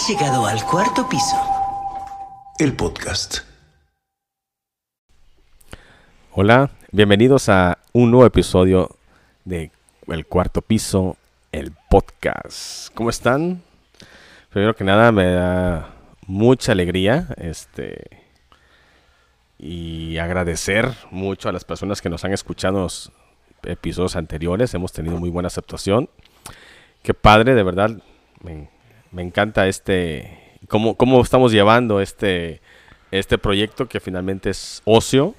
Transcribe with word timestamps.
Has 0.00 0.08
llegado 0.08 0.46
al 0.46 0.64
cuarto 0.64 1.06
piso. 1.06 1.36
El 2.58 2.74
podcast. 2.74 3.40
Hola, 6.32 6.70
bienvenidos 6.90 7.50
a 7.50 7.76
un 7.92 8.10
nuevo 8.10 8.24
episodio 8.24 8.96
de 9.44 9.70
El 10.06 10.24
Cuarto 10.24 10.62
Piso, 10.62 11.18
el 11.52 11.72
podcast. 11.90 12.94
¿Cómo 12.94 13.10
están? 13.10 13.62
Primero 14.48 14.74
que 14.74 14.84
nada 14.84 15.12
me 15.12 15.32
da 15.32 15.90
mucha 16.26 16.72
alegría 16.72 17.26
este 17.36 18.24
y 19.58 20.16
agradecer 20.16 20.94
mucho 21.10 21.50
a 21.50 21.52
las 21.52 21.66
personas 21.66 22.00
que 22.00 22.08
nos 22.08 22.24
han 22.24 22.32
escuchado 22.32 22.78
en 22.78 22.82
los 22.84 23.12
episodios 23.64 24.16
anteriores. 24.16 24.72
Hemos 24.72 24.94
tenido 24.94 25.18
muy 25.18 25.28
buena 25.28 25.48
aceptación. 25.48 26.08
Qué 27.02 27.12
padre, 27.12 27.54
de 27.54 27.62
verdad. 27.62 27.90
Me, 28.42 28.79
me 29.10 29.22
encanta 29.22 29.66
este 29.66 30.58
cómo, 30.68 30.94
cómo 30.96 31.20
estamos 31.20 31.52
llevando 31.52 32.00
este 32.00 32.60
este 33.10 33.38
proyecto 33.38 33.88
que 33.88 34.00
finalmente 34.00 34.50
es 34.50 34.82
ocio 34.84 35.34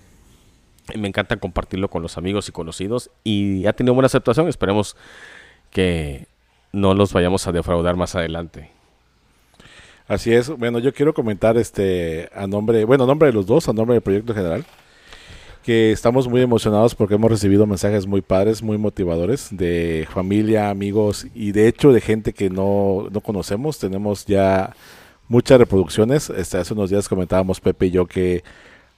y 0.94 0.98
me 0.98 1.08
encanta 1.08 1.38
compartirlo 1.38 1.90
con 1.90 2.02
los 2.02 2.18
amigos 2.18 2.50
y 2.50 2.52
conocidos 2.52 3.10
y 3.24 3.66
ha 3.66 3.74
tenido 3.74 3.94
buena 3.94 4.08
aceptación. 4.08 4.48
Esperemos 4.48 4.98
que 5.70 6.28
no 6.74 6.94
los 6.94 7.14
vayamos 7.14 7.48
a 7.48 7.52
defraudar 7.52 7.96
más 7.96 8.16
adelante. 8.16 8.72
Así 10.08 10.34
es. 10.34 10.50
Bueno, 10.50 10.80
yo 10.80 10.94
quiero 10.94 11.14
comentar 11.14 11.58
este 11.58 12.30
a 12.36 12.48
nombre, 12.48 12.84
bueno, 12.84 13.06
a 13.06 13.08
nombre 13.08 13.28
de 13.28 13.34
los 13.34 13.46
dos, 13.46 13.70
a 13.70 13.74
nombre 13.74 13.94
del 13.94 14.04
proyecto 14.04 14.34
general, 14.34 14.66
que 15.64 15.92
estamos 15.92 16.28
muy 16.28 16.42
emocionados 16.42 16.96
porque 16.96 17.16
hemos 17.16 17.32
recibido 17.32 17.66
mensajes 17.68 18.08
muy 18.08 18.22
padres, 18.22 18.64
muy 18.64 18.78
motivadores 18.78 19.50
de 19.52 20.08
familia, 20.12 20.70
amigos 20.70 21.28
y 21.36 21.52
de 21.52 21.68
hecho 21.68 21.92
de 21.92 22.02
gente 22.02 22.34
que 22.34 22.50
no, 22.50 23.08
no 23.12 23.22
conocemos. 23.22 23.78
Tenemos 23.80 24.26
ya 24.26 24.76
muchas 25.28 25.60
reproducciones. 25.60 26.30
Este, 26.30 26.58
hace 26.58 26.74
unos 26.74 26.90
días 26.90 27.08
comentábamos 27.08 27.60
Pepe 27.60 27.88
y 27.88 27.92
yo 27.92 28.06
que 28.06 28.44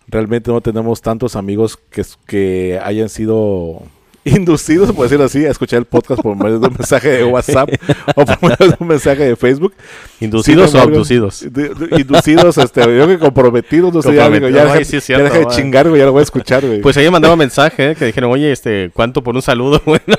realmente 0.08 0.52
no 0.52 0.62
tenemos 0.62 1.02
tantos 1.02 1.36
amigos 1.36 1.78
que, 1.78 2.04
que 2.26 2.80
hayan 2.84 3.10
sido 3.10 3.84
inducidos, 4.26 4.92
por 4.92 5.04
decirlo 5.04 5.26
así, 5.26 5.46
a 5.46 5.52
escuchar 5.52 5.80
el 5.80 5.86
podcast 5.86 6.22
por 6.22 6.36
medio 6.36 6.60
de 6.60 6.68
un 6.68 6.74
mensaje 6.74 7.10
de 7.10 7.24
WhatsApp 7.24 7.70
o 8.16 8.26
por 8.26 8.42
medio 8.42 8.72
de 8.72 8.76
un 8.80 8.88
mensaje 8.88 9.24
de 9.24 9.36
Facebook. 9.36 9.74
¿Inducidos 10.20 10.74
o 10.76 10.80
abducidos? 10.80 11.44
inducidos, 11.44 12.58
este, 12.58 12.82
yo 12.98 13.08
que 13.08 13.20
comprometidos, 13.20 13.94
no 13.94 14.02
sé, 14.02 14.16
ya, 14.16 14.30
digo, 14.30 14.50
ya, 14.50 14.66
deja, 14.66 14.84
sí, 14.86 15.14
deja 15.14 15.24
de 15.24 15.44
güey. 15.44 15.56
chingar, 15.56 15.90
güey, 15.90 16.00
ya 16.00 16.06
lo 16.06 16.14
voy 16.14 16.22
a 16.22 16.24
escuchar, 16.24 16.66
güey. 16.66 16.82
Pues 16.82 16.96
ahí 16.98 17.10
mandaba 17.10 17.36
mensaje 17.36 17.92
¿eh? 17.92 17.96
que 17.96 18.06
dijeron, 18.06 18.32
oye, 18.32 18.52
este, 18.52 18.92
¿cuánto 18.94 19.24
por 19.24 19.36
un 19.36 19.42
saludo? 19.42 19.82
Bueno, 19.94 20.18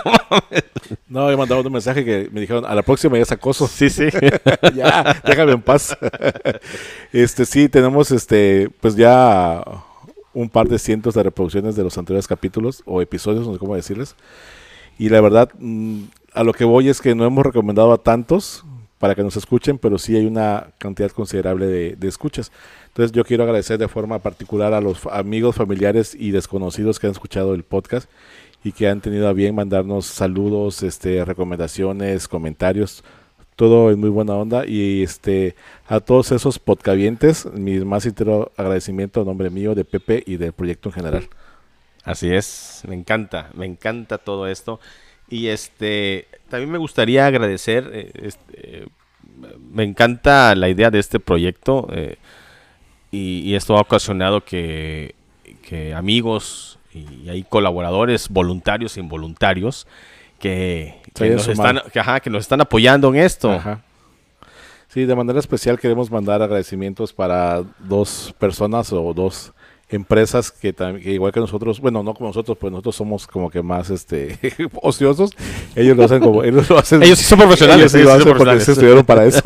no, 1.09 1.31
he 1.31 1.37
mandado 1.37 1.63
un 1.63 1.73
mensaje 1.73 2.05
que 2.05 2.29
me 2.31 2.41
dijeron, 2.41 2.65
a 2.65 2.75
la 2.75 2.83
próxima 2.83 3.17
ya 3.17 3.23
es 3.23 3.33
acoso. 3.33 3.67
sí, 3.67 3.89
sí. 3.91 4.05
ya, 4.75 5.21
déjame 5.27 5.53
en 5.53 5.63
paz. 5.63 5.97
este, 7.13 7.45
sí, 7.45 7.69
tenemos, 7.69 8.11
este, 8.11 8.69
pues 8.81 8.95
ya 8.95 9.63
un 10.35 10.49
par 10.49 10.69
de 10.69 10.79
cientos 10.79 11.15
de 11.15 11.23
reproducciones 11.23 11.77
de 11.77 11.85
los 11.85 11.97
anteriores 11.97 12.27
capítulos 12.27 12.83
o 12.85 13.01
episodios, 13.01 13.47
no 13.47 13.55
sé 13.55 13.59
cómo 13.59 13.75
decirles. 13.75 14.17
Y 14.99 15.09
la 15.09 15.21
verdad, 15.21 15.51
mm, 15.59 16.03
a 16.33 16.45
lo 16.45 16.53
que 16.53 16.65
voy 16.65 16.89
es 16.89 17.01
que 17.01 17.15
no 17.15 17.25
hemos 17.25 17.45
recomendado 17.45 17.93
a 17.93 17.99
tantos 17.99 18.65
para 18.99 19.15
que 19.15 19.23
nos 19.23 19.37
escuchen, 19.37 19.79
pero 19.79 19.99
sí 19.99 20.17
hay 20.17 20.25
una 20.27 20.69
cantidad 20.79 21.11
considerable 21.11 21.67
de, 21.67 22.09
escuchas. 22.09 22.53
Entonces 22.87 23.13
yo 23.13 23.25
quiero 23.25 23.43
agradecer 23.43 23.79
de 23.79 23.89
forma 23.89 24.19
particular 24.21 24.73
a 24.73 24.81
los 24.81 25.05
amigos, 25.07 25.57
familiares 25.57 26.17
y 26.19 26.31
desconocidos 26.31 26.99
que 26.99 27.07
han 27.07 27.13
escuchado 27.13 27.55
el 27.55 27.65
podcast 27.65 28.09
y 28.63 28.73
que 28.73 28.89
han 28.89 29.01
tenido 29.01 29.29
a 29.29 29.33
bien 29.33 29.55
mandarnos 29.55 30.07
saludos, 30.07 30.83
este, 30.83 31.25
recomendaciones, 31.25 32.29
comentarios, 32.29 33.05
todo 33.57 33.91
en 33.91 34.01
muy 34.01 34.11
buena 34.11 34.35
onda 34.35 34.67
y 34.67 35.03
este 35.03 35.55
a 35.87 36.01
todos 36.01 36.33
esos 36.33 36.59
podcavientes, 36.59 37.47
mi 37.53 37.79
más 37.81 38.03
sincero 38.03 38.53
agradecimiento 38.57 39.23
a 39.23 39.25
nombre 39.25 39.51
mío, 39.51 39.75
de 39.75 39.85
Pepe 39.85 40.23
y 40.27 40.37
del 40.37 40.53
proyecto 40.53 40.89
en 40.89 40.95
general. 40.95 41.29
Así 42.03 42.31
es, 42.31 42.83
me 42.87 42.95
encanta, 42.95 43.51
me 43.55 43.67
encanta 43.67 44.19
todo 44.19 44.47
esto. 44.47 44.81
Y 45.29 45.49
este, 45.49 46.27
también 46.51 46.71
me 46.71 46.79
gustaría 46.79 47.27
agradecer, 47.27 47.91
eh, 47.93 48.11
este, 48.15 48.87
me 49.71 49.85
encanta 49.85 50.55
la 50.55 50.69
idea 50.69 50.91
de 50.91 50.99
este 50.99 51.19
proyecto 51.19 51.89
eh, 51.93 52.17
y, 53.11 53.55
esto 53.55 53.77
ha 53.77 53.81
ocasionado 53.81 54.45
que, 54.45 55.15
que 55.63 55.95
amigos 55.95 56.79
y 56.93 57.43
colaboradores 57.45 58.29
voluntarios 58.29 58.97
e 58.97 59.01
involuntarios 59.01 59.87
que, 60.39 61.01
que 61.15 61.31
nos 61.31 61.49
están, 61.49 61.81
que, 61.93 62.01
ajá, 62.01 62.21
que 62.21 62.31
nos 62.31 62.43
están 62.43 62.61
apoyando 62.61 63.09
en 63.09 63.17
esto. 63.17 63.53
Ajá. 63.53 63.83
Sí, 64.89 65.05
de 65.05 65.15
manera 65.17 65.41
especial 65.41 65.79
queremos 65.79 66.11
mandar 66.11 66.43
agradecimientos 66.43 67.13
para 67.13 67.65
dos 67.81 68.35
personas 68.39 68.93
o 68.93 69.13
dos 69.13 69.53
empresas 69.89 70.51
que, 70.51 70.73
que 70.73 71.11
igual 71.11 71.33
que 71.33 71.41
nosotros, 71.41 71.81
bueno, 71.81 72.03
no 72.03 72.15
como 72.15 72.29
nosotros, 72.29 72.57
pues 72.59 72.71
nosotros 72.71 72.97
somos 72.97 73.27
como 73.27 73.51
que 73.51 73.63
más 73.63 73.91
este 73.91 74.39
ociosos. 74.83 75.31
Ellos 75.75 75.97
lo 75.97 76.05
hacen 76.05 76.21
como 76.21 76.43
ellos 76.43 76.69
lo 76.69 76.79
hacen. 76.79 77.03
Ellos 77.03 77.19
sí 77.19 77.25
son 77.25 77.39
profesionales, 77.39 77.95
ellos 77.95 77.95
ellos 77.95 78.11
sí 78.11 78.17
hacen 78.17 78.29
son 78.29 78.47
porque 78.47 78.61
se 78.61 78.73
estudiaron 78.73 79.05
para 79.05 79.25
eso. 79.25 79.43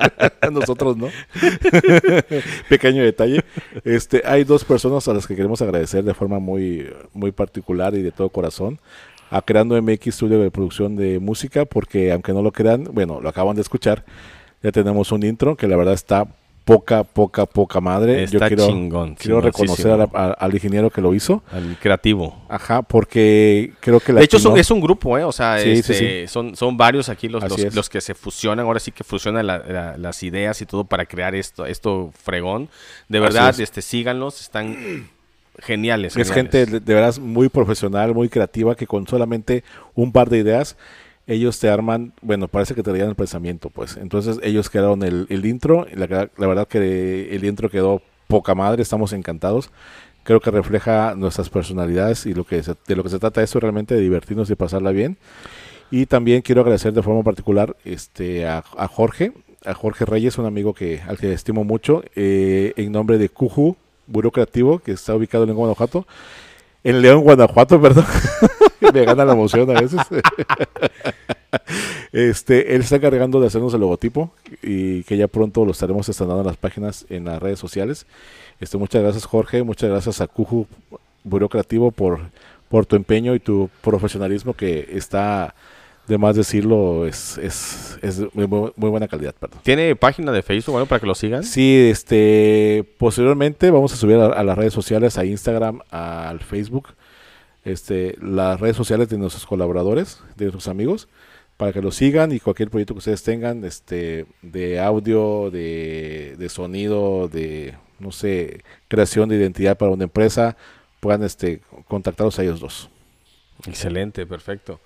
nosotros 0.52 0.96
no. 0.96 1.08
Pequeño 2.68 3.02
detalle. 3.02 3.44
Este, 3.84 4.22
hay 4.24 4.44
dos 4.44 4.64
personas 4.64 5.06
a 5.08 5.14
las 5.14 5.26
que 5.26 5.36
queremos 5.36 5.60
agradecer 5.62 6.04
de 6.04 6.14
forma 6.14 6.38
muy 6.38 6.90
muy 7.12 7.32
particular 7.32 7.94
y 7.94 8.02
de 8.02 8.12
todo 8.12 8.28
corazón 8.28 8.78
a 9.30 9.42
Creando 9.42 9.80
MX 9.80 10.14
Studio 10.14 10.40
de 10.40 10.50
producción 10.50 10.96
de 10.96 11.18
música, 11.20 11.64
porque 11.64 12.12
aunque 12.12 12.32
no 12.32 12.42
lo 12.42 12.52
crean, 12.52 12.84
bueno, 12.92 13.20
lo 13.20 13.28
acaban 13.28 13.54
de 13.56 13.62
escuchar, 13.62 14.04
ya 14.62 14.72
tenemos 14.72 15.12
un 15.12 15.24
intro 15.24 15.56
que 15.56 15.66
la 15.68 15.76
verdad 15.76 15.94
está 15.94 16.26
poca, 16.64 17.02
poca, 17.04 17.46
poca 17.46 17.80
madre. 17.80 18.22
Está 18.24 18.46
quiero, 18.48 18.66
chingón, 18.66 19.14
quiero 19.14 19.40
reconocer 19.40 19.90
a 19.90 19.96
la- 19.96 20.10
a- 20.12 20.32
al 20.32 20.52
ingeniero 20.54 20.90
que 20.90 21.00
lo 21.00 21.14
hizo. 21.14 21.42
Al 21.50 21.76
creativo. 21.80 22.44
Ajá, 22.48 22.82
porque 22.82 23.72
creo 23.80 23.98
que 23.98 24.12
la 24.12 24.18
De 24.20 24.24
hecho, 24.26 24.38
son- 24.38 24.56
es 24.58 24.70
un 24.70 24.80
grupo, 24.80 25.16
¿eh? 25.18 25.24
O 25.24 25.32
sea, 25.32 25.58
Sí, 25.58 25.82
sí, 25.82 25.92
este, 25.92 26.28
Son, 26.28 26.54
son 26.54 26.76
varios 26.76 27.08
aquí 27.08 27.28
los, 27.28 27.42
los, 27.48 27.74
los 27.74 27.88
que 27.88 28.00
se 28.00 28.14
fusionan. 28.14 28.66
Ahora 28.66 28.78
sí 28.78 28.92
que 28.92 29.02
fusionan 29.02 29.46
la- 29.46 29.58
la- 29.58 29.96
las 29.96 30.22
ideas 30.22 30.60
y 30.60 30.66
todo 30.66 30.84
para 30.84 31.06
crear 31.06 31.34
esto, 31.34 31.64
esto 31.66 32.12
fregón. 32.22 32.68
De 33.08 33.18
verdad, 33.20 33.50
es. 33.50 33.60
este, 33.60 33.82
síganlos, 33.82 34.40
están 34.40 35.08
geniales. 35.58 36.16
Es 36.16 36.28
geniales. 36.28 36.52
gente 36.52 36.66
de, 36.72 36.80
de 36.80 36.94
veras 36.94 37.18
muy 37.18 37.48
profesional, 37.48 38.14
muy 38.14 38.28
creativa, 38.28 38.74
que 38.74 38.86
con 38.86 39.06
solamente 39.06 39.64
un 39.94 40.12
par 40.12 40.30
de 40.30 40.38
ideas, 40.38 40.76
ellos 41.26 41.58
te 41.60 41.68
arman, 41.68 42.12
bueno, 42.22 42.48
parece 42.48 42.74
que 42.74 42.82
te 42.82 42.90
darían 42.90 43.08
el 43.10 43.14
pensamiento, 43.14 43.70
pues. 43.70 43.96
Entonces 43.96 44.38
ellos 44.42 44.68
crearon 44.70 45.02
el, 45.02 45.26
el 45.28 45.46
intro, 45.46 45.86
y 45.92 45.96
la, 45.96 46.28
la 46.36 46.46
verdad 46.46 46.66
que 46.66 47.34
el 47.34 47.44
intro 47.44 47.70
quedó 47.70 48.02
poca 48.26 48.54
madre, 48.54 48.82
estamos 48.82 49.12
encantados. 49.12 49.70
Creo 50.22 50.40
que 50.40 50.50
refleja 50.50 51.14
nuestras 51.16 51.48
personalidades 51.50 52.26
y 52.26 52.34
lo 52.34 52.44
que 52.44 52.62
se- 52.62 52.74
de 52.86 52.96
lo 52.96 53.02
que 53.02 53.08
se 53.08 53.18
trata 53.18 53.42
esto 53.42 53.58
realmente 53.58 53.94
de 53.94 54.00
divertirnos 54.00 54.50
y 54.50 54.54
pasarla 54.54 54.90
bien. 54.92 55.16
Y 55.90 56.06
también 56.06 56.42
quiero 56.42 56.60
agradecer 56.60 56.92
de 56.92 57.02
forma 57.02 57.22
particular 57.22 57.76
este, 57.84 58.46
a, 58.46 58.62
a 58.76 58.86
Jorge, 58.86 59.32
a 59.64 59.74
Jorge 59.74 60.04
Reyes, 60.04 60.38
un 60.38 60.46
amigo 60.46 60.72
que, 60.74 61.00
al 61.06 61.18
que 61.18 61.32
estimo 61.32 61.64
mucho, 61.64 62.02
eh, 62.14 62.72
en 62.76 62.92
nombre 62.92 63.18
de 63.18 63.28
Cuju, 63.28 63.76
Buró 64.10 64.30
Creativo, 64.30 64.80
que 64.80 64.92
está 64.92 65.14
ubicado 65.14 65.44
en 65.44 65.54
Guanajuato. 65.54 66.06
En 66.82 67.00
León, 67.00 67.22
Guanajuato, 67.22 67.80
perdón. 67.80 68.04
Me 68.92 69.04
gana 69.04 69.24
la 69.24 69.32
emoción 69.32 69.70
a 69.70 69.80
veces. 69.80 70.00
este, 72.12 72.74
él 72.74 72.82
está 72.82 72.96
encargando 72.96 73.40
de 73.40 73.46
hacernos 73.46 73.72
el 73.74 73.80
logotipo 73.80 74.32
y 74.62 75.04
que 75.04 75.16
ya 75.16 75.28
pronto 75.28 75.64
lo 75.64 75.72
estaremos 75.72 76.08
estrenando 76.08 76.40
en 76.40 76.46
las 76.46 76.56
páginas, 76.56 77.06
en 77.08 77.24
las 77.24 77.40
redes 77.40 77.58
sociales. 77.58 78.06
Este, 78.58 78.78
muchas 78.78 79.02
gracias 79.02 79.26
Jorge, 79.26 79.62
muchas 79.62 79.90
gracias 79.90 80.20
a 80.20 80.26
Cuju 80.26 80.66
Buró 81.22 81.48
Creativo 81.48 81.90
por, 81.90 82.20
por 82.68 82.86
tu 82.86 82.96
empeño 82.96 83.34
y 83.34 83.40
tu 83.40 83.70
profesionalismo 83.82 84.54
que 84.54 84.88
está, 84.92 85.54
de 86.10 86.18
más 86.18 86.34
decirlo, 86.34 87.06
es, 87.06 87.38
es, 87.38 87.96
es 88.02 88.18
de 88.18 88.28
muy, 88.34 88.46
muy- 88.48 88.72
muy 88.74 88.90
buena 88.90 89.06
calidad. 89.06 89.32
Perdón. 89.38 89.60
¿Tiene 89.62 89.94
página 89.94 90.32
de 90.32 90.42
Facebook 90.42 90.72
bueno, 90.72 90.86
para 90.86 90.98
que 91.00 91.06
lo 91.06 91.14
sigan? 91.14 91.44
Sí, 91.44 91.88
este, 91.90 92.84
posteriormente 92.98 93.70
vamos 93.70 93.92
a 93.92 93.96
subir 93.96 94.16
a, 94.16 94.26
a 94.26 94.42
las 94.42 94.58
redes 94.58 94.72
sociales, 94.74 95.16
a 95.18 95.24
Instagram, 95.24 95.80
al 95.90 96.40
Facebook, 96.40 96.88
este, 97.64 98.16
las 98.20 98.58
redes 98.58 98.76
sociales 98.76 99.08
de 99.08 99.18
nuestros 99.18 99.46
colaboradores, 99.46 100.20
de 100.36 100.46
nuestros 100.46 100.66
amigos, 100.66 101.08
para 101.56 101.72
que 101.72 101.80
lo 101.80 101.92
sigan 101.92 102.32
y 102.32 102.40
cualquier 102.40 102.70
proyecto 102.70 102.94
que 102.94 102.98
ustedes 102.98 103.22
tengan, 103.22 103.64
este, 103.64 104.26
de 104.42 104.80
audio, 104.80 105.50
de, 105.52 106.34
de 106.38 106.48
sonido, 106.48 107.28
de, 107.28 107.74
no 108.00 108.10
sé, 108.10 108.62
creación 108.88 109.28
de 109.28 109.36
identidad 109.36 109.78
para 109.78 109.92
una 109.92 110.04
empresa, 110.04 110.56
puedan, 110.98 111.22
este, 111.22 111.60
contactarlos 111.86 112.38
a 112.38 112.42
ellos 112.42 112.58
dos. 112.58 112.90
Excelente, 113.66 114.26
perfecto. 114.26 114.80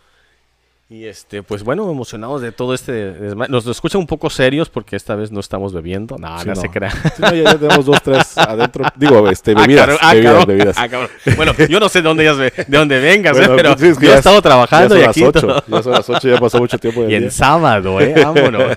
Y 0.91 1.07
este, 1.07 1.43
pues 1.43 1.65
bueno, 1.65 1.91
emocionados 1.91 2.43
de 2.43 2.53
todo 2.53 2.75
este 2.75 3.15
Nos 3.49 3.67
escuchan 3.67 4.01
un 4.03 4.07
poco 4.07 4.29
serios 4.29 4.69
porque 4.69 4.97
esta 4.97 5.15
vez 5.15 5.33
no 5.33 5.41
estamos 5.41 5.73
bebiendo. 5.73 6.19
No, 6.19 6.39
Sí, 6.41 6.47
no, 6.49 6.55
no. 6.55 6.61
se 6.61 6.69
crea. 6.69 6.91
Sí, 6.91 7.23
no, 7.23 7.31
ya, 7.35 7.43
ya 7.45 7.59
tenemos 7.59 7.87
dos, 7.87 8.03
tres 8.03 8.37
adentro. 8.37 8.85
Digo, 8.95 9.29
este, 9.31 9.53
Ah, 9.57 9.61
bebidas, 9.63 9.87
cabrón, 9.87 9.99
ah, 10.03 10.13
bebidas, 10.15 10.33
cabrón, 10.35 10.47
bebidas. 10.57 10.77
ah, 10.79 10.89
cabrón. 10.89 11.11
Bueno, 11.37 11.53
yo 11.69 11.81
no 11.81 11.89
sé 11.89 12.01
de 12.03 12.09
dónde, 12.09 12.25
de 12.35 12.65
dónde 12.69 13.01
vengas, 13.01 13.33
Bueno, 13.37 13.55
¿eh? 13.55 13.57
pero 13.57 13.79
sí, 13.79 13.87
es 13.87 13.99
que 13.99 14.05
yo 14.07 14.11
he 14.11 14.15
es- 14.15 14.19
estado 14.19 14.43
trabajando 14.43 14.95
ya 14.97 15.01
y 15.01 15.03
son 15.05 15.11
aquí 15.11 15.21
las 15.23 15.33
todo- 15.33 15.57
8, 15.57 15.65
ya 15.69 15.83
son 15.83 15.93
las 15.93 16.11
8, 16.11 16.29
ya 16.29 16.39
pasó 16.39 16.59
mucho 16.59 16.79
tiempo 16.79 17.01
del 17.03 17.11
Y 17.11 17.15
en 17.15 17.31
sábado, 17.31 18.01
¿eh? 18.01 18.15
Vámonos. 18.23 18.77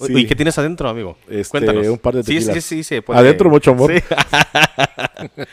Sí, 0.00 0.06
Sí. 0.06 0.12
¿Y 0.16 0.26
qué 0.28 0.36
tienes 0.36 0.56
adentro, 0.56 0.88
amigo? 0.88 1.18
Este, 1.28 1.50
Cuéntanos. 1.50 1.86
un 1.88 1.98
par 1.98 2.14
de 2.14 2.22
sí, 2.22 2.40
sí, 2.40 2.46
tequilas. 2.46 2.64
sí, 2.64 2.84
sí, 2.84 3.00
puede- 3.00 3.18
Adentro 3.18 3.50
mucho 3.50 3.72
amor. 3.72 3.92
Sí. 3.92 4.00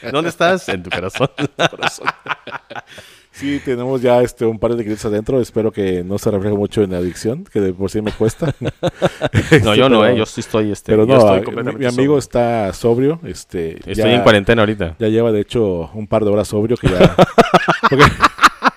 ¿Dónde 0.12 0.30
estás? 0.30 0.70
En 0.70 0.84
tu 0.84 0.90
corazón. 0.92 1.30
Sí, 3.36 3.60
tenemos 3.66 4.02
ya 4.02 4.22
este 4.22 4.46
un 4.46 4.58
par 4.58 4.72
de 4.72 4.78
tequilas 4.78 5.04
adentro. 5.04 5.42
Espero 5.42 5.70
que 5.70 6.06
no 6.06 6.18
se 6.18 6.32
refleje 6.32 6.56
mucho 6.56 6.84
en 6.84 6.92
la 6.92 7.00
adicción, 7.00 7.44
que 7.44 7.60
de 7.60 7.74
por 7.74 7.92
sí 7.92 8.02
me 8.02 8.14
cuesta. 8.14 8.56
No, 9.64 9.76
yo 9.76 9.90
no, 9.90 10.06
eh. 10.06 10.16
Yo 10.18 10.26
sí 10.26 10.40
estoy, 10.40 10.72
este, 10.72 10.94
Pero 10.94 11.06
yo 11.06 11.16
no, 11.16 11.20
estoy 11.20 11.40
mi, 11.40 11.46
completamente 11.46 11.80
mi 11.80 11.86
amigo 11.86 12.14
sobrio. 12.14 12.18
está 12.20 12.74
sobrio. 12.74 13.20
Este, 13.26 13.78
Estoy 13.80 13.96
ya, 13.96 14.14
en 14.14 14.22
cuarentena 14.22 14.62
ahorita. 14.62 14.96
Ya 15.00 15.10
lleva, 15.10 15.34
de 15.34 15.42
hecho, 15.42 15.90
un 15.94 16.08
par 16.08 16.24
de 16.24 16.32
horas 16.32 16.48
sobrio 16.48 16.78
que 16.78 16.88
ya... 16.88 17.14
porque, 17.90 18.06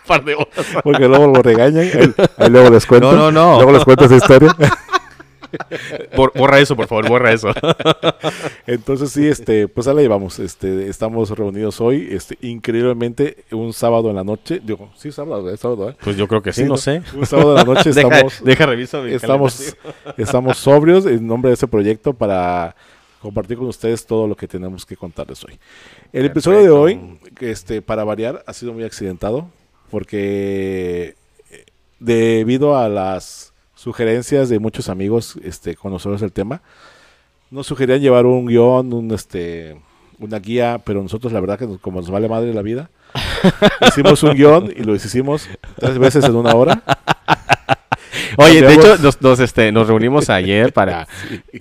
par 0.09 0.25
de 0.25 0.35
horas. 0.35 0.49
porque 0.83 1.07
luego 1.07 1.29
lo 1.29 1.41
regañan. 1.41 1.85
Ahí, 1.85 2.13
ahí 2.37 2.51
luego 2.51 2.71
les 2.71 2.85
cuento. 2.85 3.13
No, 3.13 3.31
no, 3.31 3.31
no. 3.31 3.57
Luego 3.59 3.73
les 3.73 3.85
cuento 3.85 4.07
esa 4.07 4.17
historia. 4.17 4.57
Bor- 6.17 6.33
borra 6.35 6.59
eso, 6.61 6.77
por 6.77 6.87
favor, 6.87 7.09
borra 7.09 7.33
eso. 7.33 7.49
Entonces 8.67 9.11
sí, 9.13 9.27
este, 9.27 9.69
pues 9.69 9.87
ahí 9.89 9.95
la 9.95 10.03
llevamos. 10.03 10.39
Este, 10.39 10.89
estamos 10.89 11.31
reunidos 11.31 11.81
hoy, 11.81 12.09
este, 12.11 12.39
increíblemente 12.43 13.45
un 13.53 13.73
sábado 13.73 14.11
en 14.11 14.17
la 14.17 14.25
noche. 14.25 14.61
Digo, 14.63 14.91
sí, 14.97 15.13
sábado, 15.13 15.51
es 15.51 15.61
sábado, 15.61 15.91
¿eh? 15.91 15.97
Pues 16.03 16.17
yo 16.17 16.29
creo 16.29 16.43
que 16.43 16.53
sí, 16.53 16.63
Sí, 16.63 16.65
no, 16.65 16.71
¿no? 16.71 16.77
sé. 16.77 17.03
Un 17.15 17.27
sábado 17.27 17.51
en 17.51 17.57
la 17.57 17.65
noche 17.75 17.91
Deja, 17.93 18.09
estamos, 18.09 18.45
deja 18.45 18.67
reviso 18.67 19.03
mi 19.03 19.13
estamos, 19.13 19.77
estamos 20.17 20.59
sobrios 20.59 21.07
en 21.07 21.27
nombre 21.27 21.51
de 21.51 21.55
este 21.55 21.67
proyecto 21.69 22.13
para 22.13 22.75
compartir 23.21 23.57
con 23.59 23.67
ustedes 23.67 24.07
todo 24.07 24.27
lo 24.29 24.37
que 24.37 24.47
tenemos 24.47 24.87
que 24.87 24.97
contarles 24.97 25.43
hoy. 25.45 25.59
El 26.13 26.25
episodio 26.27 26.61
de 26.63 26.71
hoy, 26.71 27.19
este, 27.41 27.83
para 27.83 28.05
variar, 28.05 28.45
ha 28.47 28.53
sido 28.53 28.73
muy 28.73 28.85
accidentado 28.85 29.49
porque 29.91 31.15
eh, 31.51 31.65
debido 31.99 32.77
a 32.79 32.89
las 32.89 33.48
sugerencias 33.79 34.49
de 34.49 34.59
muchos 34.59 34.89
amigos 34.89 35.39
este, 35.45 35.77
conocedores 35.77 36.21
del 36.21 36.33
tema, 36.33 36.63
nos 37.51 37.67
sugerían 37.69 38.01
llevar 38.01 38.27
un 38.27 38.47
guion, 38.47 38.93
un 38.93 39.11
este 39.13 39.81
una 40.19 40.41
guía, 40.41 40.81
pero 40.85 41.01
nosotros 41.01 41.33
la 41.33 41.39
verdad 41.41 41.57
que 41.61 41.67
nos- 41.69 41.79
como 41.81 42.01
nos 42.01 42.11
vale 42.11 42.29
madre 42.29 42.53
la 42.53 42.63
vida, 42.63 42.91
hicimos 43.87 44.21
un 44.25 44.35
guion 44.35 44.73
y 44.77 44.83
lo 44.83 44.97
hicimos 44.97 45.49
tres 45.77 45.97
veces 45.99 46.25
en 46.25 46.35
una 46.35 46.55
hora. 46.57 46.83
Oye, 48.45 48.63
de 48.63 48.75
hecho, 48.75 48.97
nos, 48.99 49.21
nos, 49.21 49.41
este, 49.41 49.73
nos 49.73 49.87
reunimos 49.89 50.31
ayer 50.31 50.73
para 50.73 51.07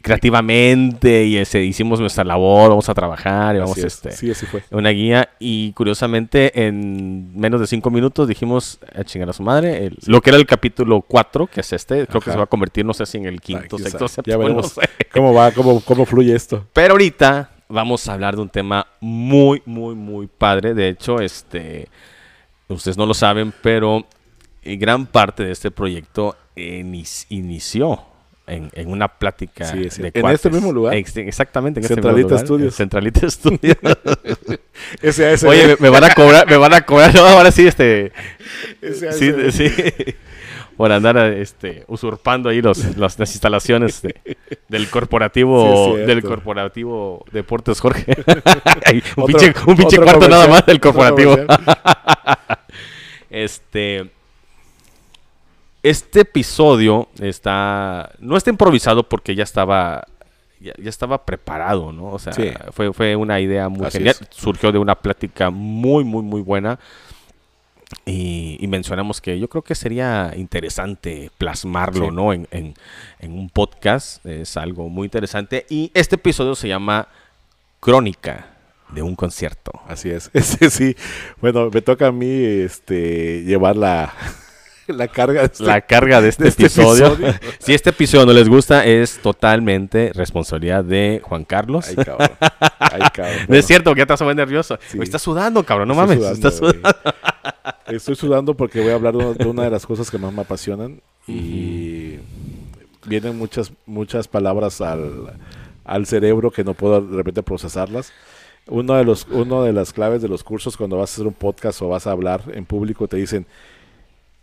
creativamente 0.01 1.25
y 1.25 1.37
ese, 1.37 1.63
hicimos 1.63 1.99
nuestra 1.99 2.23
labor, 2.23 2.69
vamos 2.69 2.87
a 2.89 2.93
trabajar 2.93 3.55
y 3.55 3.59
vamos 3.59 3.77
Así 3.77 3.87
es, 3.87 3.93
este, 3.95 4.11
sí, 4.11 4.31
así 4.31 4.45
fue. 4.45 4.63
una 4.71 4.89
guía. 4.89 5.29
Y 5.39 5.73
curiosamente 5.73 6.65
en 6.67 7.37
menos 7.37 7.59
de 7.61 7.67
cinco 7.67 7.89
minutos 7.89 8.27
dijimos 8.27 8.79
a 8.95 9.03
chingar 9.03 9.29
a 9.29 9.33
su 9.33 9.43
madre 9.43 9.85
el- 9.87 9.97
lo 10.05 10.21
que 10.21 10.29
era 10.29 10.37
el 10.37 10.45
capítulo 10.45 11.01
4 11.01 11.47
que 11.47 11.61
es 11.61 11.73
este 11.73 12.07
creo 12.07 12.21
que 12.21 12.31
se 12.31 12.37
va 12.37 12.43
a 12.43 12.47
convertir 12.47 12.85
no 12.85 12.93
sé 12.93 13.05
si 13.05 13.17
en 13.17 13.25
el 13.25 13.33
Ay, 13.33 13.39
quinto 13.39 13.77
quién 13.77 13.89
sexto 13.89 14.07
séptimo 14.07 14.31
Ya 14.33 14.37
no 14.37 14.43
veremos 14.43 14.71
sé. 14.73 14.81
cómo 15.11 15.33
va, 15.33 15.51
cómo, 15.51 15.81
cómo 15.81 16.05
fluye 16.05 16.35
esto. 16.35 16.65
pero 16.73 16.93
ahorita 16.93 17.51
vamos 17.69 18.07
a 18.07 18.13
hablar 18.13 18.35
de 18.35 18.41
un 18.43 18.49
tema 18.49 18.87
muy 19.01 19.61
muy 19.65 19.93
muy 19.95 20.27
padre. 20.27 20.73
De 20.73 20.89
hecho 20.89 21.19
este 21.19 21.87
ustedes 22.67 22.97
no 22.97 23.05
lo 23.05 23.13
saben 23.13 23.53
pero 23.61 24.05
gran 24.63 25.05
parte 25.05 25.43
de 25.43 25.51
este 25.51 25.71
proyecto 25.71 26.35
inició 27.29 28.01
en, 28.47 28.69
en 28.73 28.89
una 28.89 29.07
plática 29.09 29.65
Sí, 29.65 29.79
de 29.79 29.89
cierto. 29.91 30.17
¿En 30.17 30.21
cuates. 30.21 30.35
este 30.45 30.49
mismo 30.49 30.71
lugar? 30.71 30.93
Ex- 30.95 31.17
exactamente 31.17 31.79
en 31.79 31.83
este 31.83 31.95
Centralita 31.95 32.35
mismo 32.35 32.57
lugar, 32.57 32.71
Centralita 32.71 33.29
Studios 33.29 33.77
SAS. 35.11 35.43
Oye, 35.47 35.67
me, 35.67 35.75
me 35.79 35.89
van 35.89 36.03
a 36.05 36.13
cobrar, 36.13 36.47
me 36.49 36.57
van 36.57 36.73
a 36.73 36.81
cobrar, 36.85 37.13
no, 37.13 37.25
ahora 37.25 37.51
sí, 37.51 37.67
este, 37.67 38.11
SAS. 38.81 39.17
sí, 39.17 39.33
sí, 39.51 39.69
por 40.77 40.91
andar, 40.91 41.17
este, 41.33 41.83
usurpando 41.87 42.49
ahí 42.49 42.61
los, 42.61 42.95
los- 42.95 43.17
las 43.19 43.31
instalaciones 43.31 44.01
de- 44.01 44.15
del 44.69 44.85
Sí, 44.85 44.91
corporativo, 44.91 45.97
del 45.97 46.21
corporativo 46.23 47.25
Deportes 47.31 47.79
Jorge. 47.81 48.05
Un 49.17 49.25
pinche, 49.75 49.97
cuarto 49.97 50.29
nada 50.29 50.47
más 50.47 50.65
del 50.65 50.79
corporativo. 50.79 51.35
Este, 53.29 54.09
este 55.89 56.21
episodio 56.21 57.09
está, 57.19 58.11
no 58.19 58.37
está 58.37 58.49
improvisado 58.49 59.07
porque 59.07 59.35
ya 59.35 59.43
estaba, 59.43 60.05
ya, 60.59 60.73
ya 60.77 60.89
estaba 60.89 61.25
preparado, 61.25 61.91
¿no? 61.91 62.07
O 62.11 62.19
sea, 62.19 62.33
Sí. 62.33 62.51
fue, 62.71 62.93
fue 62.93 63.15
una 63.15 63.39
idea 63.39 63.69
muy 63.69 63.85
Así 63.85 63.97
genial. 63.99 64.15
es. 64.19 64.27
Surgió 64.31 64.71
de 64.71 64.79
una 64.79 64.95
plática 64.95 65.49
muy, 65.49 66.03
muy, 66.03 66.23
muy 66.23 66.41
buena. 66.41 66.79
Y, 68.05 68.57
y 68.59 68.67
mencionamos 68.67 69.21
que 69.21 69.39
yo 69.39 69.47
creo 69.47 69.61
que 69.61 69.73
sería 69.73 70.33
interesante 70.35 71.31
plasmarlo, 71.37 72.09
Sí. 72.09 72.15
¿no? 72.15 72.33
En, 72.33 72.47
en- 72.51 72.73
en 73.19 73.31
un 73.33 73.49
podcast. 73.49 74.25
Es 74.25 74.57
algo 74.57 74.89
muy 74.89 75.05
interesante. 75.05 75.65
Y 75.69 75.91
este 75.93 76.15
episodio 76.15 76.53
se 76.55 76.67
llama 76.67 77.07
Crónica 77.79 78.47
de 78.89 79.01
un 79.03 79.15
concierto. 79.15 79.71
Así 79.87 80.09
es. 80.09 80.29
Este, 80.33 80.69
sí. 80.69 80.95
Bueno, 81.39 81.69
me 81.73 81.81
toca 81.81 82.07
a 82.07 82.11
mí 82.11 82.27
este, 82.29 83.43
llevar 83.43 83.77
la, 83.77 84.13
la 84.93 85.07
carga. 85.07 85.41
de 85.41 85.45
este- 85.47 85.63
la 85.63 85.81
carga 85.81 86.21
de 86.21 86.29
este, 86.29 86.43
de 86.43 86.49
este 86.49 86.63
episodio. 86.65 87.07
episodio. 87.13 87.33
si 87.59 87.73
este 87.73 87.89
episodio 87.91 88.25
no 88.25 88.33
les 88.33 88.47
gusta, 88.49 88.85
es 88.85 89.19
totalmente 89.19 90.11
responsabilidad 90.13 90.83
de 90.83 91.21
Juan 91.23 91.43
Carlos. 91.45 91.87
Ay, 91.89 91.95
cabrón. 91.95 92.29
Ay, 92.79 93.01
cabrón. 93.13 93.37
no 93.47 93.55
es 93.55 93.65
cierto, 93.65 93.93
que 93.93 93.99
ya 93.99 94.03
estás 94.03 94.21
muy 94.21 94.35
nervioso. 94.35 94.77
Sí. 94.87 94.97
Estás 95.01 95.21
sudando, 95.21 95.63
cabrón, 95.63 95.87
no 95.89 95.93
estoy 95.93 96.07
mames. 96.17 96.17
sudando, 96.19 96.47
estás 96.47 96.59
güey. 96.61 96.73
sudando. 96.73 96.97
Estoy 97.87 98.15
sudando 98.15 98.53
porque 98.55 98.81
voy 98.81 98.91
a 98.91 98.95
hablar 98.95 99.15
de 99.15 99.25
una, 99.25 99.33
de 99.33 99.45
una 99.45 99.63
de 99.63 99.69
las 99.71 99.85
cosas 99.85 100.09
que 100.11 100.17
más 100.17 100.33
me 100.33 100.41
apasionan 100.41 101.01
y 101.27 102.15
vienen 103.05 103.37
muchas 103.37 103.71
muchas 103.85 104.27
palabras 104.27 104.81
al, 104.81 105.33
al 105.85 106.05
cerebro 106.05 106.51
que 106.51 106.63
no 106.63 106.73
puedo 106.73 107.01
de 107.01 107.15
repente 107.15 107.43
procesarlas. 107.43 108.11
Uno 108.69 108.95
de 108.95 109.05
los 109.05 109.25
uno 109.31 109.63
de 109.63 109.71
las 109.71 109.93
claves 109.93 110.21
de 110.21 110.27
los 110.27 110.43
cursos 110.43 110.75
cuando 110.75 110.97
vas 110.97 111.11
a 111.11 111.13
hacer 111.15 111.27
un 111.27 111.33
podcast 111.33 111.81
o 111.81 111.87
vas 111.87 112.05
a 112.07 112.11
hablar 112.11 112.41
en 112.53 112.65
público 112.65 113.07
te 113.07 113.15
dicen 113.15 113.45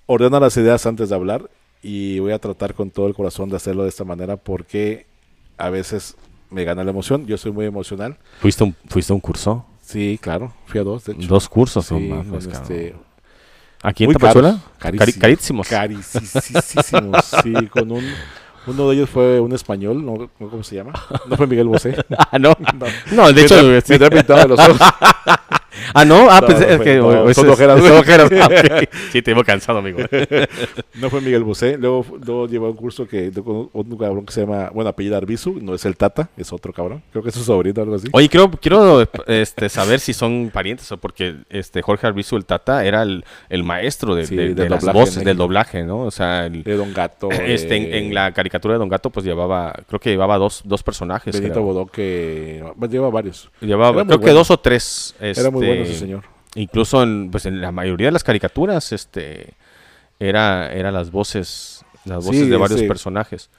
ordena 0.07 0.41
las 0.41 0.57
ideas 0.57 0.85
antes 0.87 1.09
de 1.09 1.15
hablar 1.15 1.51
y 1.83 2.19
voy 2.19 2.33
a 2.33 2.39
tratar 2.39 2.75
con 2.75 2.91
todo 2.91 3.07
el 3.07 3.15
corazón 3.15 3.51
de 3.51 3.57
hacerlo 3.57 3.83
de 3.83 3.89
esta 3.89 4.05
manera 4.05 4.37
porque 4.37 5.07
a 5.59 5.71
veces 5.71 6.17
me 6.51 6.65
gana 6.65 6.85
la 6.85 6.91
emoción. 6.91 7.27
Yo 7.27 7.37
soy 7.37 7.53
muy 7.53 7.67
emocional. 7.67 8.17
¿Fuiste, 8.41 8.65
un, 8.65 8.75
¿Fuiste 8.89 9.13
un 9.13 9.21
curso? 9.21 9.67
Sí, 9.83 10.19
claro. 10.21 10.53
Fui 10.67 10.81
a 10.81 10.85
dos, 10.85 11.05
de 11.05 11.13
hecho. 11.13 11.29
Dos 11.29 11.49
cursos, 11.49 11.85
Sí, 11.87 12.09
con 12.09 12.25
cabrón. 12.25 12.53
este, 12.53 12.95
¿Aquí 13.83 14.05
en 14.05 14.13
Tapachula? 14.15 14.61
carísimos. 14.79 15.69
Carísimos, 15.69 16.31
sí, 17.43 17.67
con 17.69 17.91
un... 17.93 18.05
Uno 18.67 18.89
de 18.89 18.95
ellos 18.97 19.11
fue 19.11 19.41
un 19.41 19.53
español, 19.53 20.05
¿no? 20.05 20.31
¿Cómo 20.39 20.63
se 20.65 20.77
llama? 20.77 20.93
No 21.29 21.37
fue 21.37 21.47
Miguel 21.47 21.69
Bosé. 21.69 22.03
Ah, 22.19 22.39
no. 22.39 22.57
No. 22.79 22.87
No, 23.13 23.33
de 23.33 23.43
hecho. 23.43 23.63
Me 23.63 23.81
sí. 23.83 23.93
me 23.99 24.09
de 24.23 24.49
los 24.49 24.59
ojos. 24.59 24.79
Ah, 25.93 26.05
no. 26.05 26.29
Ah, 26.31 26.41
No, 26.41 26.47
pensé 26.47 26.65
no 26.67 26.71
es 26.71 26.77
fue- 26.77 26.85
que. 26.85 26.97
no, 26.97 27.35
son 27.35 27.49
ojeras. 27.49 28.31
Ah. 28.41 28.81
Sí, 29.13 29.23
te 29.23 29.31
iba 29.31 29.43
cansado, 29.45 29.79
amigo. 29.79 29.99
No 30.95 31.11
fue 31.11 31.21
Miguel 31.21 31.43
Bosé. 31.45 31.77
Luego, 31.79 32.05
luego 32.25 32.47
llevó 32.49 32.71
un 32.71 32.77
curso 32.77 33.07
que 33.07 33.31
con 33.33 33.69
un 33.73 33.97
cabrón 33.99 34.25
que 34.27 34.33
se 34.33 34.43
llama, 34.43 34.71
bueno, 34.73 34.91
apellido 34.91 35.17
Arbizu, 35.17 35.59
no 35.61 35.75
es 35.75 35.85
el 35.85 35.97
Tata, 35.97 36.29
es 36.37 36.53
otro 36.53 36.73
cabrón. 36.73 37.03
Creo 37.11 37.23
que 37.23 37.31
es 37.31 37.35
su 37.35 37.43
sobrino 37.45 37.81
o 37.81 37.85
algo 37.85 37.95
así. 37.97 38.09
Oye, 38.13 38.29
quiero, 38.29 38.51
quiero 38.51 39.07
este, 39.27 39.69
saber 39.69 40.01
si 40.01 40.13
son 40.13 40.51
parientes 40.53 40.91
o 40.93 40.97
porque 40.97 41.37
este 41.51 41.83
Jorge 41.83 42.07
Arbizu 42.07 42.37
el 42.37 42.45
Tata 42.45 42.85
era 42.85 43.03
el, 43.03 43.25
el 43.49 43.65
maestro 43.65 44.15
de, 44.15 44.27
Sí, 44.27 44.37
de- 44.37 44.69
las 44.69 44.85
voces, 44.93 45.25
del 45.25 45.37
doblaje, 45.37 45.83
¿no? 45.85 46.01
O 46.01 46.11
sea, 46.11 46.47
el- 46.47 46.63
De 46.63 46.77
Don 46.77 46.93
Gato. 46.93 47.29
este, 47.31 47.77
en, 47.77 48.07
en 48.07 48.15
la 48.15 48.33
caricatura 48.33 48.75
de 48.75 48.79
Don 48.79 48.89
Gato, 48.89 49.11
pues 49.11 49.27
llevaba, 49.27 49.73
creo 49.89 50.01
que 50.01 50.11
llevaba 50.11 50.39
dos, 50.39 50.63
dos 50.65 50.83
personajes. 50.83 51.35
Benito 51.35 51.55
creo. 51.55 51.65
Bodoque. 51.65 52.65
Lleva 52.91 53.11
varios. 53.11 53.51
Llevaba, 53.61 54.05
creo 54.05 54.21
que 54.21 54.31
dos 54.31 54.51
o 54.51 54.59
tres. 54.59 55.15
Era 55.21 55.51
muy 55.65 55.73
este, 55.73 55.79
bueno 55.79 55.83
ese 55.91 55.99
señor. 55.99 56.25
Incluso 56.57 57.03
en, 57.03 57.31
pues, 57.31 57.47
en 57.47 57.61
la 57.61 57.73
mayoría 57.73 58.09
de 58.09 58.13
las 58.13 58.23
caricaturas, 58.25 58.93
este, 58.93 59.55
era, 60.21 60.73
era 60.73 60.93
las 60.93 61.11
voces, 61.11 61.85
las 62.05 62.25
voces 62.25 62.43
Sí, 62.43 62.49
de 62.49 62.57
varios 62.57 62.79
ese- 62.81 62.89
personajes. 62.89 63.51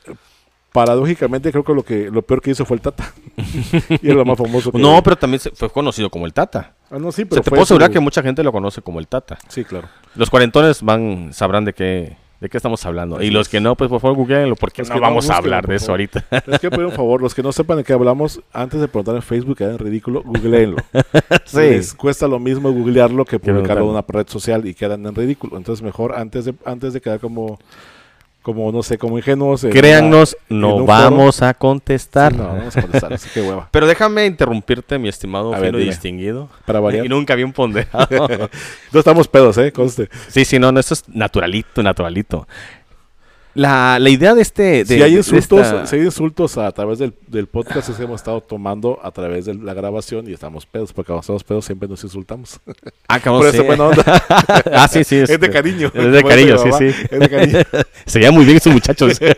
Paradójicamente, 0.71 1.51
creo 1.51 1.63
que 1.63 1.73
lo 1.73 1.83
que 1.83 2.11
lo 2.11 2.21
peor 2.21 2.41
que 2.41 2.51
hizo 2.51 2.65
fue 2.65 2.75
el 2.75 2.81
Tata. 2.81 3.13
y 4.01 4.07
era 4.07 4.15
lo 4.15 4.25
más 4.25 4.37
famoso 4.37 4.73
que... 4.73 4.77
No, 4.77 5.01
pero 5.03 5.15
también 5.15 5.39
se- 5.39 5.51
fue 5.51 5.69
conocido 5.69 6.09
como 6.09 6.25
el 6.25 6.33
Tata. 6.33 6.73
Ah, 6.91 6.97
no, 6.99 7.13
sí, 7.13 7.23
pero 7.23 7.35
sea, 7.35 7.43
te 7.43 7.49
puedo 7.49 7.63
asegurar 7.63 7.87
su- 7.89 7.93
que 7.93 7.99
mucha 8.01 8.21
gente 8.21 8.43
lo 8.43 8.51
conoce 8.51 8.81
como 8.81 8.99
el 8.99 9.07
Tata. 9.07 9.37
Sí, 9.47 9.63
claro. 9.63 9.87
Los 10.15 10.29
cuarentones 10.29 10.81
van, 10.81 11.29
sabrán 11.33 11.63
de 11.63 11.71
qué, 11.73 12.17
de 12.45 12.49
qué 12.49 12.57
estamos 12.57 12.85
hablando. 12.85 13.21
Y 13.21 13.31
los 13.31 13.49
que 13.49 13.59
no, 13.59 13.75
pues 13.75 13.89
por 13.89 13.99
favor 13.99 14.17
googleenlo, 14.17 14.55
porque 14.55 14.83
no 14.83 14.99
vamos 14.99 15.29
a 15.29 15.37
hablar 15.37 15.65
de 15.67 15.75
eso 15.75 15.91
ahorita. 15.91 16.25
Les 16.45 16.59
quiero 16.59 16.75
pedir 16.75 16.85
un 16.85 16.91
favor, 16.91 17.21
los 17.21 17.33
que 17.33 17.41
no 17.41 17.51
sepan 17.51 17.77
de 17.77 17.83
qué 17.83 17.93
hablamos, 17.93 18.39
antes 18.53 18.79
de 18.79 18.87
preguntar 18.87 19.15
en 19.15 19.23
Facebook, 19.23 19.57
que 19.57 19.63
hagan 19.63 19.79
ridículo, 19.79 20.21
googleenlo. 20.23 20.77
sí. 21.45 21.57
Les 21.57 21.93
cuesta 21.93 22.27
lo 22.27 22.39
mismo 22.39 22.71
googlearlo 22.71 23.25
que 23.25 23.39
publicarlo 23.39 23.83
en 23.83 23.89
una 23.89 24.05
red 24.07 24.27
social 24.27 24.65
y 24.67 24.75
quedan 24.75 25.05
en 25.05 25.15
ridículo. 25.15 25.57
Entonces, 25.57 25.83
mejor 25.83 26.15
antes 26.15 26.45
de, 26.45 26.53
antes 26.65 26.93
de 26.93 27.01
quedar 27.01 27.19
como, 27.19 27.57
como, 28.45 28.71
no 28.71 28.83
sé, 28.83 28.99
como 28.99 29.17
ingenuos. 29.17 29.63
en 29.63 29.71
Créannos, 29.71 30.37
en 30.51 30.61
no 30.61 30.85
vamos 30.85 31.41
a 31.41 31.55
contestar. 31.55 32.31
Sí, 32.31 32.37
no, 32.37 32.45
vamos 32.45 32.77
a 32.77 32.81
contestar, 32.83 33.13
así 33.13 33.27
que 33.33 33.41
hueva. 33.41 33.69
Pero 33.71 33.87
déjame 33.87 34.27
interrumpirte, 34.27 34.99
mi 34.99 35.09
estimado 35.09 35.51
A 35.51 35.57
ver, 35.57 35.71
fino 35.71 35.79
y 35.79 35.85
distinguido. 35.87 36.47
Para 36.63 36.79
variar. 36.79 37.05
Y 37.07 37.09
nunca 37.09 37.33
bien 37.33 37.51
ponderado. 37.51 38.07
No 38.91 38.99
estamos 38.99 39.27
pedos, 39.27 39.57
¿eh? 39.57 39.71
Conste. 39.71 40.09
sí, 40.27 40.45
sí, 40.45 40.59
no, 40.59 40.71
no, 40.71 40.79
esto 40.79 40.93
es 40.93 41.09
naturalito, 41.09 41.81
naturalito. 41.81 42.47
La, 43.55 43.97
la 43.99 44.09
idea 44.09 44.35
de 44.35 44.41
este... 44.43 44.83
De, 44.83 44.85
si 44.85 45.01
hay 45.01 45.11
de 45.13 45.17
insultos, 45.17 45.59
esta- 45.65 45.85
si 45.87 45.95
hay 45.95 46.01
insultos 46.03 46.57
a 46.57 46.71
través 46.71 46.99
del, 46.99 47.13
del 47.27 47.47
podcast 47.47 47.89
es 47.89 47.95
que 47.95 48.03
hemos 48.03 48.21
estado 48.21 48.41
tomando 48.41 48.99
a 49.01 49.09
través 49.11 49.45
de 49.45 49.55
la 49.55 49.73
grabación 49.73 50.29
y 50.29 50.33
estamos 50.33 50.65
pedos, 50.67 50.93
porque 50.93 51.07
cuando 51.07 51.21
estamos 51.21 51.43
pedos 51.43 51.65
siempre 51.65 51.87
nos 51.89 52.03
insultamos. 52.03 52.59
Ah, 53.07 53.19
cabrón, 53.19 53.41
Por 53.43 53.51
sí. 53.51 53.57
eso 53.57 53.65
buena 53.65 53.85
onda. 53.85 54.03
ah, 54.73 54.87
sí, 54.87 55.03
sí. 55.03 55.15
es 55.17 55.39
de 55.39 55.49
cariño. 55.49 55.91
Es 55.93 56.11
de 56.11 56.23
cariño, 56.23 56.57
sí, 56.59 56.69
sí. 56.77 56.85
Es 57.09 57.19
de 57.19 57.29
cariño. 57.29 57.59
Se 58.05 58.19
llama 58.19 58.35
muy 58.37 58.45
bien 58.45 58.57
esos 58.57 58.71
muchachos. 58.73 59.19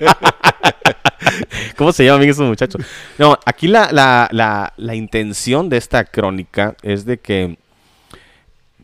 ¿Cómo 1.75 1.91
se 1.91 2.05
llaman 2.05 2.21
bien 2.21 2.31
esos 2.31 2.47
muchachos? 2.47 2.81
No, 3.17 3.37
aquí 3.45 3.67
la, 3.67 3.91
la, 3.91 4.27
la, 4.31 4.73
la 4.77 4.95
intención 4.95 5.69
de 5.69 5.77
esta 5.77 6.05
crónica 6.05 6.75
es 6.81 7.05
de 7.05 7.19
que, 7.19 7.57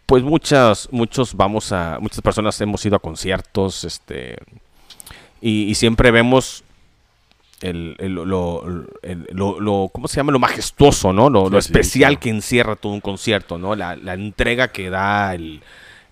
pues 0.05 0.23
muchas, 0.23 0.89
muchos 0.91 1.33
vamos 1.35 1.71
a, 1.71 1.97
muchas 1.99 2.21
personas 2.21 2.59
hemos 2.61 2.85
ido 2.85 2.95
a 2.95 2.99
conciertos, 2.99 3.83
este, 3.83 4.37
y, 5.43 5.63
y 5.69 5.75
siempre 5.75 6.09
vemos 6.11 6.63
el, 7.61 7.95
el- 7.99 8.13
lo, 8.13 8.63
el- 9.01 9.27
lo- 9.31 9.59
lo- 9.59 9.89
¿cómo 9.93 10.07
se 10.07 10.15
llama? 10.17 10.31
Lo 10.31 10.39
majestuoso, 10.39 11.11
¿no? 11.11 11.29
Lo, 11.29 11.49
lo 11.49 11.61
Sí, 11.61 11.67
sí, 11.67 11.71
especial 11.73 12.17
que 12.19 12.29
encierra 12.29 12.75
todo 12.77 12.93
un 12.93 13.01
concierto, 13.01 13.57
¿no? 13.57 13.75
La, 13.75 13.95
la 13.95 14.13
entrega 14.13 14.69
que 14.69 14.89
da 14.89 15.33
el, 15.35 15.61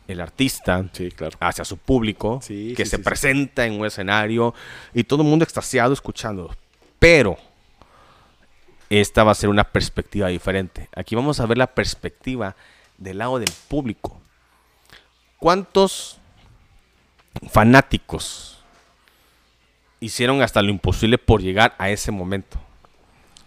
el 0.08 0.20
artista 0.22 0.86
claro. 1.16 1.38
hacia 1.40 1.64
su 1.66 1.78
público, 1.78 2.40
Sí, 2.44 2.74
que 2.76 2.86
se 2.86 3.00
presenta 3.00 3.66
en 3.66 3.80
un 3.80 3.86
escenario 3.86 4.54
y 4.94 5.04
todo 5.06 5.24
el 5.24 5.30
mundo 5.30 5.44
extasiado 5.44 5.94
escuchando. 5.94 6.54
Pero 7.00 7.38
esta 8.90 9.24
va 9.24 9.32
a 9.32 9.36
ser 9.36 9.50
una 9.50 9.64
perspectiva 9.64 10.28
diferente. 10.28 10.90
Aquí 10.96 11.16
vamos 11.16 11.40
a 11.40 11.46
ver 11.46 11.58
la 11.58 11.68
perspectiva 11.68 12.56
del 12.98 13.18
lado 13.20 13.40
del 13.40 13.52
público. 13.70 14.20
¿Cuántos 15.38 16.18
fanáticos 17.50 18.61
hicieron 20.02 20.42
hasta 20.42 20.62
lo 20.62 20.70
imposible 20.70 21.18
por 21.18 21.42
llegar 21.42 21.74
a 21.78 21.90
ese 21.90 22.12
momento? 22.12 22.60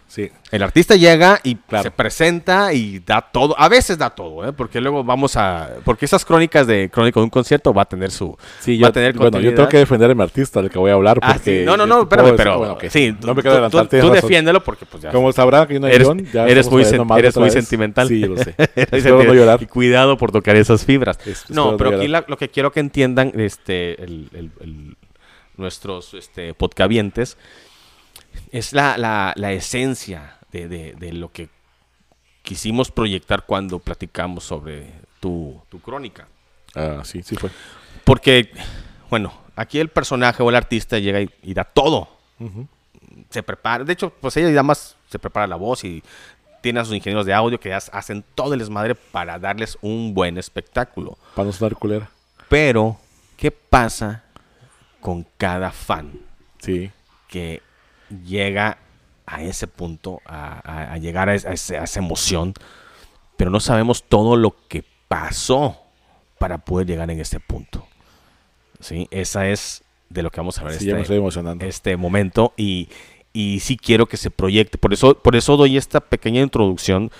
Sí. 0.07 0.31
El 0.49 0.63
artista 0.63 0.95
llega 0.95 1.41
y 1.43 1.55
Claro. 1.55 1.83
se 1.83 1.91
presenta 1.91 2.71
y 2.71 2.99
da 2.99 3.19
todo. 3.19 3.53
A 3.59 3.67
veces 3.67 3.97
da 3.97 4.11
todo, 4.11 4.47
¿eh? 4.47 4.53
Porque 4.53 4.79
luego 4.79 5.03
vamos 5.03 5.35
a... 5.35 5.69
Porque 5.83 6.05
esas 6.05 6.23
crónicas 6.23 6.65
de 6.67 6.89
crónica 6.89 7.19
de 7.19 7.25
un 7.25 7.29
concierto 7.29 7.73
va 7.73 7.81
a 7.81 7.85
tener 7.85 8.11
su... 8.11 8.37
Sí, 8.61 8.77
va 8.77 8.81
yo, 8.83 8.87
a 8.87 8.91
tener 8.93 9.13
bueno, 9.17 9.41
yo 9.41 9.53
tengo 9.53 9.67
que 9.67 9.75
defender 9.79 10.09
a 10.09 10.15
mi 10.15 10.23
artista 10.23 10.61
del 10.61 10.71
que 10.71 10.79
voy 10.79 10.91
a 10.91 10.93
hablar. 10.93 11.19
Ah, 11.21 11.33
Porque 11.33 11.59
sí. 11.59 11.65
No, 11.65 11.75
no, 11.75 11.85
no, 11.85 12.03
espérame, 12.03 12.27
decir- 12.27 12.37
pero... 12.37 12.57
bueno. 12.59 12.77
Sí, 12.89 13.13
no 13.25 13.33
me 13.35 13.41
quiero 13.41 13.57
tú- 13.57 13.77
adelantar. 13.77 13.87
tú- 13.89 14.07
tú 14.07 14.13
defiéndelo 14.13 14.63
porque 14.63 14.85
pues 14.85 15.03
ya... 15.03 15.11
Como 15.11 15.33
sabrá 15.33 15.67
que 15.67 15.77
no 15.81 15.87
hay 15.87 15.93
Eres, 15.95 16.07
guion, 16.07 16.25
ya 16.31 16.47
eres 16.47 16.71
muy, 16.71 16.83
sen- 16.83 17.17
eres 17.19 17.35
muy 17.35 17.43
vez. 17.45 17.53
sentimental. 17.53 18.07
Sí, 18.07 18.21
yo 18.21 18.27
lo 18.27 18.37
sé. 18.37 18.55
No 19.09 19.33
llorar. 19.33 19.61
Y 19.61 19.65
cuidado 19.65 20.17
por 20.17 20.31
tocar 20.31 20.55
esas 20.55 20.85
fibras. 20.85 21.17
Es- 21.27 21.49
no, 21.49 21.75
pero 21.75 21.91
no 21.91 21.97
aquí 21.97 22.07
la- 22.07 22.23
lo 22.25 22.37
que 22.37 22.47
quiero 22.47 22.71
que 22.71 22.79
entiendan 22.79 23.33
este, 23.35 24.01
el- 24.01 24.29
el- 24.33 24.51
el- 24.61 24.97
nuestros 25.57 26.13
este, 26.13 26.53
podcavientes 26.53 27.37
es 28.51 28.73
la, 28.73 28.97
la- 28.97 29.33
la 29.35 29.51
esencia 29.53 30.37
de, 30.51 30.67
de- 30.67 30.93
de 30.93 31.13
lo 31.13 31.31
que 31.31 31.49
quisimos 32.41 32.91
proyectar 32.91 33.45
cuando 33.45 33.79
platicamos 33.79 34.43
sobre 34.43 34.91
tu, 35.19 35.61
tu 35.69 35.79
crónica. 35.79 36.27
Ah, 36.75 37.01
sí, 37.03 37.23
sí 37.23 37.35
fue. 37.35 37.49
Porque, 38.03 38.51
bueno, 39.09 39.33
aquí 39.55 39.79
el 39.79 39.89
personaje 39.89 40.43
o 40.43 40.49
el 40.49 40.55
artista 40.55 40.99
llega 40.99 41.21
y, 41.21 41.29
y 41.41 41.53
da 41.53 41.63
todo. 41.63 42.09
Se 43.29 43.41
prepara. 43.41 43.83
De 43.83 43.93
hecho, 43.93 44.09
pues 44.11 44.35
ella 44.37 44.61
más 44.63 44.95
se 45.09 45.17
prepara 45.17 45.47
la 45.47 45.55
voz 45.55 45.83
y 45.85 46.03
tiene 46.61 46.79
a 46.81 46.85
sus 46.85 46.93
ingenieros 46.93 47.25
de 47.25 47.33
audio 47.33 47.59
que 47.59 47.73
hacen 47.73 48.23
todo 48.35 48.53
el 48.53 48.59
desmadre 48.59 48.93
para 48.95 49.39
darles 49.39 49.77
un 49.81 50.13
buen 50.13 50.37
espectáculo. 50.37 51.17
Para 51.33 51.45
no 51.47 51.51
sonar 51.53 51.75
culera. 51.75 52.09
Pero, 52.49 52.97
¿qué 53.37 53.51
pasa 53.51 54.24
con 55.05 55.27
cada 55.37 55.71
fan 55.71 56.13
Sí. 56.57 56.89
que 57.27 57.61
llega 58.25 58.79
a 59.27 59.43
ese 59.43 59.67
punto, 59.67 60.19
a, 60.25 60.59
a- 60.67 60.93
a 60.93 60.97
llegar 60.97 61.29
a, 61.29 61.35
ese- 61.35 61.77
esa 61.77 61.99
emoción, 61.99 62.55
pero 63.37 63.51
no 63.51 63.59
sabemos 63.59 64.01
todo 64.03 64.35
lo 64.35 64.55
que 64.67 64.83
pasó 65.07 65.77
para 66.39 66.57
poder 66.57 66.87
llegar 66.87 67.11
en 67.11 67.19
ese 67.19 67.39
punto? 67.39 67.85
¿Sí? 68.79 69.07
Esa 69.11 69.47
es 69.47 69.83
de 70.09 70.23
lo 70.23 70.31
que 70.31 70.39
vamos 70.39 70.57
a 70.57 70.63
ver 70.63 70.73
Sí, 70.73 70.89
este, 70.89 71.67
este 71.67 71.97
momento 71.97 72.53
y, 72.57 72.89
y 73.31 73.59
sí 73.59 73.77
quiero 73.77 74.07
que 74.07 74.17
se 74.17 74.31
proyecte. 74.31 74.79
Por 74.79 74.91
eso, 74.91 75.13
por 75.19 75.35
eso 75.35 75.55
doy 75.55 75.77
esta 75.77 75.99
pequeña 75.99 76.41
introducción 76.41 77.11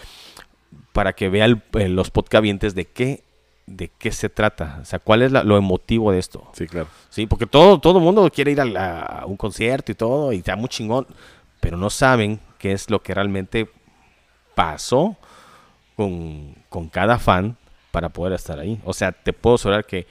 para 0.92 1.14
que 1.14 1.30
vean 1.30 1.62
los 1.72 2.10
podcavientes 2.10 2.74
de 2.74 2.86
qué, 2.86 3.24
de 3.68 3.90
qué 3.98 4.12
se 4.12 4.30
trata. 4.30 4.80
O 4.82 4.86
sea, 4.86 5.00
cuál 5.00 5.22
es 5.24 5.32
la- 5.32 5.44
lo 5.44 5.58
emotivo 5.58 6.12
de 6.12 6.20
esto. 6.20 6.48
Sí, 6.54 6.68
claro. 6.68 6.88
Sí, 7.10 7.26
porque 7.26 7.46
todo, 7.48 7.80
todo 7.80 7.98
el 7.98 8.04
mundo 8.04 8.30
quiere 8.34 8.52
ir 8.52 8.62
a, 8.62 8.66
la- 8.66 9.02
a 9.02 9.26
un 9.26 9.38
concierto 9.38 9.92
y 9.92 9.96
todo, 9.96 10.32
y 10.34 10.38
está 10.38 10.56
muy 10.56 10.70
chingón, 10.70 11.08
pero 11.60 11.76
no 11.78 11.90
saben 11.90 12.40
qué 12.60 12.72
es 12.74 12.90
lo 12.90 13.02
que 13.02 13.14
realmente 13.14 13.70
pasó 14.54 15.16
con, 15.96 16.56
con 16.70 16.90
cada 16.90 17.18
fan 17.20 17.58
para 17.92 18.10
poder 18.10 18.34
estar 18.34 18.60
ahí. 18.60 18.80
O 18.86 18.94
sea, 18.94 19.12
te 19.12 19.34
puedo 19.34 19.56
asegurar 19.56 19.86
que 19.86 20.06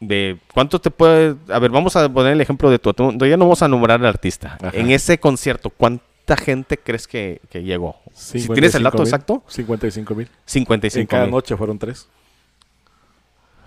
de 0.00 0.38
cuánto 0.54 0.80
te 0.80 0.90
puede... 0.90 1.36
A 1.48 1.58
ver, 1.58 1.70
vamos 1.70 1.94
a 1.96 2.08
poner 2.08 2.32
el 2.32 2.40
ejemplo 2.40 2.70
de 2.70 2.78
tu... 2.78 2.92
Ya 2.92 3.36
no 3.36 3.44
vamos 3.44 3.62
a 3.62 3.68
nombrar 3.68 4.00
al 4.00 4.06
artista. 4.06 4.56
Ajá. 4.62 4.70
En 4.74 4.90
ese 4.90 5.18
concierto, 5.20 5.70
¿cuánta 5.70 6.36
gente 6.36 6.78
crees 6.78 7.06
que, 7.06 7.40
que 7.50 7.62
llegó? 7.62 7.96
Si 8.14 8.46
tienes 8.48 8.74
el 8.74 8.82
dato 8.82 9.04
55,000, 9.04 9.06
exacto, 9.06 9.42
55 9.48 10.14
mil. 10.14 10.28
55 10.46 11.00
En 11.00 11.06
cada 11.06 11.24
mil. 11.24 11.32
noche 11.32 11.56
fueron 11.56 11.78
tres. 11.78 12.08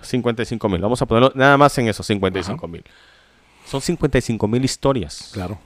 55 0.04 0.70
mil. 0.70 0.82
Vamos 0.82 1.02
a 1.02 1.06
ponerlo 1.06 1.32
nada 1.36 1.58
más 1.58 1.78
en 1.78 1.88
eso, 1.88 2.04
55 2.04 2.68
mil. 2.68 2.84
Son 3.66 3.82
55 3.82 4.48
mil 4.48 4.64
historias. 4.64 5.30
Claro. 5.34 5.58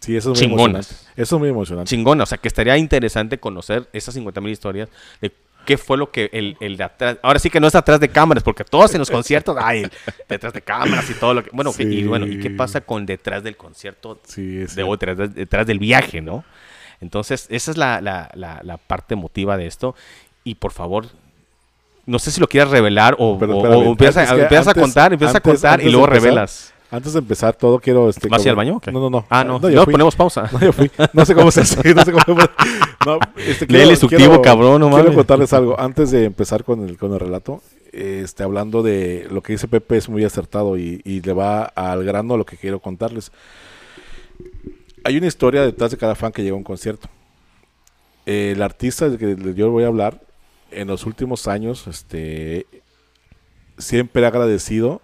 Sí, 0.00 0.16
eso 0.16 0.32
es 0.32 0.38
muy 0.40 0.48
Chingonas. 0.48 0.90
emocionante. 0.90 1.22
Eso 1.22 1.36
es 1.36 1.40
muy 1.40 1.48
emocionante. 1.50 1.88
chingona. 1.90 2.22
O 2.22 2.26
sea, 2.26 2.38
que 2.38 2.48
estaría 2.48 2.76
interesante 2.78 3.38
conocer 3.38 3.88
esas 3.92 4.14
50 4.14 4.40
mil 4.40 4.52
historias 4.52 4.88
de 5.20 5.32
qué 5.66 5.76
fue 5.76 5.98
lo 5.98 6.10
que 6.10 6.30
el, 6.32 6.56
el 6.60 6.76
de 6.78 6.84
atrás. 6.84 7.18
Ahora 7.22 7.38
sí 7.38 7.50
que 7.50 7.60
no 7.60 7.66
es 7.66 7.74
atrás 7.74 8.00
de 8.00 8.08
cámaras, 8.08 8.42
porque 8.42 8.64
todos 8.64 8.92
en 8.94 8.98
los 9.00 9.10
conciertos, 9.10 9.56
ay, 9.60 9.86
detrás 10.28 10.54
de 10.54 10.62
cámaras 10.62 11.08
y 11.10 11.14
todo 11.14 11.34
lo 11.34 11.44
que. 11.44 11.50
Bueno, 11.52 11.70
y 11.70 11.74
Sí. 11.74 12.04
bueno, 12.04 12.26
¿y 12.26 12.38
qué 12.40 12.48
pasa 12.50 12.80
con 12.80 13.04
detrás 13.04 13.42
del 13.42 13.56
concierto? 13.58 14.20
Sí, 14.24 14.60
es 14.62 14.74
De, 14.74 14.82
o 14.84 14.96
detrás, 14.96 15.34
detrás 15.34 15.66
del 15.66 15.78
viaje, 15.78 16.22
¿no? 16.22 16.44
Entonces, 17.02 17.46
esa 17.50 17.70
es 17.70 17.76
la, 17.76 18.00
la, 18.00 18.30
la, 18.34 18.60
la 18.62 18.76
parte 18.78 19.14
emotiva 19.14 19.56
de 19.58 19.66
esto. 19.66 19.94
Y 20.44 20.54
por 20.54 20.72
favor. 20.72 21.06
No 22.10 22.18
sé 22.18 22.30
si 22.30 22.40
lo 22.40 22.48
quieras 22.48 22.70
revelar 22.70 23.14
o, 23.18 23.38
Pero 23.38 23.54
o- 23.54 23.56
espérame, 23.58 23.86
o 23.86 23.90
empiezas, 23.92 24.28
a 24.68 24.74
contar, 24.74 25.12
empiezas 25.12 25.36
antes- 25.36 25.50
a 25.50 25.52
contar 25.52 25.80
y 25.80 25.90
luego 25.90 26.06
empezar, 26.06 26.22
revelas. 26.22 26.74
Antes 26.92 27.12
de 27.12 27.20
empezar 27.20 27.54
todo, 27.54 27.78
quiero... 27.78 28.08
Este, 28.08 28.28
¿Vas 28.28 28.44
al 28.44 28.56
baño? 28.56 28.80
No, 28.92 28.98
no, 29.00 29.10
no. 29.10 29.26
Ah, 29.30 29.44
no. 29.44 29.60
yo 29.70 29.84
fui. 29.84 29.92
ponemos 29.92 30.16
pausa. 30.16 30.50
No, 30.52 30.58
yo 30.60 30.72
fui. 30.72 30.90
No 31.12 31.24
sé 31.24 31.36
cómo 31.36 31.52
se 31.52 31.60
hace. 31.60 31.94
No 31.94 32.04
sé 32.04 32.10
cómo. 32.10 32.40
No, 33.06 33.18
este, 33.36 33.66
Lee 33.68 33.82
el 33.82 33.90
instructivo, 33.90 34.42
cabrón, 34.42 34.80
no 34.80 34.88
Quiero 34.88 35.04
mames. 35.04 35.16
contarles 35.16 35.52
algo. 35.52 35.78
Antes 35.78 36.10
de 36.10 36.24
empezar 36.24 36.64
con 36.64 36.88
el, 36.88 36.98
con 36.98 37.12
el 37.12 37.20
relato, 37.20 37.62
este, 37.92 38.42
hablando 38.42 38.82
de 38.82 39.28
lo 39.30 39.40
que 39.40 39.52
dice 39.52 39.68
Pepe, 39.68 39.98
es 39.98 40.08
muy 40.08 40.24
acertado 40.24 40.76
y, 40.76 41.00
y 41.04 41.20
le 41.22 41.32
va 41.32 41.62
al 41.62 42.02
grano 42.04 42.34
a 42.34 42.38
lo 42.38 42.44
que 42.44 42.56
quiero 42.56 42.80
contarles. 42.80 43.30
Hay 45.04 45.16
una 45.16 45.28
historia 45.28 45.62
detrás 45.62 45.92
de 45.92 45.96
cada 45.96 46.16
fan 46.16 46.32
que 46.32 46.42
llega 46.42 46.54
a 46.54 46.58
un 46.58 46.64
concierto. 46.64 47.08
El 48.26 48.60
artista 48.62 49.08
del 49.08 49.16
que 49.18 49.54
yo 49.54 49.70
voy 49.70 49.84
a 49.84 49.86
hablar, 49.86 50.20
en 50.70 50.88
los 50.88 51.06
últimos 51.06 51.48
años, 51.48 51.86
este, 51.86 52.66
siempre 53.78 54.24
ha 54.24 54.28
agradecido 54.28 55.00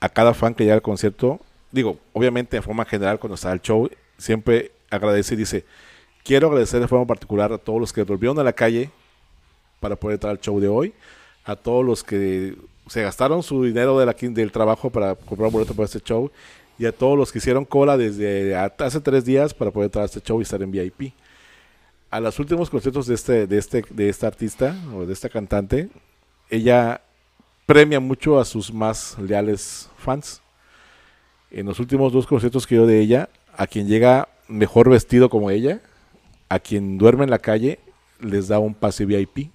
a 0.00 0.08
cada 0.08 0.34
fan 0.34 0.54
que 0.54 0.64
llega 0.64 0.74
al 0.74 0.82
concierto. 0.82 1.40
Digo, 1.70 1.98
obviamente 2.12 2.56
de 2.56 2.62
forma 2.62 2.84
general 2.84 3.18
cuando 3.18 3.34
está 3.34 3.52
el 3.52 3.60
show, 3.60 3.88
siempre 4.18 4.72
agradece 4.90 5.34
y 5.34 5.38
dice, 5.38 5.64
quiero 6.24 6.48
agradecer 6.48 6.80
de 6.80 6.88
forma 6.88 7.06
particular 7.06 7.52
a 7.52 7.58
todos 7.58 7.80
los 7.80 7.92
que 7.92 8.02
volvieron 8.02 8.38
a 8.38 8.44
la 8.44 8.52
calle 8.52 8.90
para 9.78 9.96
poder 9.96 10.14
entrar 10.14 10.32
al 10.32 10.40
show 10.40 10.60
de 10.60 10.68
hoy, 10.68 10.94
a 11.44 11.56
todos 11.56 11.84
los 11.84 12.02
que 12.02 12.56
se 12.88 13.02
gastaron 13.02 13.42
su 13.42 13.64
dinero 13.64 13.98
de 13.98 14.06
la, 14.06 14.16
del 14.18 14.52
trabajo 14.52 14.90
para 14.90 15.14
comprar 15.14 15.46
un 15.46 15.52
boleto 15.52 15.74
para 15.74 15.86
este 15.86 16.00
show 16.00 16.30
y 16.78 16.86
a 16.86 16.92
todos 16.92 17.16
los 17.16 17.30
que 17.30 17.38
hicieron 17.38 17.64
cola 17.64 17.96
desde 17.96 18.56
hace 18.56 19.00
tres 19.00 19.24
días 19.24 19.54
para 19.54 19.70
poder 19.70 19.86
entrar 19.88 20.02
a 20.02 20.06
este 20.06 20.20
show 20.20 20.40
y 20.40 20.42
estar 20.42 20.62
en 20.62 20.70
VIP. 20.70 21.12
A 22.10 22.18
los 22.20 22.38
últimos 22.38 22.68
conciertos 22.70 23.06
de 23.06 23.14
este, 23.14 23.46
de 23.46 23.58
este, 23.58 23.84
de 23.90 24.08
esta 24.08 24.26
artista 24.26 24.74
o 24.94 25.06
de 25.06 25.12
esta 25.12 25.28
cantante, 25.28 25.88
ella 26.48 27.00
premia 27.66 28.00
mucho 28.00 28.40
a 28.40 28.44
sus 28.44 28.72
más 28.72 29.16
leales 29.18 29.88
fans. 29.96 30.42
En 31.52 31.66
los 31.66 31.78
últimos 31.78 32.12
dos 32.12 32.26
conciertos 32.26 32.66
que 32.66 32.74
yo 32.76 32.86
de 32.86 33.00
ella, 33.00 33.28
a 33.56 33.66
quien 33.66 33.86
llega 33.86 34.28
mejor 34.48 34.90
vestido 34.90 35.28
como 35.30 35.50
ella, 35.50 35.80
a 36.48 36.58
quien 36.58 36.98
duerme 36.98 37.24
en 37.24 37.30
la 37.30 37.38
calle, 37.38 37.78
les 38.20 38.48
da 38.48 38.58
un 38.58 38.74
pase 38.74 39.04
VIP 39.06 39.50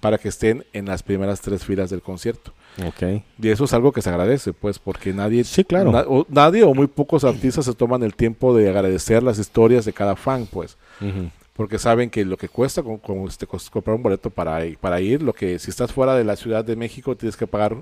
para 0.00 0.18
que 0.18 0.28
estén 0.28 0.64
en 0.72 0.86
las 0.86 1.02
primeras 1.02 1.40
tres 1.40 1.64
filas 1.64 1.90
del 1.90 2.02
concierto. 2.02 2.52
Ok. 2.86 3.22
Y 3.40 3.48
eso 3.48 3.64
es 3.64 3.72
algo 3.72 3.90
que 3.92 4.02
se 4.02 4.08
agradece, 4.08 4.52
pues, 4.52 4.78
porque 4.78 5.12
nadie, 5.12 5.42
Sí, 5.44 5.64
claro. 5.64 5.90
na- 5.90 6.04
o, 6.06 6.24
nadie 6.28 6.62
o 6.62 6.74
muy 6.74 6.86
pocos 6.86 7.24
artistas 7.24 7.64
se 7.64 7.74
toman 7.74 8.02
el 8.04 8.14
tiempo 8.14 8.56
de 8.56 8.68
agradecer 8.68 9.22
las 9.22 9.38
historias 9.38 9.84
de 9.84 9.92
cada 9.92 10.14
fan, 10.14 10.46
pues, 10.46 10.76
porque 11.58 11.78
saben 11.78 12.08
que 12.08 12.24
lo 12.24 12.36
que 12.36 12.48
cuesta 12.48 12.82
con, 12.84 12.98
con, 12.98 13.26
este, 13.26 13.46
comprar 13.46 13.96
un 13.96 14.02
boleto 14.04 14.30
para, 14.30 14.60
para 14.80 15.00
ir, 15.00 15.22
lo 15.22 15.32
que 15.32 15.58
si 15.58 15.70
estás 15.70 15.92
fuera 15.92 16.14
de 16.14 16.22
la 16.24 16.36
Ciudad 16.36 16.64
de 16.64 16.76
México 16.76 17.16
tienes 17.16 17.36
que 17.36 17.46
pagar 17.48 17.76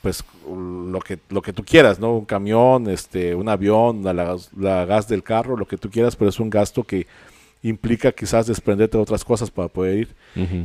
pues 0.00 0.24
lo 0.48 0.98
que 1.00 1.18
lo 1.30 1.42
que 1.42 1.52
tú 1.52 1.64
quieras, 1.64 1.98
¿no? 2.00 2.16
Un 2.16 2.24
camión, 2.24 2.88
este, 2.88 3.34
un 3.34 3.48
avión, 3.48 4.02
la, 4.02 4.12
la- 4.12 4.36
la 4.56 4.84
gas 4.84 5.06
del 5.08 5.22
carro, 5.22 5.56
lo 5.56 5.66
que 5.66 5.76
tú 5.78 5.90
quieras, 5.90 6.16
pero 6.16 6.28
es 6.28 6.40
un 6.40 6.50
gasto 6.50 6.82
que 6.84 7.06
implica 7.64 8.10
quizás 8.10 8.46
desprenderte 8.48 8.96
de 8.96 9.02
otras 9.02 9.24
cosas 9.24 9.48
para 9.50 9.68
poder 9.68 9.98
ir 9.98 10.14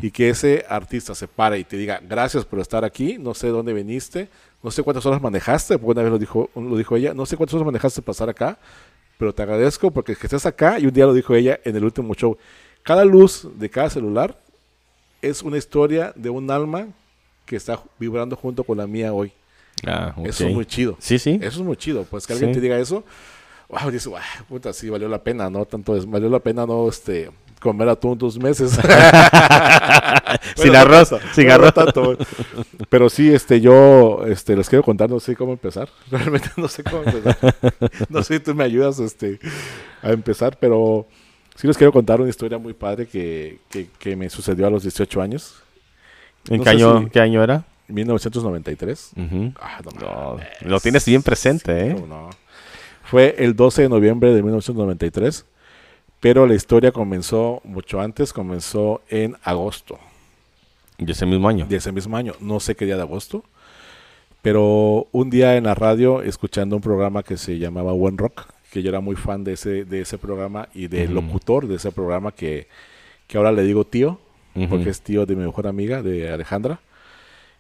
y 0.01 0.09
que 0.11 0.29
ese 0.29 0.65
artista 0.69 1.13
se 1.13 1.27
pare 1.27 1.59
y 1.59 1.63
te 1.63 1.77
diga 1.77 1.99
gracias 2.07 2.45
por 2.45 2.59
estar 2.59 2.83
aquí, 2.85 3.17
no 3.19 3.33
sé 3.35 3.49
dónde 3.49 3.73
viniste, 3.73 4.29
no 4.63 4.71
sé 4.71 4.81
cuántas 4.81 5.05
horas 5.05 5.21
manejaste, 5.21 5.77
porque 5.77 5.91
una 5.91 6.01
vez 6.03 6.11
lo 6.11 6.17
dijo, 6.17 6.49
lo 6.55 6.75
dijo 6.77 6.95
ella, 6.95 7.13
no 7.13 7.25
sé 7.27 7.35
cuántas 7.37 7.53
horas 7.55 7.65
manejaste 7.67 8.01
para 8.01 8.13
estar 8.13 8.29
acá, 8.29 8.57
pero 9.17 9.33
te 9.33 9.41
agradezco 9.43 9.91
porque 9.91 10.15
que 10.15 10.27
estés 10.27 10.45
acá 10.45 10.79
y 10.79 10.85
un 10.85 10.93
día 10.93 11.05
lo 11.05 11.13
dijo 11.13 11.33
ella 11.35 11.59
en 11.63 11.75
el 11.75 11.83
último 11.83 12.13
show. 12.13 12.37
Cada 12.83 13.03
luz 13.05 13.47
de 13.55 13.69
cada 13.69 13.89
celular 13.89 14.37
es 15.21 15.41
una 15.41 15.57
historia 15.57 16.13
de 16.15 16.29
un 16.29 16.49
alma 16.51 16.87
que 17.45 17.55
está 17.55 17.79
vibrando 17.99 18.35
junto 18.35 18.63
con 18.63 18.77
la 18.77 18.87
mía 18.87 19.13
hoy. 19.13 19.31
Ah, 19.85 20.13
ok. 20.15 20.25
Eso 20.27 20.47
es 20.47 20.53
muy 20.53 20.65
chido. 20.65 20.95
Sí, 20.99 21.17
sí. 21.19 21.39
Eso 21.41 21.59
es 21.59 21.65
muy 21.65 21.75
chido, 21.77 22.03
pues 22.03 22.25
que 22.27 22.33
alguien 22.33 22.51
Sí. 22.51 22.55
te 22.55 22.61
diga 22.61 22.77
eso, 22.79 23.03
wow, 23.69 23.89
dices, 23.91 24.07
"Guau, 24.07 24.21
puta, 24.47 24.71
sí 24.73 24.89
valió 24.89 25.07
la 25.09 25.21
pena, 25.21 25.49
¿no? 25.49 25.65
Tanto 25.65 25.95
es, 25.95 26.05
valió 26.09 26.29
la 26.29 26.39
pena 26.39 26.65
no 26.65 26.87
este 26.89 27.29
comer 27.59 27.89
atún 27.89 28.17
dos 28.17 28.37
meses. 28.37 28.77
Sin 30.57 30.67
Bueno, 30.71 30.79
arroz, 30.79 31.13
sin 31.33 31.47
no 31.47 31.53
arroz. 31.53 31.73
tanto. 31.73 32.17
Pero 32.89 33.09
sí, 33.09 33.31
este, 33.33 33.61
yo 33.61 34.23
este, 34.27 34.55
les 34.55 34.67
quiero 34.69 34.83
contar, 34.83 35.09
no 35.09 35.19
sé 35.19 35.35
cómo 35.35 35.53
empezar. 35.53 35.87
Realmente 36.11 36.49
no 36.57 36.67
sé 36.67 36.83
cómo 36.83 37.03
empezar. 37.03 37.55
No 38.09 38.23
sé 38.23 38.35
si 38.35 38.39
tú 38.39 38.55
me 38.55 38.63
ayudas 38.63 38.99
este, 38.99 39.39
a 40.01 40.09
empezar, 40.11 40.57
pero 40.59 41.07
sí 41.55 41.67
les 41.67 41.77
quiero 41.77 41.91
contar 41.93 42.19
una 42.21 42.29
historia 42.29 42.57
muy 42.57 42.73
padre 42.73 43.07
que, 43.07 43.59
que, 43.69 43.87
que 43.99 44.15
me 44.15 44.29
sucedió 44.29 44.67
a 44.67 44.69
los 44.69 44.83
18 44.83 45.21
años, 45.21 45.55
¿En 46.49 46.57
no 46.57 46.63
qué 46.63 46.69
año, 46.71 47.03
si- 47.03 47.09
qué 47.11 47.19
año 47.19 47.43
era? 47.43 47.63
1993. 47.89 49.11
Ujú. 49.15 49.53
Ah, 49.61 49.79
no 49.99 50.37
lo 50.61 50.79
tienes 50.79 51.05
bien 51.05 51.21
presente, 51.23 51.91
Sí, 51.91 51.97
¿eh? 51.97 52.05
no. 52.07 52.29
Fue 53.03 53.35
el 53.39 53.55
12 53.55 53.83
de 53.83 53.89
noviembre 53.89 54.33
de 54.33 54.41
1993, 54.43 55.45
pero 56.19 56.45
la 56.47 56.55
historia 56.55 56.91
comenzó 56.91 57.61
mucho 57.63 58.01
antes, 58.01 58.33
comenzó 58.33 59.01
en 59.07 59.37
agosto 59.43 59.97
De 60.97 61.11
ese 61.11 61.25
mismo 61.25 61.47
año. 61.47 61.65
de 61.67 61.75
ese 61.75 61.91
mismo 61.91 62.17
año, 62.17 62.33
no 62.39 62.59
sé 62.59 62.75
qué 62.75 62.85
día 62.85 62.95
de 62.95 63.03
agosto, 63.03 63.43
pero 64.41 65.07
un 65.11 65.29
día 65.29 65.55
en 65.57 65.65
la 65.65 65.75
radio 65.75 66.21
escuchando 66.21 66.75
un 66.75 66.81
programa 66.81 67.23
que 67.23 67.37
se 67.37 67.57
llamaba 67.59 67.93
One 67.93 68.17
Rock, 68.17 68.45
que 68.71 68.81
yo 68.81 68.89
era 68.89 68.99
muy 68.99 69.15
fan 69.15 69.43
de 69.43 69.53
ese, 69.53 69.85
de 69.85 70.01
ese 70.01 70.17
programa 70.17 70.69
y 70.73 70.87
del 70.87 71.15
Ujú. 71.15 71.21
locutor 71.25 71.67
de 71.67 71.75
ese 71.75 71.91
programa 71.91 72.31
que, 72.31 72.67
que 73.27 73.37
ahora 73.37 73.51
le 73.51 73.63
digo 73.63 73.85
tío, 73.85 74.19
Ujú. 74.55 74.69
porque 74.69 74.89
es 74.89 75.01
tío 75.01 75.25
de 75.25 75.35
mi 75.35 75.45
mejor 75.45 75.67
amiga, 75.67 76.01
de 76.01 76.31
Alejandra. 76.31 76.79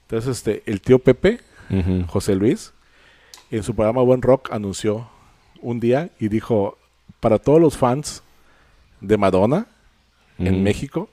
Entonces, 0.03 0.37
este, 0.37 0.63
el 0.65 0.81
tío 0.81 0.99
Pepe, 0.99 1.39
Ujú. 1.69 2.05
José 2.07 2.35
Luis, 2.35 2.73
en 3.51 3.63
su 3.63 3.75
programa 3.75 4.01
Buen 4.01 4.21
Rock 4.21 4.51
anunció 4.51 5.09
un 5.61 5.79
día 5.79 6.09
y 6.19 6.29
dijo, 6.29 6.77
para 7.19 7.37
todos 7.39 7.59
los 7.61 7.77
fans 7.77 8.23
de 9.01 9.17
Madonna 9.17 9.67
en. 10.39 10.63
México, 10.63 11.09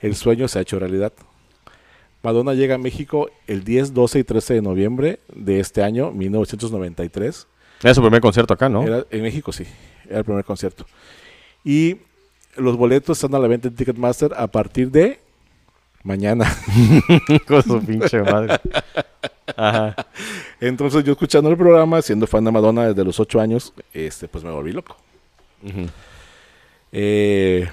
el 0.00 0.14
sueño 0.14 0.46
se 0.48 0.58
ha 0.58 0.62
hecho 0.62 0.78
realidad. 0.78 1.12
Madonna 2.22 2.54
llega 2.54 2.76
a 2.76 2.78
México 2.78 3.30
el 3.46 3.64
10, 3.64 3.94
12 3.94 4.18
y 4.20 4.24
13 4.24 4.54
de 4.54 4.62
noviembre 4.62 5.20
de 5.34 5.60
este 5.60 5.82
año, 5.82 6.12
1993. 6.12 7.46
Era 7.82 7.94
su 7.94 8.00
primer 8.00 8.20
concierto 8.20 8.54
acá, 8.54 8.68
¿no? 8.68 8.82
Era, 8.84 9.04
en 9.10 9.22
México 9.22 9.52
sí, 9.52 9.64
era 10.08 10.18
el 10.18 10.24
primer 10.24 10.44
concierto. 10.44 10.86
Y 11.64 11.98
los 12.56 12.76
boletos 12.76 13.18
están 13.18 13.34
a 13.34 13.38
la 13.38 13.48
venta 13.48 13.68
en 13.68 13.74
Ticketmaster 13.74 14.32
a 14.36 14.46
partir 14.46 14.90
de 14.90 15.18
mañana. 16.02 16.44
Con 17.46 17.62
su 17.62 17.80
pinche 17.84 18.22
madre. 18.22 18.60
Ajá. 19.56 19.96
Entonces 20.60 21.04
yo 21.04 21.12
escuchando 21.12 21.50
el 21.50 21.56
programa, 21.56 22.02
siendo 22.02 22.26
fan 22.26 22.44
de 22.44 22.52
Madonna 22.52 22.88
desde 22.88 23.04
los 23.04 23.18
8 23.18 23.40
años, 23.40 23.72
este, 23.92 24.28
pues 24.28 24.44
me 24.44 24.50
volví 24.50 24.72
loco. 24.72 24.96
Eh, 26.92 27.68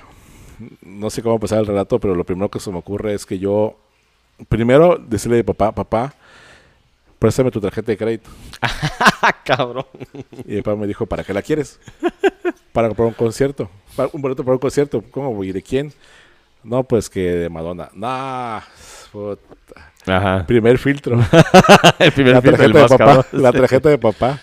no 0.81 1.09
sé 1.09 1.21
cómo 1.21 1.35
empezar 1.35 1.59
el 1.59 1.65
relato, 1.65 1.99
pero 1.99 2.15
lo 2.15 2.23
primero 2.23 2.49
que 2.49 2.59
se 2.59 2.71
me 2.71 2.77
ocurre 2.77 3.13
es 3.13 3.25
que 3.25 3.39
yo, 3.39 3.77
primero 4.47 4.97
decirle 4.97 5.39
a 5.39 5.43
papá, 5.43 5.71
papá, 5.71 6.13
préstame 7.19 7.51
tu 7.51 7.59
tarjeta 7.59 7.91
de 7.91 7.97
crédito. 7.97 8.29
Cabrón. 9.43 9.85
Y 10.45 10.55
mi 10.55 10.61
papá 10.61 10.77
me 10.77 10.87
dijo, 10.87 11.05
¿para 11.05 11.23
qué 11.23 11.33
la 11.33 11.41
quieres? 11.41 11.79
Para 12.71 12.87
comprar 12.87 13.07
un 13.07 13.13
concierto. 13.13 13.69
Para- 13.95 14.09
un 14.13 14.21
boleto 14.21 14.43
para 14.43 14.53
un 14.53 14.59
concierto. 14.59 15.03
¿Cómo? 15.11 15.43
¿Y 15.43 15.51
de 15.51 15.61
quién? 15.61 15.91
No, 16.63 16.83
pues 16.83 17.09
que 17.09 17.21
de 17.21 17.49
Madonna. 17.49 17.89
Nah, 17.93 18.59
puta. 19.11 19.41
Ajá. 20.05 20.45
primer 20.47 20.77
filtro. 20.77 21.19
El 21.99 22.11
primer 22.11 22.33
la 22.33 22.41
filtro, 22.41 22.57
tarjeta 22.57 22.79
de 22.79 22.97
papá. 22.97 23.25
La 23.33 23.51
tarjeta 23.51 23.89
de 23.89 23.97
papá. 23.97 24.39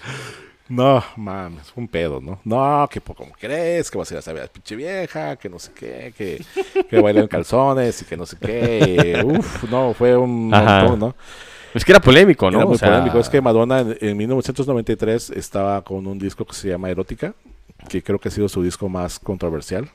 No, 0.68 1.02
mames, 1.16 1.72
un 1.76 1.87
pedo, 1.87 2.20
¿no? 2.20 2.40
No, 2.44 2.88
que 2.90 3.00
¿cómo 3.00 3.33
crees? 3.38 3.88
Que 3.90 3.98
vas 3.98 4.11
a 4.11 4.14
ir 4.14 4.18
a 4.18 4.22
saber 4.22 4.42
a 4.42 4.46
la 4.46 4.52
pinche 4.52 4.74
vieja, 4.74 5.37
que 5.37 5.48
no 5.48 5.59
sé 5.61 5.70
qué, 5.72 6.12
que, 6.16 6.44
que 6.90 7.00
baila 7.00 7.20
en 7.20 7.29
calzones 7.29 8.02
y 8.02 8.05
que 8.05 8.16
no 8.16 8.26
sé 8.26 8.37
qué. 8.40 9.22
Uf, 9.24 9.64
no, 9.70 9.94
fue 9.94 10.16
un 10.16 10.52
Ajá. 10.52 10.81
montón, 10.83 10.98
¿no? 11.00 11.14
Es 11.72 11.85
que 11.85 11.92
era 11.92 12.00
polémico, 12.00 12.50
¿no? 12.50 12.59
Era 12.59 12.66
O 12.66 12.68
muy 12.70 12.79
sea, 12.79 12.88
polémico. 12.90 13.18
Es 13.20 13.29
que 13.29 13.40
Madonna 13.40 13.81
en, 13.81 13.96
en 14.00 14.16
1993 14.16 15.31
estaba 15.31 15.83
con 15.83 16.07
un 16.07 16.18
disco 16.18 16.44
que 16.44 16.55
se 16.55 16.68
llama 16.68 16.90
Erótica, 16.90 17.35
que 17.88 18.02
creo 18.02 18.18
que 18.18 18.29
ha 18.29 18.33
sido 18.33 18.48
su 18.48 18.62
disco 18.62 18.88
más 18.88 19.18
controversial. 19.18 19.88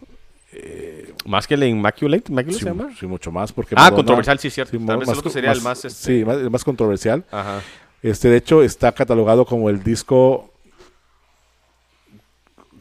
Más 1.26 1.48
que 1.48 1.54
el 1.56 1.64
Immaculate, 1.64 2.26
¿Immaculate 2.32 2.54
Sí, 2.54 2.60
se 2.64 2.66
llama? 2.70 2.90
sí, 3.00 3.06
mucho 3.08 3.32
más. 3.32 3.52
Porque 3.54 3.76
Ah, 3.78 3.84
Madonna- 3.86 3.96
controversial, 3.98 4.40
sí, 4.40 4.50
cierto. 4.50 4.78
sí, 4.78 4.86
Tal 4.86 4.98
vez 4.98 5.08
más- 5.08 5.16
el 5.16 5.20
otro 5.20 5.32
sería 5.32 5.52
el 5.52 5.62
más... 5.62 5.84
este- 5.86 6.20
Sí, 6.20 6.26
más- 6.26 6.38
el 6.38 6.50
más 6.50 6.64
controversial. 6.64 7.24
Ajá. 7.32 7.62
Este, 8.04 8.30
de 8.30 8.38
hecho, 8.38 8.62
está 8.64 8.92
catalogado 8.92 9.46
como 9.46 9.70
el 9.70 9.84
disco. 9.84 10.51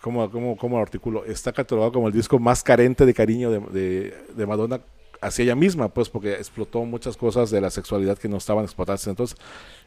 ¿Cómo, 0.00 0.30
cómo, 0.30 0.56
cómo 0.56 0.76
lo 0.76 0.82
articulo? 0.82 1.24
Está 1.26 1.52
catalogado 1.52 1.92
como 1.92 2.08
el 2.08 2.14
disco 2.14 2.38
más 2.38 2.62
carente 2.62 3.04
de 3.04 3.12
cariño 3.14 3.50
de, 3.50 3.60
de- 3.60 4.14
de 4.34 4.46
Madonna 4.46 4.80
hacia 5.20 5.42
ella 5.42 5.54
misma, 5.54 5.88
pues, 5.88 6.08
porque 6.08 6.32
explotó 6.32 6.82
muchas 6.84 7.16
cosas 7.18 7.50
de 7.50 7.60
la 7.60 7.68
sexualidad 7.70 8.16
que 8.16 8.28
no 8.28 8.38
estaban 8.38 8.64
explotadas. 8.64 9.06
Entonces, 9.06 9.36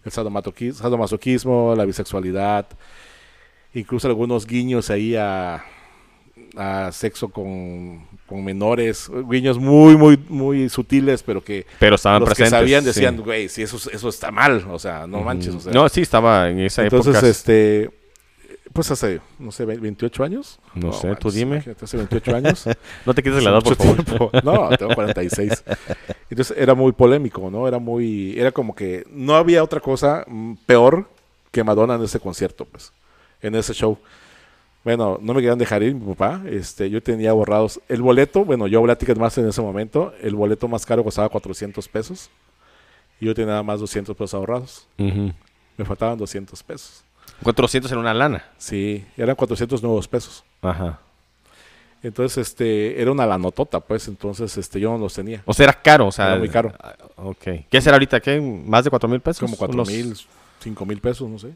el 0.06 0.12
sadomasoquis- 0.12 0.74
sadomasoquismo, 0.74 1.74
la 1.76 1.86
bisexualidad, 1.86 2.68
incluso 3.74 4.08
algunos 4.08 4.46
guiños 4.46 4.92
ahí 4.92 5.16
a, 5.16 5.64
a 6.56 6.92
sexo 6.92 7.30
con, 7.30 8.06
con 8.28 8.44
menores, 8.46 9.10
guiños 9.28 9.58
muy, 9.58 9.98
muy, 9.98 10.20
muy 10.30 10.70
sutiles, 10.70 11.24
pero 11.24 11.44
que 11.44 11.66
Pero 11.80 11.96
estaban 11.96 12.20
los 12.20 12.30
presentes. 12.30 12.52
que 12.54 12.60
sabían 12.60 12.82
sí. 12.82 12.88
decían, 12.90 13.18
güey, 13.18 13.50
si 13.50 13.64
eso, 13.64 13.78
eso 13.92 14.10
está 14.10 14.30
mal, 14.30 14.64
o 14.70 14.78
sea, 14.78 15.08
no 15.08 15.22
manches. 15.22 15.56
O 15.56 15.60
sea, 15.60 15.74
No, 15.74 15.90
sí, 15.90 16.02
estaba 16.02 16.48
en 16.52 16.60
esa 16.60 16.84
entonces, 16.84 17.16
época. 17.16 17.28
este, 17.28 17.90
pues 18.74 18.90
hace, 18.92 19.22
no 19.40 19.52
sé, 19.52 19.66
ve- 19.66 19.78
28 19.78 20.24
años. 20.24 20.60
No 20.74 20.92
sé, 20.94 21.16
tú 21.16 21.30
dime. 21.32 21.64
Hace 21.82 21.98
28 21.98 22.36
años. 22.36 22.66
No 23.06 23.14
te 23.14 23.22
quites 23.24 23.44
la 23.44 23.52
edad, 23.52 23.62
por 23.64 23.76
favor. 23.76 24.04
tiempo. 24.04 24.32
No, 24.44 24.70
tengo 24.78 24.94
46. 24.96 25.64
Entonces 26.30 26.58
era 26.58 26.74
muy 26.74 26.92
polémico, 26.92 27.50
¿no? 27.52 27.68
Era 27.68 27.80
muy, 27.80 28.38
era 28.40 28.52
como 28.52 28.76
que 28.76 29.06
no 29.12 29.36
había 29.36 29.64
otra 29.64 29.80
cosa 29.80 30.26
mm, 30.28 30.54
peor 30.66 31.08
que 31.52 31.64
Madonna 31.64 31.96
en 31.96 32.04
ese 32.04 32.20
concierto, 32.20 32.66
pues, 32.66 32.92
en 33.42 33.56
ese 33.56 33.74
show. 33.74 33.98
Bueno, 34.84 35.18
no 35.22 35.34
me 35.34 35.40
querían 35.40 35.58
dejar 35.60 35.82
ir, 35.84 35.94
mi 35.96 36.14
papá. 36.14 36.42
Este, 36.50 36.90
yo 36.90 37.02
tenía 37.02 37.32
borrados 37.32 37.80
el 37.88 38.02
boleto. 38.02 38.44
Bueno, 38.44 38.68
yo 38.68 38.80
hablé 38.80 38.92
a 38.94 38.98
Ticketmaster 38.98 39.44
en 39.44 39.50
ese 39.52 39.62
momento. 39.62 40.14
El 40.22 40.36
boleto 40.36 40.68
más 40.68 40.86
caro 40.86 41.04
costaba 41.04 41.30
400 41.30 41.88
pesos. 41.88 42.30
Y 43.22 43.26
yo 43.28 43.34
tenía 43.34 43.52
nada 43.52 43.64
más 43.64 43.80
200 43.80 44.14
pesos 44.18 44.34
ahorrados. 44.34 44.88
Me 44.98 45.86
faltaban 45.86 46.18
200 46.18 46.62
pesos. 46.64 47.04
400 47.44 47.92
en 47.92 47.98
una 47.98 48.14
lana. 48.14 48.46
Sí, 48.58 49.06
eran 49.18 49.36
400 49.36 49.82
nuevos 49.84 50.08
pesos. 50.08 50.44
Ajá. 50.62 51.00
Entonces, 52.02 52.38
este, 52.50 53.02
era 53.02 53.12
una 53.12 53.26
lanotota, 53.26 53.80
pues. 53.80 54.08
Entonces, 54.10 54.58
este, 54.58 54.80
yo 54.80 54.92
no 54.92 54.98
los 54.98 55.14
tenía. 55.14 55.42
O 55.46 55.54
sea, 55.54 55.64
era 55.66 55.74
caro, 55.74 56.08
o 56.08 56.12
sea... 56.12 56.28
Era 56.32 56.38
muy 56.38 56.50
caro. 56.50 56.74
ah, 56.82 56.94
Ok. 57.16 57.44
¿Qué 57.70 57.82
será 57.82 57.96
ahorita? 57.96 58.20
¿Qué? 58.20 58.42
¿Más 58.42 58.84
de 58.84 58.90
4 58.90 59.08
mil 59.08 59.22
pesos? 59.22 59.40
como 59.40 59.56
cuatro 59.56 59.74
Unos- 59.76 59.88
mil, 59.90 60.14
cinco 60.60 60.86
mil 60.86 61.00
pesos, 61.00 61.30
no 61.30 61.40
sé. 61.40 61.54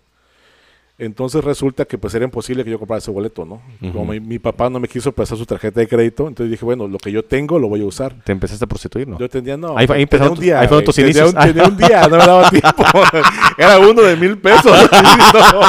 Entonces 0.99 1.43
resulta 1.43 1.85
que 1.85 1.95
pues 1.99 2.15
era 2.15 2.25
imposible 2.25 2.63
que 2.63 2.71
yo 2.71 2.79
comprara 2.79 2.97
ese 2.97 3.11
boleto, 3.11 3.45
¿no? 3.45 3.61
Como 3.91 4.05
mi, 4.13 4.19
mi 4.19 4.39
papá 4.39 4.67
no 4.67 4.79
me 4.79 4.87
quiso 4.87 5.11
prestar 5.11 5.37
su 5.37 5.45
tarjeta 5.45 5.79
de 5.79 5.87
crédito, 5.87 6.27
entonces 6.27 6.49
dije, 6.49 6.65
bueno, 6.65 6.87
lo 6.87 6.97
que 6.97 7.11
yo 7.11 7.23
tengo 7.23 7.59
lo 7.59 7.67
voy 7.67 7.81
a 7.81 7.85
usar. 7.85 8.15
¿Te 8.23 8.31
empezaste 8.31 8.65
a 8.65 8.67
prostituir, 8.67 9.07
no? 9.07 9.19
Yo 9.19 9.29
tenía, 9.29 9.55
no, 9.57 9.77
Ahí 9.77 9.85
ahí 9.89 10.01
empezaron 10.01 10.31
un 10.31 10.35
tus- 10.37 10.43
día. 10.45 10.59
ahí 10.59 10.67
fueron 10.67 10.79
güey. 10.83 10.85
tus 10.85 10.95
Tenía 10.95 11.11
inicios. 11.11 11.33
un- 11.35 11.39
tenía 11.53 11.63
un 11.69 11.77
día, 11.77 12.01
no 12.07 12.17
me 12.17 12.25
daba 12.25 12.49
tiempo. 12.49 12.83
Era 13.57 13.79
uno 13.79 14.01
de 14.01 14.15
mil 14.15 14.37
pesos. 14.37 14.65
no, 14.91 15.01
no, 15.01 15.61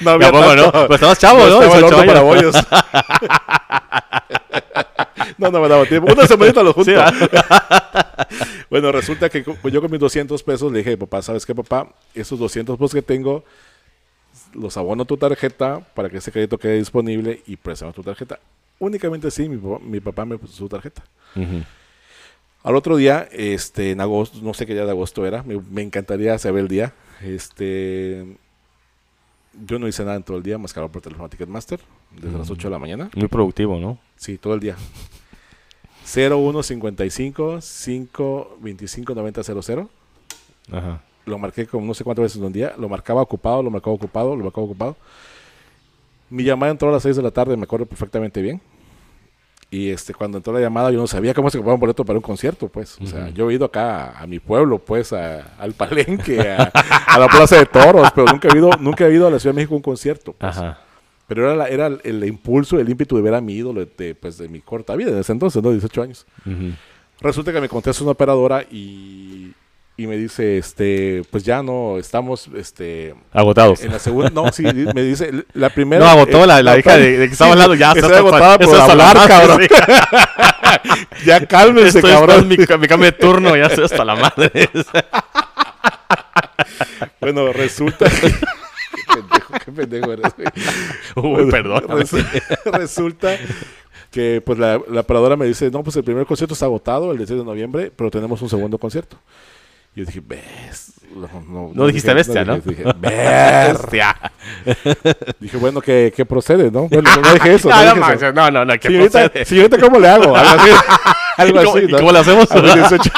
no 0.00 0.10
había 0.10 0.32
Tampoco, 0.32 0.56
¿no? 0.56 0.62
tanto. 0.62 0.86
Pues 0.86 0.96
estabas 0.96 1.18
chavo, 1.18 1.38
¿no? 1.40 1.62
estaba 1.62 1.64
el 1.64 1.70
18 1.70 1.86
horno 1.86 2.06
para 2.06 2.20
bollos. 2.22 2.56
no, 5.38 5.50
no 5.50 5.60
me 5.60 5.68
daba 5.68 5.84
tiempo. 5.84 6.10
Una 6.12 6.26
semanita 6.26 6.62
lo 6.62 6.72
junto. 6.72 6.90
Sí. 6.90 6.96
Bueno, 8.70 8.90
resulta 8.90 9.28
que 9.28 9.44
yo 9.44 9.80
con 9.82 9.90
mis 9.90 10.00
200 10.00 10.42
pesos 10.42 10.72
le 10.72 10.78
dije, 10.78 10.96
papá, 10.96 11.20
¿sabes 11.20 11.44
qué, 11.44 11.54
papá? 11.54 11.88
Esos 12.14 12.38
200 12.38 12.78
pesos 12.78 12.94
que 12.94 13.02
tengo, 13.02 13.44
los 14.54 14.74
abono 14.78 15.02
a 15.02 15.04
tu 15.04 15.18
tarjeta 15.18 15.80
para 15.94 16.08
que 16.08 16.16
ese 16.16 16.32
crédito 16.32 16.56
quede 16.56 16.78
disponible 16.78 17.42
y 17.46 17.56
préstame 17.56 17.92
tu 17.92 18.02
tarjeta. 18.02 18.38
Únicamente 18.78 19.30
sí, 19.30 19.46
mi 19.46 19.58
papá, 19.58 19.78
mi 19.84 20.00
papá 20.00 20.24
me 20.24 20.38
puso 20.38 20.54
su 20.54 20.68
tarjeta. 20.70 21.02
Ujú. 21.36 21.62
Al 22.62 22.76
otro 22.76 22.96
día, 22.96 23.28
este, 23.32 23.90
en 23.90 24.00
agosto, 24.00 24.38
no 24.42 24.54
sé 24.54 24.66
qué 24.66 24.74
día 24.74 24.84
de 24.84 24.90
agosto 24.90 25.26
era, 25.26 25.42
me, 25.42 25.60
me 25.70 25.82
encantaría 25.82 26.38
saber 26.38 26.62
el 26.62 26.68
día. 26.68 26.92
Este, 27.22 28.36
yo 29.66 29.78
no 29.78 29.88
hice 29.88 30.04
nada 30.04 30.16
en 30.16 30.22
todo 30.22 30.36
el 30.36 30.42
día 30.42 30.58
más 30.58 30.72
que 30.72 30.80
hablar 30.80 30.92
por 30.92 31.02
teléfono 31.02 31.26
a 31.26 31.28
Ticketmaster, 31.28 31.80
desde 32.20 32.38
las 32.38 32.50
8 32.50 32.68
de 32.68 32.72
la 32.72 32.78
mañana. 32.78 33.10
Muy 33.14 33.28
productivo, 33.28 33.78
¿no? 33.78 33.98
Sí, 34.16 34.38
todo 34.38 34.54
el 34.54 34.60
día. 34.60 34.76
0155 36.04 37.60
525 37.60 39.14
9000. 39.14 39.88
Ajá. 40.70 41.02
Lo 41.26 41.38
marqué 41.38 41.66
como 41.66 41.86
no 41.86 41.94
sé 41.94 42.02
cuántas 42.02 42.24
veces 42.24 42.38
en 42.38 42.44
un 42.44 42.52
día. 42.52 42.74
Lo 42.78 42.88
marcaba 42.88 43.22
ocupado, 43.22 43.62
lo 43.62 43.70
marcaba 43.70 43.94
ocupado, 43.94 44.34
lo 44.34 44.44
marcaba 44.44 44.64
ocupado. 44.64 44.96
Mi 46.30 46.44
llamada 46.44 46.72
entró 46.72 46.88
a 46.88 46.92
las 46.92 47.02
6 47.02 47.16
de 47.16 47.22
la 47.22 47.30
tarde, 47.30 47.56
me 47.56 47.64
acuerdo 47.64 47.86
perfectamente 47.86 48.40
bien. 48.42 48.60
Y 49.72 49.88
este, 49.88 50.12
cuando 50.12 50.36
entró 50.36 50.52
la 50.52 50.60
llamada, 50.60 50.90
yo 50.90 50.98
no 50.98 51.06
sabía 51.06 51.32
cómo 51.32 51.48
se 51.48 51.56
compraba 51.56 51.74
un 51.76 51.80
boleto 51.80 52.04
para 52.04 52.18
un 52.18 52.22
concierto, 52.22 52.68
pues. 52.68 52.98
O 53.00 53.06
sea, 53.06 53.30
yo 53.30 53.50
he 53.50 53.54
ido 53.54 53.64
acá 53.64 54.10
a, 54.10 54.22
a 54.22 54.26
mi 54.26 54.38
pueblo, 54.38 54.78
pues, 54.78 55.14
a- 55.14 55.54
al 55.58 55.72
Palenque, 55.72 56.38
a, 56.40 56.70
a 57.06 57.18
la 57.18 57.26
Plaza 57.26 57.56
de 57.56 57.64
Toros, 57.64 58.10
pero 58.14 58.26
nunca 58.30 58.48
he 58.52 58.58
ido, 58.58 58.68
nunca 58.78 59.06
he 59.06 59.14
ido 59.14 59.26
a 59.26 59.30
la 59.30 59.38
Ciudad 59.38 59.54
de 59.54 59.56
México 59.56 59.72
a 59.74 59.78
un 59.78 59.82
concierto. 59.82 60.34
pues. 60.34 60.56
Ajá. 60.58 60.78
Pero 61.26 61.46
era, 61.46 61.56
la- 61.56 61.68
era 61.68 61.86
el, 61.86 62.00
el 62.04 62.22
impulso, 62.24 62.78
el 62.78 62.88
ímpetu 62.90 63.16
de 63.16 63.22
ver 63.22 63.32
a 63.34 63.40
mi 63.40 63.54
ídolo 63.54 63.86
de, 63.86 64.14
pues, 64.14 64.36
de 64.36 64.46
mi 64.48 64.60
corta 64.60 64.94
vida, 64.94 65.10
en 65.10 65.16
ese 65.18 65.32
entonces, 65.32 65.62
¿no? 65.62 65.70
18 65.70 66.02
años. 66.02 66.26
Resulta 67.20 67.50
que 67.52 67.60
me 67.60 67.68
contesta 67.70 68.02
una 68.02 68.12
operadora 68.12 68.62
y, 68.70 69.52
y 69.96 70.06
me 70.06 70.16
dice, 70.16 70.58
este, 70.58 71.22
pues 71.30 71.44
ya 71.44 71.62
no, 71.62 71.98
estamos, 71.98 72.48
este, 72.56 73.14
Agotados. 73.32 73.82
en 73.82 73.92
la 73.92 73.98
segunda, 73.98 74.30
no, 74.30 74.50
sí, 74.50 74.62
me 74.62 75.02
dice, 75.02 75.44
la 75.52 75.68
primera... 75.74 76.04
No, 76.04 76.10
agotó 76.10 76.44
eh, 76.44 76.46
la, 76.46 76.62
la 76.62 76.78
hija 76.78 76.96
de, 76.96 77.18
de 77.18 77.26
que 77.26 77.32
estaba 77.32 77.52
hablando. 77.52 77.74
Ya 77.74 77.92
está- 77.92 78.18
agotada 78.18 78.58
por 78.58 78.74
hablar, 78.80 79.16
madre, 79.16 79.28
cabrón. 79.28 79.60
sí. 79.62 79.68
Ya 81.26 81.46
cálmense, 81.46 81.98
Estoy 81.98 82.10
cabrón. 82.12 82.48
mi, 82.48 82.56
ca- 82.56 82.78
mi 82.78 82.86
cambio 82.88 83.10
de 83.10 83.16
turno, 83.18 83.54
ya 83.56 83.66
estoy 83.66 83.84
hasta 83.84 84.04
la 84.04 84.16
madre. 84.16 84.50
Bueno, 87.20 87.52
resulta 87.52 88.06
que... 88.08 88.20
qué 88.30 89.04
pendejo, 89.14 89.54
qué 89.64 89.72
pendejo 89.72 90.12
eres, 90.12 90.32
güey. 90.36 91.34
Uy, 91.44 91.50
perdón. 91.50 91.82
Resu- 91.88 92.24
resulta 92.72 93.36
que 94.10 94.42
pues 94.44 94.58
la, 94.58 94.80
la 94.90 95.00
operadora 95.00 95.36
me 95.36 95.46
dice, 95.46 95.70
no, 95.70 95.82
pues 95.82 95.96
el 95.96 96.04
primer 96.04 96.26
concierto 96.26 96.54
está 96.54 96.66
agotado 96.66 97.12
el 97.12 97.18
16 97.18 97.40
de 97.40 97.44
noviembre, 97.46 97.92
pero 97.94 98.10
tenemos 98.10 98.40
un 98.42 98.48
segundo 98.48 98.78
concierto. 98.78 99.16
Yo 99.94 100.04
dije, 100.06 100.22
ves. 100.24 100.92
No, 101.48 101.70
No 101.74 101.86
dijiste 101.86 102.14
bestia, 102.14 102.44
¿no? 102.44 102.56
Dije, 102.60 102.70
dije, 102.70 102.84
bestia. 102.98 104.16
dije, 105.38 105.56
bueno, 105.58 105.80
¿qué, 105.82 106.12
qué 106.16 106.24
procede, 106.24 106.70
no? 106.70 106.88
Bueno, 106.88 107.10
no, 107.14 107.20
no 107.22 107.34
dije 107.34 107.54
eso. 107.54 107.68
no, 107.68 107.76
No, 107.76 107.94
no, 107.94 107.94
dije 107.94 108.14
eso. 108.14 108.32
no, 108.32 108.50
no, 108.50 108.64
no, 108.64 108.72
¿qué 108.74 108.88
Señorita, 108.88 109.20
procede? 109.28 109.44
señorita, 109.44 109.78
¿cómo 109.78 109.98
le 109.98 110.08
hago? 110.08 110.34
Algo 110.36 110.62
así. 110.62 110.70
Algo 111.36 111.60
¿Y 111.60 111.64
cómo- 111.64 111.76
así, 111.76 111.86
y 111.86 111.92
¿no? 111.92 111.98
cómo 111.98 112.12
le 112.12 112.18
hacemos? 112.18 112.50
A 112.52 112.62
mis 112.62 112.74
18, 112.74 113.10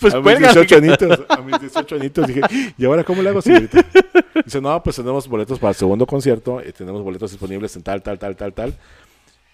Pues 0.00 0.14
a 0.14 0.16
mis 0.18 0.22
cuelga. 0.24 0.52
18 0.52 0.76
añitos, 0.76 1.20
a 1.28 1.36
mis 1.42 1.60
18 1.60 1.94
añitos 1.96 2.26
dije, 2.28 2.40
¿y 2.78 2.84
ahora 2.84 3.02
cómo 3.04 3.22
le 3.22 3.28
hago, 3.30 3.42
señorita? 3.42 3.84
Dice, 4.44 4.60
no, 4.60 4.80
pues 4.82 4.96
tenemos 4.96 5.26
boletos 5.26 5.58
para 5.58 5.70
el 5.70 5.76
segundo 5.76 6.06
concierto, 6.06 6.62
y 6.66 6.72
tenemos 6.72 7.02
boletos 7.02 7.30
disponibles 7.32 7.74
en 7.76 7.82
tal, 7.82 8.02
tal, 8.02 8.18
tal, 8.18 8.36
tal, 8.36 8.52
tal. 8.52 8.74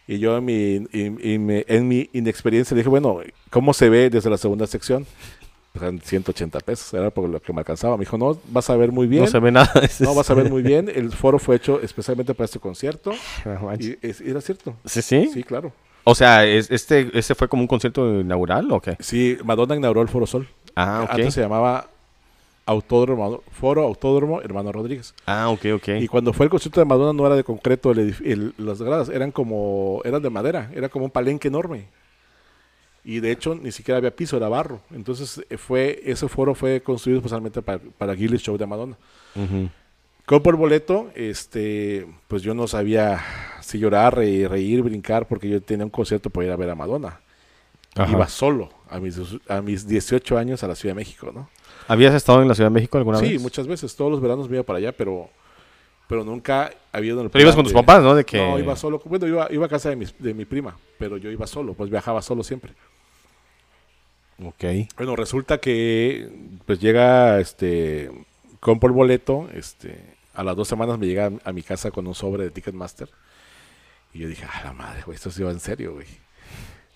Y 0.06 0.18
yo 0.18 0.36
en 0.36 0.44
mi, 0.44 0.86
en 0.92 1.46
mi, 1.46 1.64
en 1.66 1.88
mi 1.88 2.10
inexperiencia 2.12 2.74
le 2.74 2.80
dije, 2.80 2.90
bueno, 2.90 3.20
¿cómo 3.50 3.72
se 3.72 3.88
ve 3.88 4.10
desde 4.10 4.28
la 4.28 4.36
segunda 4.36 4.66
sección? 4.66 5.06
Eran 5.74 6.00
180 6.00 6.60
pesos, 6.60 6.92
era 6.92 7.08
por 7.10 7.28
lo 7.28 7.40
que 7.40 7.52
me 7.52 7.60
alcanzaba. 7.60 7.96
Me 7.96 8.00
dijo, 8.04 8.18
no, 8.18 8.36
vas 8.50 8.68
a 8.68 8.76
ver 8.76 8.92
muy 8.92 9.06
bien. 9.06 9.22
No 9.24 9.28
se 9.30 9.38
ve 9.38 9.50
nada. 9.50 9.72
No, 10.00 10.14
vas 10.14 10.28
a 10.30 10.34
ver 10.34 10.50
muy 10.50 10.62
bien. 10.62 10.88
El 10.94 11.10
foro 11.12 11.38
fue 11.38 11.56
hecho 11.56 11.80
especialmente 11.80 12.34
para 12.34 12.44
este 12.44 12.58
concierto. 12.58 13.12
No. 13.44 13.72
Y 13.78 13.98
es- 14.02 14.20
era 14.20 14.40
cierto. 14.40 14.74
¿Sí, 14.84 15.00
sí? 15.00 15.30
Sí, 15.32 15.42
claro. 15.42 15.72
O 16.04 16.14
sea, 16.14 16.44
¿es- 16.44 16.70
este, 16.70 17.10
¿este 17.18 17.34
fue 17.34 17.48
como 17.48 17.62
un 17.62 17.68
concierto 17.68 18.20
inaugural 18.20 18.70
o 18.70 18.80
qué? 18.80 18.96
Sí, 19.00 19.38
Madonna 19.44 19.74
inauguró 19.76 20.02
el 20.02 20.08
Foro 20.08 20.26
Sol. 20.26 20.46
Ah, 20.76 21.02
ok. 21.04 21.10
Antes 21.10 21.34
se 21.34 21.40
llamaba 21.40 21.88
Autódromo, 22.66 23.42
Foro 23.50 23.82
Autódromo 23.82 24.40
Hermano 24.42 24.72
Rodríguez. 24.72 25.14
Ah, 25.26 25.48
ok, 25.48 25.66
ok. 25.76 25.88
Y 26.00 26.06
cuando 26.08 26.32
fue 26.32 26.44
el 26.46 26.50
concierto 26.50 26.80
de 26.80 26.86
Madonna 26.86 27.12
no 27.12 27.26
era 27.26 27.34
de 27.34 27.44
concreto, 27.44 27.90
el 27.92 28.14
el- 28.24 28.54
las 28.58 28.80
gradas 28.82 29.08
eran 29.08 29.32
como, 29.32 30.00
eran 30.04 30.22
de 30.22 30.30
madera, 30.30 30.70
era 30.74 30.88
como 30.88 31.06
un 31.06 31.10
palenque 31.10 31.48
enorme. 31.48 31.86
Y 33.04 33.20
de 33.20 33.32
hecho 33.32 33.54
ni 33.54 33.72
siquiera 33.72 33.98
había 33.98 34.14
piso, 34.14 34.36
era 34.36 34.48
barro. 34.48 34.80
Entonces 34.94 35.44
eh, 35.50 35.56
fue, 35.56 36.00
ese 36.04 36.28
foro 36.28 36.54
fue 36.54 36.80
construido 36.82 37.18
especialmente 37.18 37.60
para, 37.62 37.80
para 37.98 38.14
Gilly 38.14 38.38
Show 38.38 38.56
de 38.56 38.66
Madonna. 38.66 38.96
Ujú. 39.34 39.68
Compro 40.24 40.52
el 40.52 40.56
boleto, 40.56 41.10
este, 41.16 42.06
pues 42.28 42.42
yo 42.42 42.54
no 42.54 42.68
sabía 42.68 43.20
si 43.60 43.78
llorar, 43.78 44.16
reír, 44.16 44.48
reír, 44.48 44.82
brincar, 44.82 45.26
porque 45.26 45.48
yo 45.48 45.60
tenía 45.60 45.84
un 45.84 45.90
concierto 45.90 46.30
para 46.30 46.46
ir 46.46 46.52
a 46.52 46.56
ver 46.56 46.70
a 46.70 46.74
Madonna. 46.76 47.20
Ajá. 47.96 48.10
Iba 48.12 48.28
solo 48.28 48.70
a 48.88 49.00
mis, 49.00 49.18
a 49.48 49.60
mis 49.60 49.86
18 49.86 50.38
años 50.38 50.62
a 50.62 50.68
la 50.68 50.76
Ciudad 50.76 50.94
de 50.94 51.00
México, 51.00 51.30
¿no? 51.34 51.48
¿Habías 51.88 52.14
estado 52.14 52.40
en 52.40 52.46
la 52.48 52.54
Ciudad 52.54 52.70
de 52.70 52.74
México 52.74 52.96
alguna 52.98 53.18
Sí, 53.18 53.32
vez? 53.32 53.42
muchas 53.42 53.66
veces, 53.66 53.96
todos 53.96 54.12
los 54.12 54.20
veranos 54.20 54.48
me 54.48 54.56
iba 54.56 54.62
para 54.62 54.78
allá, 54.78 54.92
pero, 54.92 55.28
pero 56.06 56.24
nunca 56.24 56.70
había 56.92 57.08
ido 57.10 57.18
en 57.20 57.24
el 57.26 57.30
Pero 57.30 57.42
ibas 57.42 57.56
con 57.56 57.64
tus 57.64 57.72
papás, 57.72 58.02
¿no? 58.02 58.14
De 58.14 58.24
que... 58.24 58.38
No, 58.38 58.58
iba 58.60 58.76
solo. 58.76 59.02
Bueno, 59.04 59.26
iba, 59.26 59.48
iba 59.50 59.66
a 59.66 59.68
casa 59.68 59.90
de, 59.90 59.96
mis- 59.96 60.14
de 60.18 60.32
mi 60.32 60.44
prima, 60.44 60.78
pero 60.98 61.16
yo 61.16 61.30
iba 61.32 61.46
solo, 61.48 61.74
pues 61.74 61.90
viajaba 61.90 62.22
solo 62.22 62.44
siempre. 62.44 62.72
Ok. 64.44 64.64
Bueno, 64.96 65.16
resulta 65.16 65.58
que 65.58 66.58
pues 66.66 66.80
llega, 66.80 67.40
este, 67.40 68.10
compro 68.60 68.88
el 68.88 68.94
boleto, 68.94 69.48
este, 69.54 70.16
a 70.34 70.42
las 70.42 70.56
dos 70.56 70.68
semanas 70.68 70.98
me 70.98 71.06
llega 71.06 71.26
a, 71.26 71.50
a 71.50 71.52
mi 71.52 71.62
casa 71.62 71.90
con 71.90 72.06
un 72.06 72.14
sobre 72.14 72.44
de 72.44 72.50
Ticketmaster. 72.50 73.08
Y 74.14 74.20
yo 74.20 74.28
dije, 74.28 74.44
ah, 74.44 74.62
la 74.64 74.72
madre, 74.72 75.02
güey, 75.04 75.16
esto 75.16 75.30
se 75.30 75.44
va 75.44 75.50
en 75.50 75.60
serio, 75.60 75.94
güey. 75.94 76.06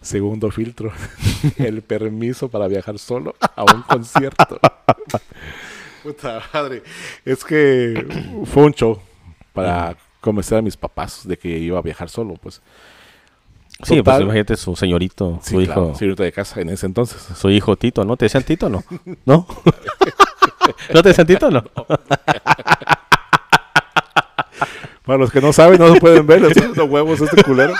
Segundo 0.00 0.50
filtro, 0.50 0.92
el 1.58 1.82
permiso 1.82 2.48
para 2.48 2.68
viajar 2.68 2.98
solo 2.98 3.34
a 3.40 3.64
un 3.64 3.82
concierto. 3.82 4.60
Puta 6.02 6.42
madre. 6.52 6.82
Es 7.24 7.44
que 7.44 8.06
fue 8.44 8.64
un 8.64 8.72
show 8.72 9.00
para 9.52 9.96
convencer 10.20 10.58
a 10.58 10.62
mis 10.62 10.76
papás 10.76 11.26
de 11.26 11.36
que 11.38 11.48
iba 11.48 11.78
a 11.78 11.82
viajar 11.82 12.08
solo, 12.08 12.34
pues. 12.34 12.60
Sí, 13.82 14.00
pues 14.02 14.20
imagínate 14.20 14.56
su 14.56 14.74
señorito, 14.74 15.38
Sí, 15.42 15.50
su 15.50 15.64
claro, 15.64 15.88
hijo, 15.88 15.94
señorita 15.98 16.22
de 16.24 16.32
casa 16.32 16.60
en 16.62 16.70
ese 16.70 16.86
entonces. 16.86 17.20
su 17.36 17.50
hijo 17.50 17.76
Tito, 17.76 18.04
¿no? 18.04 18.16
¿Te 18.16 18.24
decían 18.24 18.42
Tito 18.42 18.68
no? 18.70 18.82
¿No? 19.26 19.46
¿No 20.94 21.02
te 21.02 21.08
decían 21.10 21.26
Tito 21.26 21.50
no? 21.50 21.62
Para 25.04 25.18
los 25.18 25.30
que 25.30 25.40
no 25.40 25.52
saben, 25.52 25.78
no 25.78 25.92
se 25.92 26.00
pueden 26.00 26.26
ver, 26.26 26.42
dando 26.54 26.84
huevos 26.86 27.20
este 27.20 27.42
culero. 27.44 27.74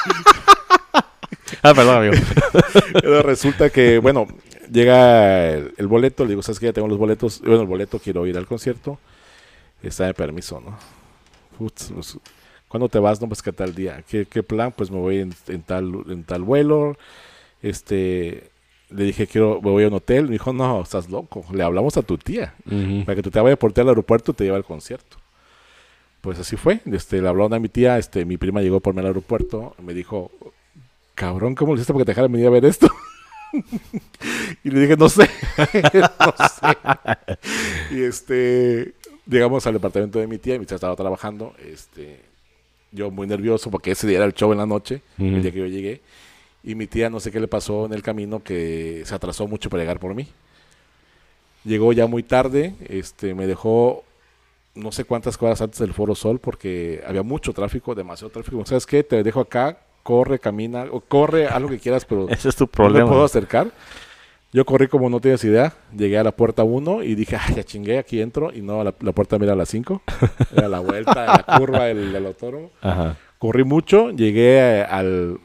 Ah, 1.63 1.75
perdón, 1.75 1.97
amigo. 1.97 2.15
Pero 2.93 3.23
resulta 3.23 3.71
que, 3.71 3.99
bueno, 3.99 4.27
llega 4.71 5.49
el, 5.51 5.75
el 5.77 5.87
boleto, 5.89 6.25
le 6.25 6.31
digo, 6.31 6.43
¿sabes 6.43 6.61
qué? 6.61 6.67
Ya 6.67 6.73
tengo 6.73 6.87
los 6.87 6.99
boletos. 6.99 7.41
Bueno, 7.41 7.63
el 7.63 7.67
boleto, 7.67 7.99
quiero 7.99 8.27
ir 8.27 8.37
al 8.37 8.47
concierto. 8.47 8.99
Está 9.83 10.07
de 10.07 10.15
permiso, 10.15 10.61
¿no? 10.61 10.79
Putz, 11.59 11.91
pues, 11.93 12.17
¿Cuándo 12.69 12.89
te 12.89 12.99
vas? 12.99 13.21
No, 13.21 13.29
pues, 13.29 13.43
¿qué 13.43 13.53
tal 13.53 13.75
día? 13.75 14.03
¿Qué, 14.09 14.27
qué 14.27 14.43
plan? 14.43 14.73
Pues 14.77 14.91
me 14.91 14.99
voy 14.99 15.19
en, 15.19 15.35
en 15.49 15.63
tal, 15.63 16.05
en 16.09 16.25
tal 16.25 16.43
vuelo. 16.43 16.97
Este, 17.63 18.51
le 18.91 19.05
dije, 19.05 19.27
quiero, 19.27 19.61
me 19.63 19.71
voy 19.71 19.85
a 19.85 19.89
un 19.89 19.95
hotel. 19.95 20.25
Me 20.25 20.33
dijo, 20.33 20.53
no, 20.53 20.83
estás 20.83 21.09
loco. 21.09 21.45
Le 21.53 21.63
hablamos 21.63 21.97
a 21.97 22.03
tu 22.03 22.19
tía. 22.19 22.55
Para 23.05 23.17
que 23.17 23.23
tú 23.23 23.31
te 23.31 23.41
vayas 23.41 23.59
por 23.59 23.73
ti 23.73 23.81
al 23.81 23.89
aeropuerto 23.89 24.33
y 24.33 24.35
te 24.35 24.45
lleva 24.45 24.57
al 24.57 24.65
concierto. 24.65 25.17
Pues 26.21 26.39
así 26.41 26.57
fue. 26.57 26.81
Este, 26.87 27.23
le 27.23 27.29
hablaron 27.29 27.55
a 27.55 27.59
mi 27.61 27.69
tía, 27.69 27.99
este, 27.99 28.25
mi 28.25 28.37
prima 28.37 28.61
llegó 28.61 28.81
por 28.81 28.95
mí 28.95 29.01
al 29.01 29.07
aeropuerto, 29.07 29.77
me 29.81 29.95
dijo, 29.95 30.33
cabrón, 31.15 31.55
¿cómo 31.55 31.73
le 31.73 31.79
hiciste 31.79 31.93
para 31.93 32.01
que 32.01 32.07
te 32.07 32.11
dejaran 32.11 32.33
venir 32.33 32.49
a 32.49 32.51
ver 32.51 32.65
esto? 32.65 32.89
y 34.65 34.71
le 34.71 34.81
dije, 34.81 34.97
no 34.97 35.09
sé, 35.09 35.31
no 36.21 36.35
sé. 36.49 37.95
y 37.95 38.03
este, 38.03 38.95
llegamos 39.25 39.67
al 39.69 39.75
departamento 39.75 40.19
de 40.19 40.27
mi 40.27 40.39
tía, 40.39 40.59
mi 40.59 40.67
tía 40.67 40.75
estaba 40.75 40.97
trabajando, 40.97 41.55
este, 41.65 42.21
yo 42.93 43.11
muy 43.11 43.27
nervioso 43.27 43.71
porque 43.71 43.91
ese 43.93 44.07
día 44.07 44.19
era 44.19 44.27
el 44.27 44.35
show 44.35 44.53
en 44.53 44.59
la 44.59 44.67
noche, 44.67 45.03
Ujú. 45.19 45.27
el 45.29 45.43
día 45.43 45.53
que 45.53 45.59
yo 45.59 45.67
llegué, 45.67 46.01
y 46.63 46.75
mi 46.75 46.87
tía 46.87 47.11
no 47.11 47.21
sé 47.21 47.31
qué 47.31 47.41
le 47.41 47.49
pasó 47.49 47.87
en 47.87 47.93
el 47.93 48.03
camino 48.03 48.43
que 48.43 49.03
se 49.05 49.15
atrasó 49.15 49.47
mucho 49.47 49.71
para 49.71 49.83
llegar 49.83 49.99
por 50.01 50.15
mí. 50.15 50.27
Llegó 51.65 51.93
ya 51.93 52.07
muy 52.07 52.23
tarde, 52.23 52.75
este, 52.89 53.35
me 53.35 53.47
dejó 53.47 54.05
no 54.75 54.93
sé 54.93 55.05
cuántas 55.05 55.41
horas 55.43 55.61
antes 55.63 55.81
del 55.81 55.93
Foro 55.95 56.15
Sol 56.15 56.39
porque 56.39 57.03
había 57.07 57.23
mucho 57.23 57.53
tráfico, 57.53 57.95
demasiado 57.95 58.31
tráfico. 58.31 58.65
¿Sabes 58.67 58.87
qué? 58.87 59.03
Te 59.03 59.23
dejo 59.23 59.41
acá, 59.41 59.79
corre, 60.03 60.39
camina, 60.39 60.85
o 60.91 61.01
corre, 61.01 61.47
haz 61.47 61.61
lo 61.61 61.69
que 61.69 61.79
quieras, 61.79 62.05
pero 62.05 62.29
Ese 62.31 62.49
es 62.51 62.57
tu 62.57 62.65
no 62.65 62.69
me 62.69 62.73
problema. 62.77 63.09
puedo 63.09 63.25
acercar. 63.25 63.73
Yo 64.53 64.65
corrí 64.65 64.89
como 64.89 65.11
no 65.11 65.21
tienes 65.21 65.43
idea, 65.45 65.75
llegué 65.95 66.19
a 66.19 66.25
la 66.25 66.33
puerta 66.33 66.63
1 66.63 67.03
y 67.03 67.15
dije, 67.15 67.37
ay, 67.37 67.57
ya 67.57 67.65
chingué, 67.65 67.99
aquí 67.99 68.21
entro, 68.21 68.53
y 68.55 68.63
no, 68.63 68.83
la, 68.85 68.95
la 69.01 69.13
puerta 69.13 69.39
mira 69.39 69.53
a 69.53 69.57
las 69.57 69.69
5, 69.69 70.03
era 70.57 70.69
la 70.69 70.81
vuelta, 70.81 71.27
la 71.47 71.59
curva, 71.59 71.91
el, 71.91 72.15
el 72.15 72.27
autódromo. 72.27 72.71
Ajá. 72.81 73.17
Corrí 73.39 73.65
mucho, 73.65 74.11
llegué 74.13 74.59
eh, 74.59 74.83
al, 74.83 75.39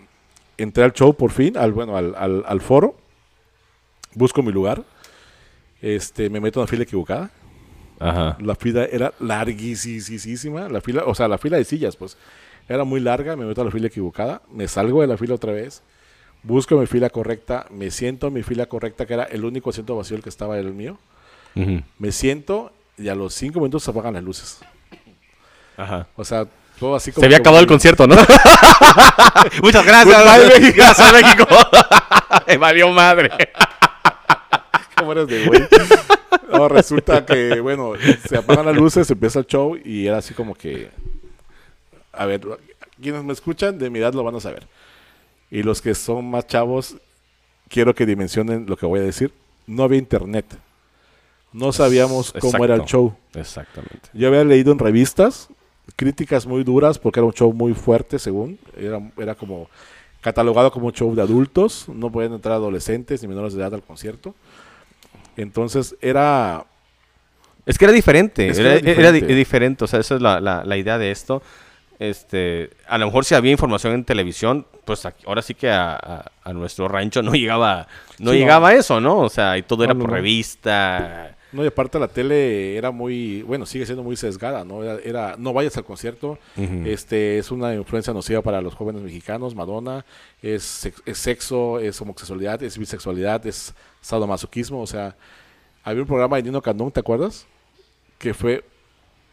entré 0.58 0.84
al 0.84 0.94
show 0.94 1.14
por 1.14 1.32
fin, 1.32 1.58
al, 1.58 1.74
bueno, 1.74 1.98
al, 1.98 2.16
al, 2.16 2.44
al 2.48 2.62
foro, 2.62 2.96
busco 4.14 4.42
mi 4.44 4.52
lugar, 4.52 4.84
este, 5.82 6.30
me 6.30 6.40
meto 6.40 6.60
en 6.60 6.64
la 6.66 6.68
fila 6.68 6.84
equivocada, 6.84 7.32
Ajá. 8.00 8.38
la 8.40 8.56
fila 8.56 8.86
era 8.86 9.14
larguísima, 9.20 10.70
la 10.70 10.80
fila, 10.80 11.04
o 11.06 11.16
sea, 11.16 11.28
la 11.28 11.38
fila 11.38 11.58
de 11.58 11.66
sillas, 11.66 11.98
pues, 11.98 12.18
era 12.70 12.84
muy 12.86 13.02
larga, 13.02 13.36
me 13.36 13.46
meto 13.46 13.62
a 13.62 13.66
la 13.66 13.72
fila 13.72 13.88
equivocada, 13.88 14.42
me 14.50 14.68
salgo 14.68 15.02
de 15.02 15.08
la 15.08 15.18
fila 15.18 15.36
otra 15.36 15.52
vez, 15.52 15.82
busco 16.44 16.78
mi 16.78 16.88
fila 16.88 17.10
correcta, 17.10 17.66
me 17.70 17.92
siento 17.92 18.28
en 18.28 18.34
mi 18.34 18.44
fila 18.44 18.66
correcta, 18.66 19.06
que 19.06 19.14
era 19.14 19.24
el 19.24 19.46
único 19.46 19.70
asiento 19.70 19.96
vacío 19.96 20.18
el 20.18 20.24
que 20.24 20.30
estaba 20.30 20.58
el 20.58 20.74
mío. 20.74 20.98
Me 21.98 22.12
siento 22.12 22.72
y 22.98 23.10
a 23.10 23.16
los 23.16 23.34
cinco 23.34 23.60
minutos 23.60 23.84
se 23.84 23.92
apagan 23.92 24.14
las 24.14 24.24
luces. 24.24 24.60
Ajá. 25.76 26.08
O 26.16 26.24
sea, 26.24 26.46
todo 26.80 26.96
así 26.96 27.12
como... 27.12 27.22
Se 27.22 27.26
había 27.26 27.38
acabado 27.38 27.62
el 27.62 27.68
concierto, 27.68 28.08
¿no? 28.08 28.16
Muchas 29.62 29.86
gracias. 29.86 30.24
Goodbye, 30.24 30.60
México. 30.60 30.78
Gracias, 30.78 31.14
México. 31.14 31.48
Me 32.48 32.58
valió 32.58 32.90
madre. 32.90 33.30
¿Cómo 34.98 35.12
eres 35.14 35.28
de 35.28 35.46
güey? 35.46 35.62
No, 36.52 36.68
resulta 36.68 37.26
que, 37.26 37.60
bueno, 37.60 37.94
se 38.28 38.38
apagan 38.38 38.66
las 38.66 38.76
luces, 38.76 39.10
empieza 39.10 39.40
el 39.40 39.48
show 39.48 39.78
y 39.84 40.08
era 40.08 40.18
así 40.18 40.34
como 40.34 40.54
que. 40.54 40.90
A 42.14 42.26
ver, 42.26 42.42
quienes 43.02 43.24
me 43.24 43.34
escuchan 43.34 43.80
de 43.80 43.90
mi 43.90 44.00
edad 44.00 44.14
lo 44.14 44.24
van 44.24 44.36
a 44.36 44.40
saber. 44.40 44.68
Y 45.52 45.64
los 45.64 45.82
que 45.82 45.94
son 45.94 46.30
más 46.32 46.48
chavos, 46.48 46.96
quiero 47.68 47.94
que 47.94 48.06
dimensionen 48.06 48.66
lo 48.68 48.78
que 48.78 48.86
voy 48.86 49.02
a 49.02 49.04
decir. 49.04 49.32
No 49.68 49.84
había 49.84 50.00
internet. 50.00 50.46
No 51.54 51.74
sabíamos 51.74 52.34
cómo 52.40 52.64
era 52.64 52.76
el 52.76 52.86
show. 52.86 53.14
Exactamente. 53.36 54.10
Yo 54.14 54.30
había 54.30 54.44
leído 54.46 54.72
en 54.72 54.80
revistas 54.80 55.50
críticas 55.98 56.46
muy 56.48 56.64
duras 56.64 56.98
porque 56.98 57.20
era 57.20 57.28
un 57.28 57.34
show 57.34 57.52
muy 57.54 57.74
fuerte, 57.74 58.18
según. 58.18 58.58
Era, 58.78 59.02
era 59.18 59.36
como 59.36 59.68
catalogado 60.22 60.72
como 60.72 60.86
un 60.88 60.94
show 60.94 61.14
de 61.14 61.22
adultos. 61.22 61.86
No 61.90 62.10
podían 62.10 62.32
entrar 62.34 62.54
adolescentes 62.56 63.22
ni 63.22 63.28
menores 63.28 63.54
de 63.54 63.62
edad 63.62 63.74
al 63.74 63.84
concierto. 63.84 64.34
Entonces 65.38 65.96
era... 66.02 66.66
Es 67.66 67.78
que 67.78 67.86
era 67.86 67.94
diferente, 67.94 68.48
Es 68.48 68.58
que 68.58 68.64
era, 68.64 68.74
era 68.76 68.92
era 68.92 69.12
di- 69.12 69.20
diferente. 69.20 69.36
diferente, 69.36 69.84
o 69.84 69.88
sea, 69.88 70.00
esa 70.00 70.16
es 70.16 70.22
la, 70.22 70.40
la- 70.40 70.64
la 70.64 70.78
idea 70.78 70.98
de 70.98 71.12
esto. 71.12 71.44
Este, 72.02 72.72
a 72.88 72.98
lo 72.98 73.06
mejor 73.06 73.26
si 73.26 73.36
había 73.36 73.52
información 73.52 73.94
en 73.94 74.04
televisión, 74.04 74.66
pues 74.86 75.06
aquí- 75.06 75.24
ahora 75.28 75.44
sí 75.44 75.54
que 75.54 75.70
a, 75.70 75.94
a- 75.94 76.32
a 76.44 76.52
nuestro 76.52 76.88
rancho 76.88 77.22
no 77.22 77.34
llegaba, 77.34 77.88
no 78.18 78.32
Sí, 78.32 78.38
no. 78.38 78.42
llegaba 78.42 78.74
eso, 78.74 79.00
¿no? 79.00 79.20
O 79.20 79.30
sea, 79.30 79.56
y 79.60 79.62
todo 79.62 79.80
No, 79.80 79.84
era 79.84 79.94
por 79.94 80.10
no. 80.10 80.16
revista. 80.16 81.38
No, 81.52 81.64
y 81.64 81.68
aparte 81.68 82.00
la 82.00 82.08
tele 82.08 82.76
era 82.76 82.90
muy... 82.90 83.44
Bueno, 83.44 83.68
sigue 83.68 83.86
siendo 83.86 84.02
muy 84.02 84.16
sesgada, 84.16 84.64
¿no? 84.66 84.84
Era, 84.84 85.00
era, 85.04 85.36
no 85.38 85.54
vayas 85.54 85.78
al 85.78 85.84
concierto. 85.84 86.40
Este 86.86 87.38
es 87.38 87.52
una 87.52 87.76
influencia 87.76 88.14
nociva 88.14 88.42
para 88.42 88.62
los 88.62 88.74
jóvenes 88.74 89.04
mexicanos. 89.04 89.54
Madonna 89.54 90.04
es, 90.42 90.64
sex- 90.64 91.04
es 91.06 91.18
sexo, 91.20 91.78
es 91.80 92.02
homosexualidad, 92.02 92.64
es 92.64 92.80
bisexualidad, 92.80 93.46
es 93.46 93.76
sadomasoquismo. 94.00 94.82
O 94.82 94.88
sea, 94.88 95.16
había 95.84 96.02
un 96.02 96.08
programa 96.08 96.38
de 96.38 96.44
Nino 96.44 96.62
Canún, 96.64 96.90
¿te 96.92 97.02
acuerdas? 97.02 97.46
Que 98.18 98.34
fue, 98.34 98.64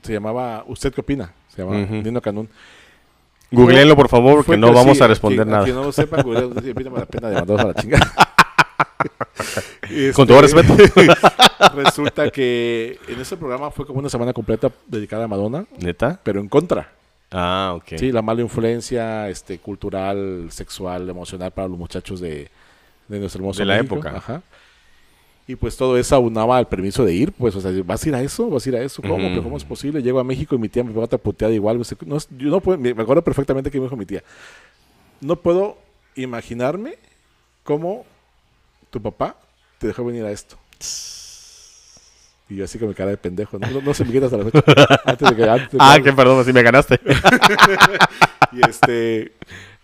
se 0.02 0.12
llamaba, 0.12 0.64
¿usted 0.66 0.92
qué 0.92 1.00
opina? 1.00 1.32
Se. 1.64 2.02
Nino 2.02 2.20
Canún. 2.20 2.48
Googleenlo, 3.50 3.96
por 3.96 4.08
favor, 4.08 4.44
porque 4.44 4.58
no 4.58 4.72
vamos 4.72 4.98
sí, 4.98 5.02
a 5.02 5.06
responder 5.06 5.46
nada. 5.46 5.64
Que 5.64 5.72
no 5.72 5.84
lo 5.84 5.92
sepan, 5.92 6.22
googleenlo, 6.22 6.60
sí, 6.60 6.72
la 6.74 7.06
pena 7.06 7.28
de 7.28 7.34
mandarlos 7.36 7.60
a 7.60 7.68
la 7.68 7.74
chingada. 7.74 8.12
Con 10.14 10.26
todo 10.26 10.42
respeto. 10.42 10.76
Resulta 11.74 12.30
que 12.30 12.98
en 13.08 13.20
ese 13.20 13.36
programa 13.36 13.70
fue 13.70 13.86
como 13.86 14.00
una 14.00 14.08
semana 14.08 14.32
completa 14.32 14.70
dedicada 14.86 15.24
a 15.24 15.28
Madonna, 15.28 15.64
¿Neta? 15.78 16.20
pero 16.22 16.40
en 16.40 16.48
contra. 16.48 16.92
Ah, 17.30 17.74
ok. 17.76 17.96
Sí, 17.96 18.12
la 18.12 18.22
mala 18.22 18.40
influencia 18.42 19.28
este, 19.28 19.58
cultural, 19.58 20.46
sexual, 20.50 21.08
emocional 21.08 21.50
para 21.50 21.68
los 21.68 21.78
muchachos 21.78 22.20
de, 22.20 22.48
de 23.08 23.18
nuestro 23.18 23.40
hermoso 23.40 23.60
De 23.60 23.66
la 23.66 23.76
México. 23.76 23.96
época. 23.96 24.16
Ajá. 24.16 24.42
Y 25.48 25.56
pues 25.56 25.76
todo 25.78 25.96
eso 25.96 26.14
aunaba 26.14 26.58
al 26.58 26.68
permiso 26.68 27.04
de 27.06 27.14
ir, 27.14 27.32
pues, 27.32 27.56
o 27.56 27.60
sea, 27.62 27.72
¿vas 27.84 28.04
a 28.04 28.08
ir 28.08 28.14
a 28.14 28.20
eso? 28.22 28.50
¿Vas 28.50 28.64
a 28.66 28.68
ir 28.68 28.76
a 28.76 28.82
eso? 28.82 29.00
¿Cómo? 29.00 29.14
Ujú. 29.14 29.28
¿Pero 29.28 29.42
cómo 29.42 29.56
es 29.56 29.64
posible? 29.64 30.02
Llego 30.02 30.20
a 30.20 30.24
México 30.24 30.54
y 30.54 30.58
mi 30.58 30.68
tía 30.68 30.84
me 30.84 30.92
pegó 30.92 31.08
puteada 31.18 31.54
igual. 31.54 31.80
No, 32.04 32.18
yo 32.36 32.50
no 32.50 32.60
puedo, 32.60 32.76
me 32.78 32.90
acuerdo 32.90 33.22
perfectamente 33.24 33.70
que 33.70 33.78
me 33.78 33.84
dijo 33.84 33.96
mi 33.96 34.04
tía. 34.04 34.22
No 35.22 35.36
puedo 35.36 35.78
imaginarme 36.16 36.98
cómo 37.64 38.04
tu 38.90 39.00
papá 39.00 39.36
te 39.78 39.86
dejó 39.86 40.04
venir 40.04 40.24
a 40.26 40.30
esto. 40.30 40.56
Y 42.50 42.56
yo 42.56 42.64
así 42.64 42.78
con 42.78 42.88
mi 42.88 42.94
cara 42.94 43.10
de 43.10 43.16
pendejo. 43.16 43.58
No, 43.58 43.70
no, 43.70 43.80
no 43.80 43.94
se 43.94 44.04
me 44.04 44.12
quita 44.12 44.26
hasta 44.26 44.36
la 44.38 44.44
fecha. 44.50 44.62
Antes 45.06 45.30
de 45.30 45.36
que, 45.36 45.44
antes 45.44 45.70
de 45.72 45.78
Ah, 45.80 45.94
que- 45.96 46.04
que 46.04 46.12
perdón, 46.12 46.40
así 46.40 46.52
me 46.52 46.62
ganaste. 46.62 47.00
y 48.52 48.68
este 48.68 49.32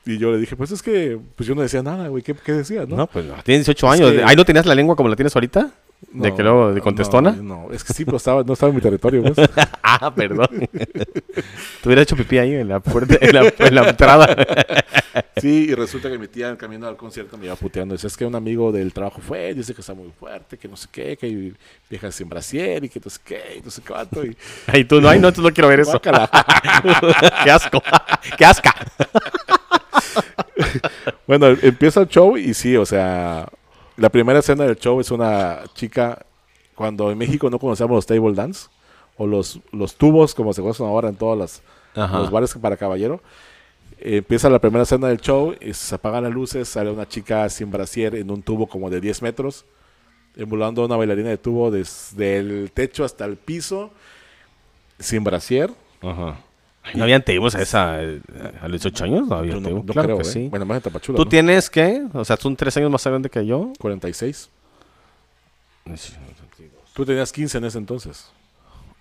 y 0.07 0.19
yo 0.19 0.33
le 0.33 0.39
dije, 0.39 0.57
pues 0.57 0.71
es 0.71 0.83
que 0.83 1.19
pues 1.37 1.47
yo 1.49 1.55
no 1.55 1.63
decía 1.63 1.83
nada, 1.83 2.09
güey, 2.09 2.23
¿qué, 2.23 2.35
qué 2.35 2.53
decía, 2.53 2.85
no? 2.87 2.97
No, 2.97 3.07
pues 3.07 3.25
no, 3.25 3.35
tienes 3.43 3.67
18 3.67 3.91
años. 3.91 4.13
que- 4.13 4.23
¿Ahí 4.25 4.37
no 4.37 4.45
tenías 4.45 4.67
la 4.67 4.75
lengua 4.75 4.97
como 4.97 5.09
la 5.09 5.17
tienes 5.17 5.35
ahorita? 5.35 5.71
¿De 6.13 6.29
No, 6.31 6.37
que 6.37 6.43
luego 6.43 6.75
de 6.75 6.81
contestona? 6.83 7.31
No, 7.33 7.43
no, 7.69 7.73
es 7.73 7.83
que 7.83 7.95
sí, 7.95 8.05
pero 8.05 8.19
estaba, 8.19 8.43
no 8.43 8.53
estaba 8.53 8.69
en 8.71 8.77
mi 8.77 8.83
territorio, 8.83 9.23
pues. 9.23 9.49
Ah, 9.83 10.13
perdón. 10.15 10.49
Te 10.73 11.87
hubiera 11.89 12.03
hecho 12.03 12.17
pipí 12.17 12.37
ahí 12.37 12.53
en 12.53 12.69
la 12.69 12.81
puerta, 12.81 13.17
en 13.21 13.33
la, 13.35 13.53
en 13.59 13.75
la 13.75 13.89
entrada. 13.91 14.37
Sí, 15.37 15.67
y 15.71 15.75
resulta 15.75 16.09
que 16.11 16.19
mi 16.19 16.27
tía 16.27 16.49
en 16.49 16.57
camino 16.57 16.89
al 16.89 16.97
concierto 16.97 17.37
me 17.37 17.47
iba 17.47 17.55
puteando. 17.55 17.95
Dice, 17.95 18.07
es 18.09 18.17
que 18.17 18.25
un 18.25 18.35
amigo 18.35 18.73
del 18.73 18.93
trabajo 18.93 19.21
fue, 19.21 19.55
dice 19.55 19.73
que 19.75 19.81
está 19.81 19.95
muy 19.95 20.11
fuerte, 20.19 20.57
que 20.59 20.67
no 20.67 20.77
sé 20.77 20.89
qué, 20.91 21.17
que 21.17 21.27
hay 21.27 21.55
viejas 21.89 22.15
sin 22.17 22.29
brasier 22.29 22.83
y 22.85 22.89
que 22.89 23.01
no 23.05 23.11
sé 23.11 23.21
qué, 23.25 23.41
y 23.59 23.63
no 23.65 23.71
sé 23.71 23.83
cuánto. 23.87 24.25
Y, 24.25 24.37
Ahí 24.67 24.85
tú 24.85 25.01
no, 25.01 25.09
ay, 25.09 25.21
no, 25.21 25.33
tú 25.33 25.43
no 25.43 25.53
quiero 25.53 25.69
ver 25.69 25.81
eso. 25.81 26.01
Qué 26.01 26.11
asco. 27.51 27.83
Qué 28.37 28.45
asca. 28.45 28.75
Bueno, 31.27 31.47
empieza 31.49 32.01
el 32.03 32.09
show 32.09 32.37
y 32.37 32.55
sí, 32.55 32.77
o 32.77 32.85
sea, 32.85 33.49
la 33.97 34.09
primera 34.11 34.41
escena 34.41 34.65
del 34.65 34.77
show 34.77 35.01
es 35.01 35.11
una 35.11 35.63
chica, 35.75 36.25
cuando 36.75 37.11
en 37.11 37.19
México 37.19 37.49
no 37.49 37.59
conocíamos 37.59 37.97
los 37.97 38.07
table 38.07 38.35
dance, 38.35 38.69
o 39.17 39.27
los, 39.27 39.61
los 39.73 39.95
tubos, 39.95 40.35
como 40.35 40.53
se 40.53 40.61
conocen 40.61 40.87
ahora 40.87 41.09
en 41.09 41.17
todos 41.17 41.63
los 41.95 42.31
bares 42.31 42.55
para 42.55 42.77
caballero. 42.77 43.21
Eh, 43.99 44.19
empieza 44.19 44.51
la 44.51 44.59
primera 44.59 44.83
escena 44.83 45.09
del 45.09 45.21
show, 45.21 45.55
y 45.61 45.73
se 45.73 45.95
apagan 45.95 46.25
las 46.25 46.33
luces, 46.33 46.69
sale 46.69 46.91
una 46.91 47.09
chica 47.09 47.49
sin 47.49 47.71
brasier 47.71 48.17
en 48.17 48.31
un 48.31 48.43
tubo 48.43 48.67
como 48.67 48.91
de 48.91 49.01
10 49.01 49.23
metros, 49.23 49.65
emulando 50.37 50.83
a 50.83 50.87
una 50.87 50.97
bailarina 50.97 51.31
de 51.31 51.39
tubo 51.39 51.71
desde 51.71 52.39
el 52.39 52.71
techo 52.73 53.05
hasta 53.05 53.25
el 53.25 53.37
piso, 53.37 53.91
sin 54.99 55.25
brasier. 55.25 55.71
Ajá. 56.03 56.37
Ay, 56.87 56.93
¿No 56.97 57.05
habían 57.05 57.23
tables 57.25 57.55
a 57.55 57.63
esa 57.63 58.03
eh, 58.03 58.21
a 58.61 58.69
los 58.69 58.83
18 58.83 59.05
años? 59.05 59.27
No 59.29 59.37
había 59.37 59.55
Yo 59.55 59.61
no, 59.61 59.71
no 59.71 59.85
Claro 59.85 60.07
creo, 60.09 60.17
que 60.19 60.23
¿eh? 60.23 60.31
sí. 60.31 60.49
Bueno, 60.49 60.67
más 60.67 60.77
en 60.77 60.83
Tapachula, 60.83 61.17
¿Tú 61.17 61.25
¿no? 61.25 61.29
tienes 61.31 61.71
qué? 61.71 62.03
O 62.13 62.25
sea, 62.25 62.37
son 62.37 62.55
tres 62.57 62.77
años 62.77 62.91
más 62.91 63.05
grande 63.05 63.31
que 63.31 63.45
yo. 63.47 63.73
46. 63.81 64.51
Tú 66.93 67.05
tenías 67.05 67.33
15 67.33 67.59
en 67.59 67.65
ese 67.65 67.79
entonces. 67.79 68.31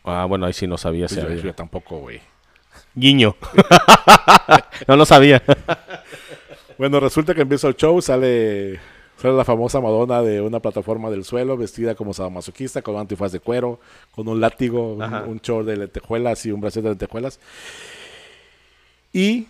Ah, 0.04 0.26
bueno, 0.28 0.46
ahí 0.46 0.54
sí 0.54 0.66
no 0.68 0.78
sabía. 0.78 1.08
si 1.08 1.16
Pues 1.16 1.26
yo, 1.26 1.32
había. 1.32 1.44
yo 1.44 1.54
tampoco, 1.54 2.00
güey. 2.00 2.22
Guiño. 2.96 3.36
no, 4.88 4.96
no 4.98 5.06
sabía. 5.06 5.42
Bueno, 6.78 7.00
resulta 7.00 7.34
que 7.36 7.42
empieza 7.42 7.68
el 7.68 7.76
show, 7.76 8.02
sale, 8.02 8.80
sale 9.24 9.38
la 9.38 9.46
famosa 9.46 9.80
Madonna 9.80 10.22
de 10.22 10.42
una 10.42 10.60
plataforma 10.60 11.10
del 11.10 11.24
suelo, 11.24 11.56
vestida 11.56 11.96
como 11.96 12.14
sadomasoquista, 12.14 12.82
con 12.82 12.96
un 12.96 13.02
antifaz 13.02 13.32
de 13.32 13.40
cuero, 13.40 13.80
con 14.12 14.28
un 14.28 14.42
látigo, 14.42 14.96
un, 14.96 15.02
un 15.02 15.38
short 15.38 15.66
de 15.66 15.78
lentejuelas 15.78 16.46
y 16.46 16.52
un 16.52 16.60
bracete 16.60 16.84
de 16.84 16.90
lentejuelas. 16.90 17.40
Y 19.14 19.48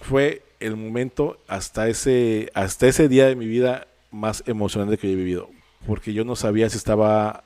fue 0.00 0.42
el 0.60 0.76
momento 0.76 1.38
hasta 1.48 1.88
ese, 1.88 2.52
hasta 2.54 2.86
ese 2.86 3.08
día 3.08 3.26
de 3.26 3.34
mi 3.34 3.46
vida 3.46 3.88
más 4.12 4.44
emocionante 4.46 4.96
que 4.96 5.08
yo 5.08 5.14
he 5.14 5.16
vivido. 5.16 5.50
Porque 5.88 6.12
yo 6.12 6.24
no 6.24 6.36
sabía 6.36 6.70
si 6.70 6.76
estaba 6.76 7.42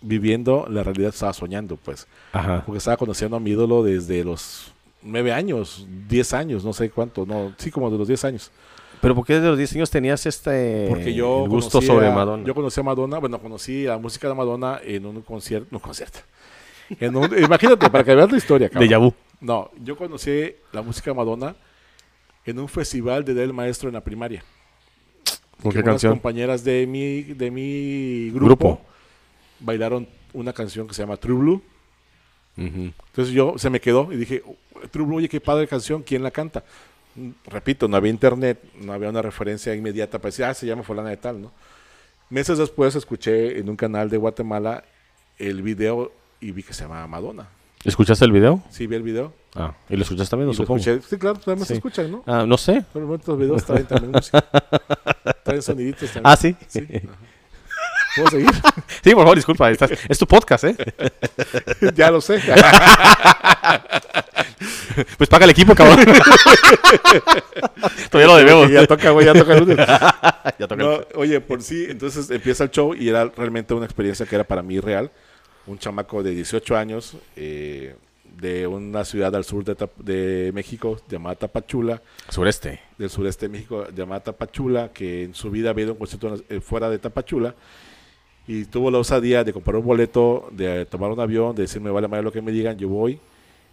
viviendo 0.00 0.68
la 0.70 0.84
realidad, 0.84 1.08
estaba 1.08 1.32
soñando, 1.32 1.76
pues. 1.78 2.06
Ajá. 2.32 2.62
Porque 2.64 2.78
estaba 2.78 2.96
conociendo 2.96 3.36
a 3.36 3.40
mi 3.40 3.50
ídolo 3.50 3.82
desde 3.82 4.22
los 4.22 4.72
nueve 5.02 5.32
años, 5.32 5.84
diez 6.08 6.32
años, 6.32 6.64
no 6.64 6.72
sé 6.72 6.90
cuánto, 6.90 7.26
no, 7.26 7.54
sí, 7.58 7.72
como 7.72 7.90
de 7.90 7.98
los 7.98 8.06
diez 8.06 8.24
años. 8.24 8.52
Pero 9.00 9.14
¿por 9.14 9.24
qué 9.26 9.34
desde 9.34 9.48
los 9.48 9.58
10 9.58 9.74
años 9.76 9.90
tenías 9.90 10.24
este 10.26 10.86
Porque 10.88 11.14
yo 11.14 11.44
el 11.44 11.48
gusto 11.48 11.80
sobre 11.80 12.08
a- 12.08 12.10
Madonna? 12.14 12.44
Yo 12.44 12.54
conocí 12.54 12.80
a 12.80 12.82
Madonna, 12.82 13.18
bueno, 13.18 13.38
conocí 13.40 13.84
la 13.84 13.98
música 13.98 14.28
de 14.28 14.34
Madonna 14.34 14.80
en 14.82 15.06
un 15.06 15.22
concierto, 15.22 15.68
no 15.70 15.78
concierto. 15.80 16.20
En 17.00 17.14
un- 17.16 17.30
imagínate, 17.38 17.90
para 17.90 18.02
que 18.04 18.14
veas 18.14 18.30
la 18.30 18.38
historia, 18.38 18.68
cabrón. 18.68 18.88
de 18.88 18.96
vu. 18.96 19.14
No, 19.40 19.70
yo 19.84 19.96
conocí 19.96 20.52
la 20.72 20.82
música 20.82 21.10
de 21.10 21.16
Madonna 21.16 21.54
en 22.44 22.58
un 22.58 22.68
festival 22.68 23.24
de 23.24 23.34
Del 23.34 23.52
Maestro 23.52 23.88
en 23.88 23.94
la 23.94 24.00
primaria. 24.02 24.42
¿Con 25.62 25.70
qué 25.72 25.78
unas 25.78 25.84
canción? 25.92 26.12
compañeras 26.14 26.64
de 26.64 26.86
mi, 26.86 27.22
de 27.22 27.50
mi 27.50 28.30
grupo, 28.30 28.46
Grupo. 28.46 28.80
bailaron 29.60 30.08
una 30.32 30.52
canción 30.52 30.86
que 30.88 30.94
se 30.94 31.02
llama 31.02 31.16
True 31.16 31.36
Blue. 31.38 31.62
Entonces 32.56 33.32
yo 33.34 33.54
se 33.56 33.70
me 33.70 33.80
quedó 33.80 34.12
y 34.12 34.16
dije, 34.16 34.42
True 34.90 35.06
Blue, 35.06 35.16
oye, 35.18 35.28
qué 35.28 35.40
padre 35.40 35.68
canción, 35.68 36.02
¿quién 36.02 36.22
la 36.22 36.30
canta? 36.30 36.64
Repito, 37.46 37.88
no 37.88 37.96
había 37.96 38.10
internet, 38.10 38.62
no 38.80 38.92
había 38.92 39.08
una 39.10 39.22
referencia 39.22 39.74
inmediata 39.74 40.18
para 40.18 40.28
decir, 40.28 40.44
ah, 40.44 40.54
se 40.54 40.66
llama 40.66 40.82
fulana 40.82 41.10
de 41.10 41.16
tal, 41.16 41.40
¿no? 41.42 41.52
Meses 42.30 42.58
después 42.58 42.94
escuché 42.94 43.58
en 43.58 43.68
un 43.68 43.76
canal 43.76 44.10
de 44.10 44.16
Guatemala 44.18 44.84
el 45.38 45.62
video 45.62 46.12
y 46.40 46.52
vi 46.52 46.62
que 46.62 46.72
se 46.74 46.82
llamaba 46.82 47.06
Madonna. 47.06 47.48
¿Escuchaste 47.84 48.24
el 48.24 48.32
video? 48.32 48.62
Sí, 48.70 48.86
vi 48.86 48.96
el 48.96 49.02
video. 49.02 49.32
Ah, 49.54 49.72
¿y 49.88 49.96
lo 49.96 50.02
escuchaste 50.02 50.30
también? 50.30 50.48
no 50.48 50.52
supongo? 50.52 50.78
escuché. 50.80 51.00
Sí, 51.08 51.16
claro, 51.16 51.38
también 51.38 51.60
se 51.66 51.74
Sí. 51.74 51.78
escuchan, 51.78 52.10
¿no? 52.10 52.22
Ah, 52.26 52.44
no 52.46 52.58
sé. 52.58 52.84
Momento 52.94 53.32
los 53.32 53.40
videos 53.40 53.64
traen 53.64 53.86
también 53.86 54.12
música. 54.12 54.44
traen 55.44 55.62
soniditos 55.62 56.10
también. 56.12 56.22
Ah, 56.24 56.36
sí. 56.36 56.56
Sí, 56.66 56.80
ajá. 56.96 57.16
¿Puedo 58.16 58.30
seguir? 58.30 58.50
Sí, 59.04 59.10
por 59.14 59.22
favor, 59.22 59.36
disculpa. 59.36 59.70
estás- 59.70 59.92
es 60.08 60.18
tu 60.18 60.26
podcast, 60.26 60.64
¿eh? 60.64 60.76
ya 61.94 62.10
lo 62.10 62.20
sé. 62.20 62.40
Pues 65.16 65.30
paga 65.30 65.44
el 65.44 65.50
equipo, 65.52 65.74
cabrón. 65.74 66.04
Todavía 68.10 68.26
lo 68.32 68.36
debemos. 68.36 68.70
ya 68.70 68.84
toca, 68.86 69.10
güey, 69.10 69.26
ya 69.26 69.32
toca 69.32 69.52
el 69.54 69.60
lunes. 69.60 69.76
Ya 69.76 70.66
toca 70.66 70.76
No, 70.76 70.98
oye, 71.14 71.40
por 71.40 71.62
sí, 71.62 71.86
entonces 71.88 72.28
empieza 72.30 72.64
el 72.64 72.70
show 72.70 72.94
y 72.94 73.08
era 73.08 73.24
realmente 73.36 73.74
una 73.74 73.84
experiencia 73.84 74.26
que 74.26 74.34
era 74.34 74.42
para 74.44 74.62
mí 74.62 74.80
real. 74.80 75.10
Un 75.66 75.78
chamaco 75.78 76.22
de 76.24 76.32
18 76.32 76.76
años 76.76 77.16
eh, 77.36 77.94
de 78.40 78.66
una 78.66 79.04
ciudad 79.04 79.34
al 79.36 79.44
sur 79.44 79.64
de, 79.64 80.50
México 80.52 81.00
llamada 81.08 81.36
Tapachula, 81.36 82.02
Sureste. 82.28 82.80
del 82.96 83.10
sureste 83.10 83.46
de 83.46 83.52
México 83.52 83.86
llamada 83.94 84.20
Tapachula, 84.24 84.90
que 84.92 85.24
en 85.24 85.34
su 85.34 85.50
vida 85.50 85.70
había 85.70 85.84
ido 85.84 85.92
un 85.92 85.98
concierto 85.98 86.34
eh, 86.48 86.60
fuera 86.60 86.90
de 86.90 86.98
Tapachula 86.98 87.54
y 88.48 88.64
tuvo 88.64 88.90
la 88.90 88.98
osadía 88.98 89.44
de 89.44 89.52
comprar 89.52 89.76
un 89.76 89.84
boleto, 89.84 90.48
de 90.50 90.86
tomar 90.86 91.10
un 91.10 91.20
avión, 91.20 91.54
de 91.54 91.62
decirme 91.62 91.90
vale 91.90 92.08
madre 92.08 92.24
lo 92.24 92.32
que 92.32 92.42
me 92.42 92.50
digan, 92.50 92.76
yo 92.78 92.88
voy. 92.88 93.20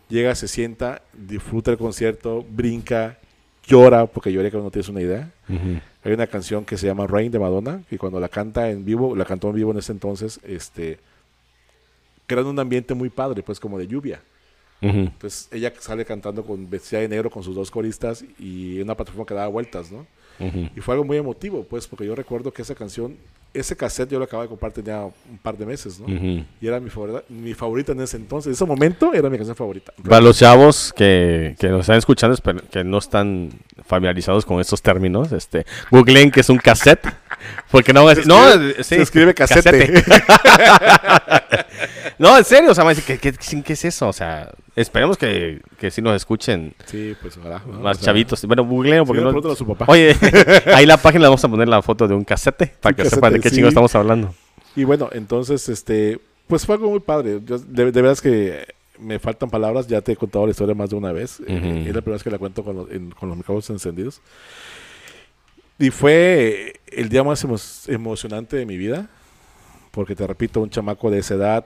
Llega, 0.10 0.36
se 0.36 0.48
sienta, 0.48 1.02
disfruta 1.14 1.72
el 1.72 1.78
concierto, 1.78 2.46
brinca, 2.48 3.18
llora, 3.66 4.06
porque 4.06 4.32
llora 4.32 4.52
que 4.52 4.58
no 4.58 4.70
tienes 4.70 4.90
una 4.90 5.02
idea. 5.02 5.32
Hay 6.04 6.12
una 6.12 6.28
canción 6.28 6.66
que 6.66 6.78
se 6.78 6.86
llama 6.86 7.08
Rain 7.08 7.32
de 7.32 7.40
Madonna, 7.40 7.82
que 7.90 7.98
cuando 7.98 8.20
la 8.20 8.30
canta 8.30 8.70
en 8.70 8.86
vivo, 8.86 9.16
la 9.16 9.26
cantó 9.26 9.50
en 9.50 9.56
vivo 9.56 9.72
en 9.72 9.78
ese 9.80 9.94
entonces, 9.94 10.40
este, 10.44 11.00
crean 12.28 12.46
un 12.46 12.60
ambiente 12.60 12.94
muy 12.94 13.10
padre, 13.10 13.42
pues 13.42 13.60
como 13.60 13.80
de 13.80 13.88
lluvia. 13.88 14.22
Ujú. 14.82 15.00
Entonces 15.00 15.48
ella 15.52 15.74
sale 15.80 16.04
cantando 16.04 16.44
con 16.44 16.70
vestida 16.70 17.00
de 17.00 17.08
negro 17.08 17.32
con 17.32 17.44
sus 17.44 17.56
dos 17.56 17.72
coristas 17.72 18.26
y 18.38 18.82
una 18.82 18.94
plataforma 18.94 19.26
que 19.26 19.34
daba 19.34 19.48
vueltas, 19.48 19.92
¿no? 19.92 20.06
Y 20.76 20.82
fue 20.82 20.96
algo 20.96 21.06
muy 21.06 21.16
emotivo, 21.16 21.64
pues, 21.64 21.88
porque 21.88 22.06
yo 22.06 22.14
recuerdo 22.14 22.52
que 22.52 22.62
esa 22.62 22.76
canción, 22.76 23.16
ese 23.56 23.76
cassette 23.76 24.12
yo 24.12 24.20
lo 24.20 24.26
acababa 24.26 24.44
de 24.44 24.50
comprar 24.50 24.72
tenía 24.72 25.02
un 25.04 25.38
par 25.42 25.58
de 25.58 25.66
meses, 25.66 26.00
¿no? 26.00 26.08
Y 26.10 26.46
era 26.68 26.80
mi 26.80 26.90
favorita, 26.90 27.24
mi 27.30 27.54
favorita 27.54 27.92
en 27.94 28.02
ese 28.02 28.18
entonces. 28.18 28.48
En 28.48 28.54
ese 28.54 28.66
momento 28.66 29.14
era 29.14 29.30
mi 29.30 29.38
canción 29.38 29.56
favorita. 29.56 29.94
Para 30.04 30.22
los 30.22 30.38
chavos 30.38 30.94
que, 30.96 31.56
que 31.60 31.70
nos 31.70 31.82
están 31.82 31.98
escuchando, 31.98 32.38
que 32.72 32.84
no 32.84 32.98
están 32.98 33.50
familiarizados 33.86 34.46
con 34.46 34.60
estos 34.60 34.82
términos, 34.82 35.32
este, 35.32 35.66
googleen 35.92 36.32
que 36.32 36.42
es 36.42 36.50
un 36.50 36.58
cassette. 36.58 37.08
Porque 37.72 37.94
no, 37.94 38.10
Se 38.14 38.26
no, 38.26 38.48
escribe- 38.50 38.84
se 38.84 39.02
escribe 39.02 39.34
casete. 39.34 40.04
no, 42.18 42.38
en 42.38 42.46
serio, 42.46 42.72
o 42.72 42.76
sea, 42.76 42.86
¿qué, 42.96 43.18
qué, 43.18 43.34
qué 43.34 43.74
es 43.74 43.86
eso? 43.86 44.08
O 44.08 44.14
sea, 44.14 44.52
esperemos 44.76 45.18
que, 45.18 45.62
que 45.78 45.92
sí 45.92 46.02
nos 46.02 46.16
escuchen 46.16 46.74
sí, 46.86 47.16
pues 47.22 47.38
ojalá. 47.38 47.62
¿no? 47.66 47.80
más 47.80 47.98
O 47.98 48.00
sea, 48.00 48.06
chavitos. 48.08 48.44
Bueno, 48.46 48.66
googleen 48.66 49.06
porque 49.06 49.22
no, 49.22 49.26
no... 49.32 49.42
pregúntale 49.42 49.54
a 49.54 49.58
su 49.58 49.68
papá. 49.68 49.86
Oye, 49.90 50.16
ahí 50.74 50.86
la 50.86 50.98
página 50.98 51.24
le 51.24 51.28
vamos 51.28 51.44
a 51.44 51.48
poner 51.50 51.68
la 51.68 51.82
foto 51.82 52.08
de 52.08 52.14
un 52.16 52.24
cassette 52.24 52.72
para 52.80 52.96
que 52.96 53.06
sepan 53.10 53.34
de 53.34 53.40
qué 53.46 53.50
sí. 53.50 53.56
chingo 53.58 53.68
estamos 53.70 53.94
hablando. 53.96 54.34
Y 54.76 54.84
bueno, 54.84 55.10
entonces, 55.14 55.70
este, 55.70 56.20
pues 56.48 56.66
fue 56.66 56.76
algo 56.76 56.90
muy 56.90 57.00
padre. 57.00 57.40
Yo- 57.46 57.60
de, 57.60 57.92
de 57.92 58.02
veras 58.02 58.22
que 58.22 58.66
me 59.00 59.20
faltan 59.20 59.50
palabras, 59.50 59.88
ya 59.88 60.02
te 60.02 60.14
he 60.14 60.16
contado 60.16 60.46
la 60.46 60.52
historia 60.52 60.74
más 60.76 60.90
de 60.90 60.96
una 60.96 61.12
vez. 61.12 61.40
Eh, 61.48 61.58
Ujú. 61.58 61.68
es 61.90 61.96
la 61.96 62.02
primera 62.02 62.12
vez 62.14 62.24
que 62.24 62.32
la 62.32 62.38
cuento 62.38 62.64
con 62.64 62.76
los, 62.76 62.92
en- 62.92 63.12
con 63.12 63.30
los 63.30 63.38
micrófonos 63.38 63.70
encendidos. 63.70 64.22
Y 65.78 65.90
fue 65.90 66.80
el 66.88 67.10
día 67.10 67.24
más 67.24 67.44
emo- 67.46 67.90
emocionante 67.94 68.56
de 68.58 68.66
mi 68.66 68.78
vida, 68.78 69.10
porque 69.92 70.16
te 70.16 70.26
repito, 70.26 70.62
un 70.62 70.70
chamaco 70.70 71.10
de 71.12 71.20
esa 71.20 71.36
edad 71.36 71.66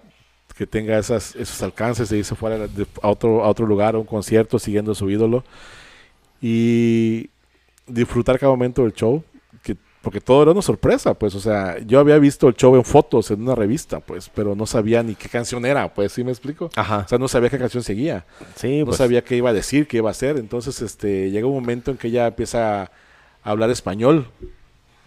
que 0.57 0.65
tenga 0.67 0.97
esas, 0.97 1.35
esos 1.35 1.61
alcances 1.61 2.09
de 2.09 2.17
irse 2.17 2.35
fuera 2.35 2.57
de- 2.67 2.87
a, 3.01 3.07
otro, 3.09 3.43
a 3.43 3.49
otro 3.49 3.65
lugar, 3.67 3.95
a 3.95 3.99
un 3.99 4.05
concierto, 4.05 4.57
siguiendo 4.59 4.93
su 4.95 5.09
ídolo, 5.09 5.43
y 6.41 7.29
disfrutar 7.87 8.39
cada 8.39 8.51
momento 8.51 8.83
del 8.83 8.93
show, 8.93 9.23
porque 10.01 10.21
todo 10.21 10.43
era 10.43 10.51
una 10.51 10.61
sorpresa, 10.61 11.13
pues, 11.13 11.35
o 11.35 11.41
sea, 11.41 11.77
yo 11.79 11.99
había 11.99 12.17
visto 12.19 12.47
el 12.47 12.55
show 12.55 12.75
en 12.75 12.85
fotos, 12.85 13.31
en 13.31 13.41
una 13.41 13.53
revista, 13.53 13.99
pues, 13.99 14.29
pero 14.33 14.55
no 14.55 14.65
sabía 14.65 15.03
ni 15.03 15.13
qué 15.15 15.27
canción 15.27 15.65
era, 15.65 15.93
pues, 15.93 16.13
¿sí 16.13 16.23
me 16.23 16.31
explico? 16.31 16.69
Ajá. 16.75 16.99
O 16.99 17.07
sea, 17.07 17.17
no 17.17 17.27
sabía 17.27 17.49
qué 17.49 17.59
canción 17.59 17.83
seguía 17.83 18.25
Sí, 18.55 18.79
no 18.79 18.85
pues. 18.85 18.97
sabía 18.97 19.23
qué 19.23 19.35
iba 19.35 19.49
a 19.49 19.53
decir, 19.53 19.87
qué 19.87 19.97
iba 19.97 20.09
a 20.09 20.11
hacer. 20.11 20.37
Entonces, 20.37 20.81
este, 20.81 21.31
llega 21.31 21.47
un 21.47 21.53
momento 21.53 21.91
en 21.91 21.97
que 21.97 22.07
ella 22.07 22.27
empieza 22.27 22.83
a 22.83 22.89
hablar 23.43 23.69
español. 23.71 24.27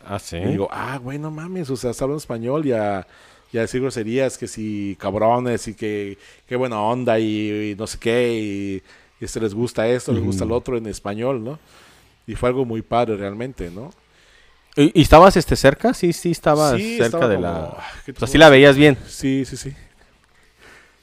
Ah, 0.04 0.18
sí. 0.18 0.36
Y 0.36 0.44
digo, 0.46 0.68
ah, 0.70 0.98
güey, 0.98 1.18
no 1.18 1.30
mames, 1.30 1.70
o 1.70 1.76
sea, 1.76 1.90
está 1.92 2.04
hablando 2.04 2.18
español 2.18 2.66
y 2.66 2.72
a, 2.72 3.06
y 3.50 3.56
a 3.56 3.62
decir 3.62 3.80
groserías, 3.80 4.36
que 4.36 4.46
si 4.46 4.96
cabrones 5.00 5.68
y 5.68 5.74
que 5.74 6.18
qué 6.46 6.56
buena 6.56 6.82
onda 6.82 7.18
y, 7.18 7.70
y 7.70 7.74
no 7.76 7.86
sé 7.86 7.98
qué, 7.98 8.34
y, 8.38 8.82
y 9.20 9.24
este 9.24 9.40
les 9.40 9.54
gusta 9.54 9.88
esto, 9.88 10.12
les 10.12 10.22
gusta 10.22 10.44
lo 10.44 10.54
otro 10.54 10.76
en 10.76 10.86
español, 10.86 11.42
¿no? 11.42 11.58
Y 12.26 12.34
fue 12.34 12.50
algo 12.50 12.64
muy 12.66 12.82
padre 12.82 13.16
realmente, 13.16 13.70
¿no? 13.70 13.90
¿Y, 14.76 14.98
y 14.98 15.02
estabas 15.02 15.36
este, 15.36 15.54
cerca? 15.56 15.92
Sí, 15.94 16.12
sí, 16.12 16.30
estabas 16.30 16.76
Sí, 16.76 16.92
cerca 16.96 17.04
estaba 17.06 17.28
de 17.28 17.34
como- 17.36 17.46
la... 17.46 17.56
ah, 17.78 17.90
¿qué 18.06 18.12
te 18.12 18.16
O 18.16 18.20
sea, 18.20 18.28
sí 18.28 18.38
la 18.38 18.48
veías 18.48 18.76
bien. 18.76 18.96
Sí, 19.06 19.44
sí, 19.44 19.56
sí. 19.56 19.72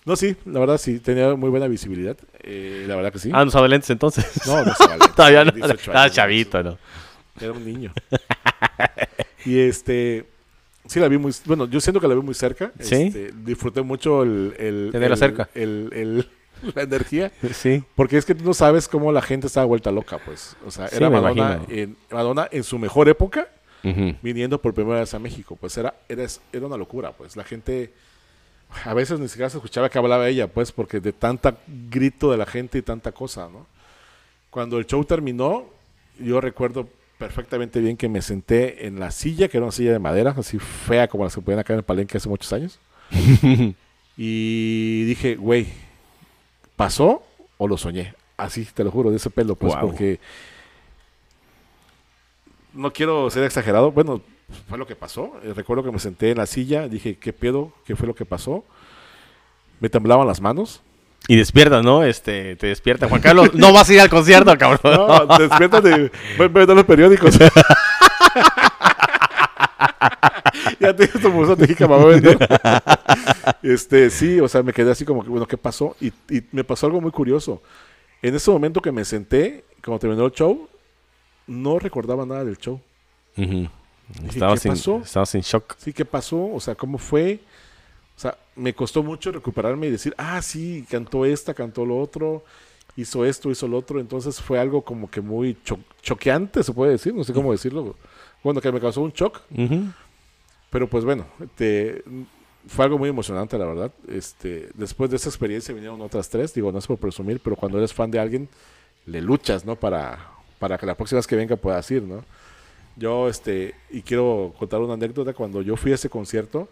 No, 0.06 0.16
sí, 0.16 0.36
la 0.46 0.60
verdad 0.60 0.78
sí, 0.80 1.00
tenía 1.00 1.36
muy 1.36 1.50
buena 1.50 1.68
visibilidad. 1.68 2.18
eh, 2.42 2.86
la 2.88 2.96
verdad 2.96 3.12
que 3.12 3.20
sí. 3.20 3.30
Ah, 3.34 3.42
no 3.44 3.50
usaba 3.50 3.68
lentes 3.68 3.90
entonces. 3.92 4.26
No, 4.48 4.64
no. 4.66 4.74
Todavía 5.16 5.44
no. 5.46 5.52
18 5.52 5.74
Estaba 5.76 6.10
chavito, 6.10 6.64
¿no? 6.64 6.78
Era 7.40 7.52
un 7.52 7.64
niño. 7.64 7.94
y 9.46 9.60
este. 9.60 10.26
Sí, 10.88 11.00
la 11.00 11.08
vi 11.08 11.18
muy. 11.20 11.32
Bueno, 11.46 11.68
yo 11.68 11.80
siento 11.80 12.00
que 12.02 12.08
la 12.08 12.16
vi 12.16 12.22
muy 12.22 12.34
cerca. 12.34 12.72
¿Sí? 12.80 12.96
Este, 12.96 13.32
disfruté 13.44 13.82
mucho 13.84 14.24
el. 14.24 14.56
el 14.58 14.90
Tenerla 14.92 15.14
el- 15.16 15.20
cerca. 15.20 15.50
El, 15.54 15.90
el- 15.94 16.30
la 16.76 16.82
energía. 16.82 17.32
Sí. 17.54 17.84
Porque 17.96 18.18
es 18.18 18.26
que 18.26 18.34
tú 18.34 18.44
no 18.44 18.54
sabes 18.56 18.88
cómo 18.88 19.12
la 19.12 19.22
gente 19.22 19.46
estaba 19.48 19.66
vuelta 19.68 19.92
loca, 19.92 20.18
pues. 20.26 20.56
O 20.66 20.72
sea, 20.72 20.88
Sí, 20.88 20.96
era 20.96 21.10
Madonna 21.10 21.62
en, 21.70 21.96
Madonna 22.12 22.48
en 22.52 22.64
su 22.64 22.80
mejor 22.80 23.08
época, 23.10 23.48
Ujú. 23.84 24.16
viniendo 24.22 24.62
por 24.62 24.74
primera 24.74 25.00
vez 25.00 25.14
a 25.14 25.20
México. 25.20 25.56
Pues 25.60 25.78
era, 25.78 25.94
era, 26.08 26.26
era 26.52 26.66
una 26.68 26.78
locura, 26.78 27.12
pues. 27.12 27.36
La 27.36 27.44
gente. 27.44 27.92
A 28.86 28.94
veces 28.94 29.20
ni 29.20 29.28
siquiera 29.28 29.50
se 29.50 29.58
escuchaba 29.58 29.90
que 29.90 29.98
hablaba 29.98 30.28
ella, 30.28 30.48
pues, 30.48 30.72
porque 30.72 31.00
de 31.00 31.12
tanta 31.12 31.58
grito 31.90 32.32
de 32.32 32.38
la 32.38 32.46
gente 32.46 32.78
y 32.78 32.82
tanta 32.84 33.12
cosa, 33.12 33.50
¿no? 33.50 33.66
Cuando 34.52 34.78
el 34.78 34.86
show 34.86 35.04
terminó, 35.06 35.66
yo 36.20 36.40
recuerdo 36.40 36.88
perfectamente 37.18 37.80
bien 37.80 37.98
que 37.98 38.08
me 38.10 38.22
senté 38.22 38.86
en 38.88 39.00
la 39.00 39.12
silla, 39.12 39.48
que 39.48 39.58
era 39.58 39.66
una 39.66 39.72
silla 39.72 39.92
de 39.92 40.00
madera, 40.00 40.36
así 40.38 40.60
fea 40.60 41.08
como 41.08 41.24
las 41.24 41.36
que 41.36 41.42
ponían 41.42 41.60
acá 41.60 41.74
en 41.74 41.80
el 41.80 41.84
palenque 41.84 42.18
hace 42.18 42.30
muchos 42.30 42.54
años. 42.54 42.80
y 44.18 45.04
dije, 45.06 45.36
güey, 45.36 45.68
¿pasó 46.76 47.24
o 47.58 47.68
lo 47.68 47.78
soñé? 47.78 48.14
Así, 48.38 48.66
te 48.66 48.84
lo 48.84 48.92
juro, 48.92 49.12
de 49.12 49.18
ese 49.18 49.30
pelo, 49.30 49.56
pues, 49.56 49.74
Guau. 49.74 49.88
porque 49.88 50.20
no 52.80 52.92
quiero 52.94 53.30
ser 53.30 53.44
exagerado. 53.44 53.92
Bueno, 53.92 54.22
fue 54.68 54.78
lo 54.78 54.88
que 54.88 54.96
pasó. 54.96 55.34
Eh, 55.44 55.52
recuerdo 55.56 55.84
que 55.84 55.92
me 55.92 56.00
senté 56.00 56.32
en 56.32 56.38
la 56.38 56.46
silla, 56.46 56.88
dije, 56.88 57.18
¿qué 57.18 57.34
pedo? 57.34 57.74
¿Qué 57.86 57.96
fue 57.96 58.08
lo 58.08 58.16
que 58.16 58.26
pasó? 58.26 58.64
Me 59.80 59.90
temblaban 59.90 60.26
las 60.26 60.40
manos. 60.42 60.82
Y 61.28 61.36
despiertas, 61.36 61.84
¿no? 61.84 62.04
Este, 62.04 62.56
te 62.56 62.68
despierta. 62.68 63.10
Juan 63.10 63.22
Carlos, 63.22 63.54
no 63.54 63.74
vas 63.74 63.90
a 63.90 63.94
ir 63.94 64.00
al 64.00 64.10
concierto, 64.10 64.58
cabrón. 64.58 64.80
No, 64.84 65.28
te 65.38 65.48
despiertas 65.48 65.84
de 65.84 66.10
ver 66.38 66.50
ver 66.50 66.70
los 66.70 66.86
periódicos. 66.86 67.38
ya 70.80 70.96
te 70.96 71.08
tu 71.08 71.30
bolsa 71.30 71.56
de. 71.56 72.38
Este, 73.62 74.10
sí, 74.10 74.40
o 74.40 74.48
sea, 74.48 74.64
me 74.64 74.72
quedé 74.72 74.92
así 74.92 75.04
como 75.06 75.22
que, 75.24 75.30
bueno, 75.30 75.46
¿qué 75.46 75.58
pasó? 75.58 75.98
Y, 76.00 76.08
y 76.30 76.42
me 76.52 76.64
pasó 76.64 76.86
algo 76.86 77.02
muy 77.02 77.12
curioso. 77.12 77.62
En 78.22 78.34
ese 78.34 78.50
momento 78.50 78.82
que 78.82 78.92
me 78.92 79.04
senté, 79.06 79.66
cuando 79.84 80.00
terminó 80.00 80.26
el 80.26 80.32
show, 80.32 80.68
no 81.50 81.80
recordaba 81.80 82.26
nada 82.26 82.46
del 82.46 82.58
show. 82.58 82.80
Estabas, 84.28 84.62
¿qué 84.62 84.70
en, 84.70 84.74
pasó? 84.76 85.02
estabas 85.04 85.36
en 85.36 85.42
shock. 85.42 85.76
Sí, 85.78 85.94
¿qué 85.94 86.06
pasó? 86.06 86.52
O 86.54 86.60
sea, 86.60 86.76
¿cómo 86.76 86.98
fue? 86.98 87.40
O 88.18 88.20
sea, 88.20 88.38
me 88.56 88.74
costó 88.74 89.04
mucho 89.04 89.32
recuperarme 89.32 89.88
y 89.88 89.92
decir, 89.92 90.14
ah, 90.18 90.42
sí, 90.42 90.86
cantó 90.90 91.26
esta, 91.26 91.54
cantó 91.54 91.86
lo 91.86 91.98
otro, 92.00 92.44
hizo 92.98 93.24
esto, 93.24 93.50
hizo 93.52 93.68
lo 93.68 93.78
otro. 93.78 94.00
Entonces 94.00 94.42
fue 94.42 94.60
algo 94.60 94.82
como 94.82 95.10
que 95.10 95.22
muy 95.22 95.58
cho- 95.64 95.80
choqueante, 96.02 96.64
se 96.64 96.74
puede 96.74 96.92
decir, 96.94 97.14
no 97.14 97.24
sé 97.24 97.34
cómo 97.34 97.52
decirlo. 97.52 97.96
Bueno, 98.44 98.60
que 98.62 98.72
me 98.72 98.80
causó 98.80 99.02
un 99.02 99.12
shock, 99.12 99.42
pero 100.70 100.90
pues 100.90 101.06
bueno, 101.06 101.26
te- 101.56 102.04
fue 102.68 102.86
algo 102.86 102.98
muy 102.98 103.10
emocionante, 103.10 103.58
la 103.58 103.66
verdad. 103.66 103.92
Este, 104.08 104.70
después 104.74 105.10
de 105.10 105.16
esa 105.16 105.30
experiencia 105.30 105.74
vinieron 105.74 106.02
otras 106.02 106.30
tres, 106.30 106.54
digo, 106.54 106.72
no 106.72 106.80
es 106.80 106.88
por 106.88 106.98
presumir, 106.98 107.40
pero 107.44 107.56
cuando 107.56 107.78
eres 107.78 107.94
fan 107.94 108.12
de 108.12 108.20
alguien, 108.20 108.50
le 109.06 109.22
luchas, 109.22 109.66
¿no? 109.66 109.76
Para, 109.78 110.30
para 110.60 110.78
que 110.78 110.86
la 110.86 110.96
próxima 110.96 111.18
vez 111.20 111.28
que 111.28 111.36
venga 111.36 111.56
puedas 111.56 111.90
ir, 111.92 112.04
¿no? 112.04 112.24
Yo, 112.96 113.30
este, 113.30 113.76
y 113.90 114.02
quiero 114.02 114.54
contar 114.60 114.82
una 114.82 114.94
anécdota, 114.96 115.34
cuando 115.34 115.62
yo 115.62 115.78
fui 115.78 115.92
a 115.92 115.96
ese 115.96 116.10
concierto, 116.10 116.68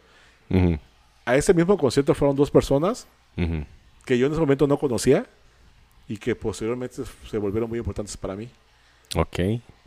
a 1.26 1.36
ese 1.36 1.54
mismo 1.54 1.78
concierto 1.78 2.14
fueron 2.14 2.36
dos 2.36 2.52
personas 2.52 3.08
que 4.06 4.18
yo 4.18 4.26
en 4.28 4.32
ese 4.32 4.42
momento 4.42 4.68
no 4.68 4.78
conocía 4.78 5.26
y 6.08 6.18
que 6.18 6.36
posteriormente 6.36 7.04
se- 7.30 7.38
volvieron 7.38 7.70
muy 7.70 7.80
importantes 7.80 8.16
para 8.18 8.36
mí. 8.36 8.50
Ok. 9.16 9.40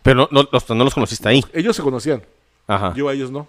Pero 0.02 0.16
no, 0.16 0.28
no, 0.42 0.48
los, 0.50 0.68
no 0.70 0.84
los 0.84 0.94
conociste 0.94 1.28
ahí. 1.28 1.44
Ellos 1.52 1.76
se 1.76 1.82
conocían, 1.82 2.22
Ajá. 2.66 2.94
yo 2.94 3.08
a 3.08 3.12
ellos 3.14 3.30
no. 3.30 3.46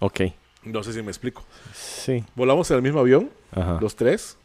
Ok. 0.00 0.20
No 0.64 0.82
sé 0.82 0.92
si 0.92 1.02
me 1.02 1.08
explico. 1.10 1.42
Sí. 1.74 2.24
Volamos 2.34 2.70
en 2.70 2.76
el 2.76 2.82
mismo 2.82 3.00
avión, 3.00 3.30
Ajá. 3.52 3.78
los 3.80 3.94
tres. 3.96 4.36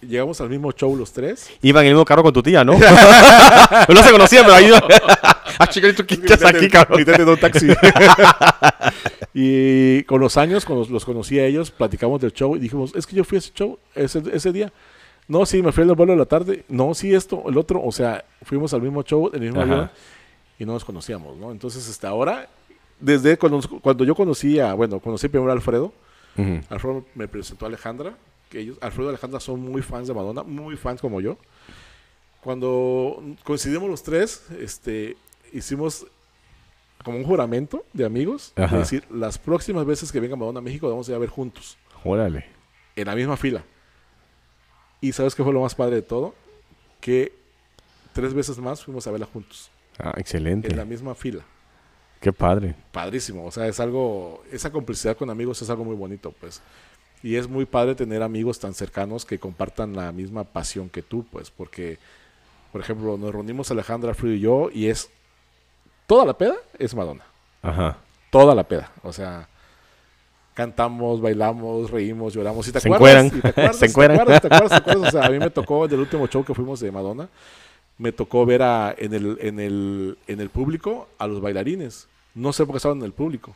Llegamos 0.00 0.40
al 0.40 0.48
mismo 0.48 0.72
show 0.72 0.96
los 0.96 1.12
tres. 1.12 1.50
Iba 1.62 1.80
en 1.80 1.88
el 1.88 1.92
mismo 1.92 2.04
carro 2.04 2.22
con 2.22 2.32
tu 2.32 2.42
tía, 2.42 2.64
¿no? 2.64 2.72
no 3.88 4.02
se 4.02 4.10
conocían, 4.10 4.44
pero 4.44 4.54
ahí, 4.54 4.70
Ah, 5.58 5.66
chica, 5.66 5.88
¿y 5.88 5.92
tú 5.92 6.06
qué 6.06 6.14
haces 6.32 6.44
aquí, 6.44 6.68
cabrón? 6.68 7.28
Un 7.28 7.36
taxi. 7.36 7.68
y 9.34 10.02
con 10.04 10.20
los 10.20 10.38
años, 10.38 10.64
cuando 10.64 10.86
los 10.88 11.04
conocí 11.04 11.38
a 11.38 11.44
ellos, 11.44 11.70
platicamos 11.70 12.20
del 12.20 12.32
show 12.32 12.56
y 12.56 12.60
dijimos, 12.60 12.94
es 12.94 13.06
que 13.06 13.16
yo 13.16 13.24
fui 13.24 13.36
a 13.36 13.38
ese 13.40 13.52
show 13.52 13.78
ese, 13.94 14.22
ese 14.32 14.52
día. 14.52 14.72
No, 15.28 15.44
sí, 15.44 15.62
me 15.62 15.70
fui 15.70 15.84
al 15.84 15.94
vuelo 15.94 16.12
de 16.12 16.18
la 16.18 16.24
tarde. 16.24 16.64
No, 16.68 16.94
sí, 16.94 17.14
esto, 17.14 17.44
el 17.46 17.58
otro. 17.58 17.82
O 17.82 17.92
sea, 17.92 18.24
fuimos 18.42 18.72
al 18.72 18.80
mismo 18.80 19.02
show, 19.02 19.30
el 19.34 19.40
mismo 19.40 19.60
Ajá. 19.60 19.72
avión 19.72 19.90
y 20.60 20.66
no 20.66 20.74
nos 20.74 20.84
conocíamos, 20.84 21.36
¿no? 21.38 21.50
Entonces, 21.50 21.88
hasta 21.88 22.08
ahora, 22.08 22.46
desde 23.00 23.38
cuando, 23.38 23.60
cuando 23.80 24.04
yo 24.04 24.14
conocí 24.14 24.60
a, 24.60 24.74
bueno, 24.74 25.00
conocí 25.00 25.26
primero 25.28 25.50
a 25.50 25.54
Alfredo. 25.54 25.92
Alfredo 26.68 27.04
me 27.14 27.28
presentó 27.28 27.66
a 27.66 27.68
Alejandra, 27.68 28.14
que 28.50 28.60
ellos, 28.60 28.76
Alfredo 28.82 29.08
y 29.08 29.10
Alejandra 29.10 29.40
son 29.40 29.60
muy 29.60 29.80
fans 29.80 30.08
de 30.08 30.12
Madonna, 30.14 30.42
muy 30.42 30.76
fans 30.76 31.00
como 31.00 31.20
yo. 31.22 31.38
Cuando 32.42 33.22
coincidimos 33.44 33.88
los 33.88 34.02
tres, 34.02 34.46
este, 34.60 35.16
hicimos 35.52 36.06
como 37.04 37.18
un 37.18 37.24
juramento 37.24 37.84
de 37.92 38.04
amigos, 38.04 38.52
Ajá. 38.56 38.74
de 38.76 38.80
decir, 38.82 39.04
las 39.10 39.38
próximas 39.38 39.84
veces 39.86 40.10
que 40.12 40.20
venga 40.20 40.36
Madonna 40.36 40.58
a 40.58 40.62
México, 40.62 40.88
vamos 40.88 41.08
a 41.08 41.12
ir 41.12 41.16
a 41.16 41.18
ver 41.18 41.28
juntos, 41.28 41.76
Órale. 42.04 42.46
en 42.96 43.06
la 43.06 43.14
misma 43.14 43.36
fila. 43.36 43.62
Y 45.02 45.12
¿sabes 45.12 45.34
qué 45.34 45.42
fue 45.44 45.52
lo 45.52 45.60
más 45.62 45.74
padre 45.74 45.96
de 45.96 46.02
todo? 46.02 46.34
Que 47.00 47.32
tres 48.12 48.34
veces 48.34 48.58
más 48.58 48.84
fuimos 48.84 49.06
a 49.06 49.10
verla 49.10 49.26
juntos, 49.26 49.70
Ah, 49.98 50.14
excelente. 50.16 50.68
en 50.68 50.76
la 50.76 50.84
misma 50.84 51.14
fila. 51.14 51.42
Qué 52.20 52.32
padre. 52.34 52.74
padrísimo. 52.92 53.46
O 53.46 53.50
sea, 53.50 53.66
es 53.66 53.80
algo, 53.80 54.42
esa 54.52 54.70
complicidad 54.70 55.16
con 55.16 55.30
amigos 55.30 55.60
es 55.62 55.70
algo 55.70 55.84
muy 55.84 55.96
bonito, 55.96 56.32
pues. 56.38 56.60
Y 57.22 57.36
es 57.36 57.48
muy 57.48 57.66
padre 57.66 57.94
tener 57.94 58.22
amigos 58.22 58.58
tan 58.58 58.74
cercanos 58.74 59.24
que 59.24 59.38
compartan 59.38 59.94
la 59.94 60.10
misma 60.12 60.44
pasión 60.44 60.88
que 60.88 61.02
tú, 61.02 61.24
pues, 61.30 61.50
porque, 61.50 61.98
por 62.72 62.80
ejemplo, 62.80 63.16
nos 63.18 63.32
reunimos 63.32 63.70
Alejandra, 63.70 64.10
Alfredo 64.10 64.34
y 64.34 64.40
yo, 64.40 64.70
y 64.72 64.86
es 64.86 65.10
toda 66.06 66.24
la 66.24 66.36
peda 66.36 66.56
es 66.78 66.94
Madonna. 66.94 67.24
Ajá. 67.62 67.98
Toda 68.30 68.54
la 68.54 68.64
peda. 68.64 68.90
O 69.02 69.12
sea, 69.12 69.48
cantamos, 70.54 71.20
bailamos, 71.20 71.90
reímos, 71.90 72.34
lloramos. 72.34 72.66
¿Y 72.66 72.72
te 72.72 72.80
Se 72.80 72.92
acuerdas? 72.92 73.26
¿Y 73.26 73.40
te 73.40 73.48
acuerdas? 73.48 73.76
Se 73.76 73.86
encueran. 73.86 74.16
¿Te 74.16 74.22
acuerdas? 74.22 74.40
¿Te 74.40 74.46
acuerdas? 74.48 74.70
¿Te 74.70 74.76
acuerdas? 74.76 75.08
O 75.14 75.18
sea, 75.18 75.26
a 75.26 75.30
mí 75.30 75.38
me 75.38 75.50
tocó 75.50 75.86
del 75.86 76.00
último 76.00 76.26
show 76.26 76.44
que 76.44 76.54
fuimos 76.54 76.80
de 76.80 76.90
Madonna, 76.90 77.28
me 77.98 78.12
tocó 78.12 78.46
ver 78.46 78.62
a, 78.62 78.94
en, 78.96 79.12
el, 79.14 79.38
en, 79.40 79.60
el, 79.60 80.18
en 80.26 80.40
el 80.40 80.48
público 80.48 81.06
a 81.18 81.26
los 81.26 81.40
bailarines. 81.40 82.08
No 82.34 82.52
sé 82.52 82.64
por 82.64 82.74
qué 82.74 82.78
estaban 82.78 82.98
en 82.98 83.04
el 83.04 83.12
público. 83.12 83.54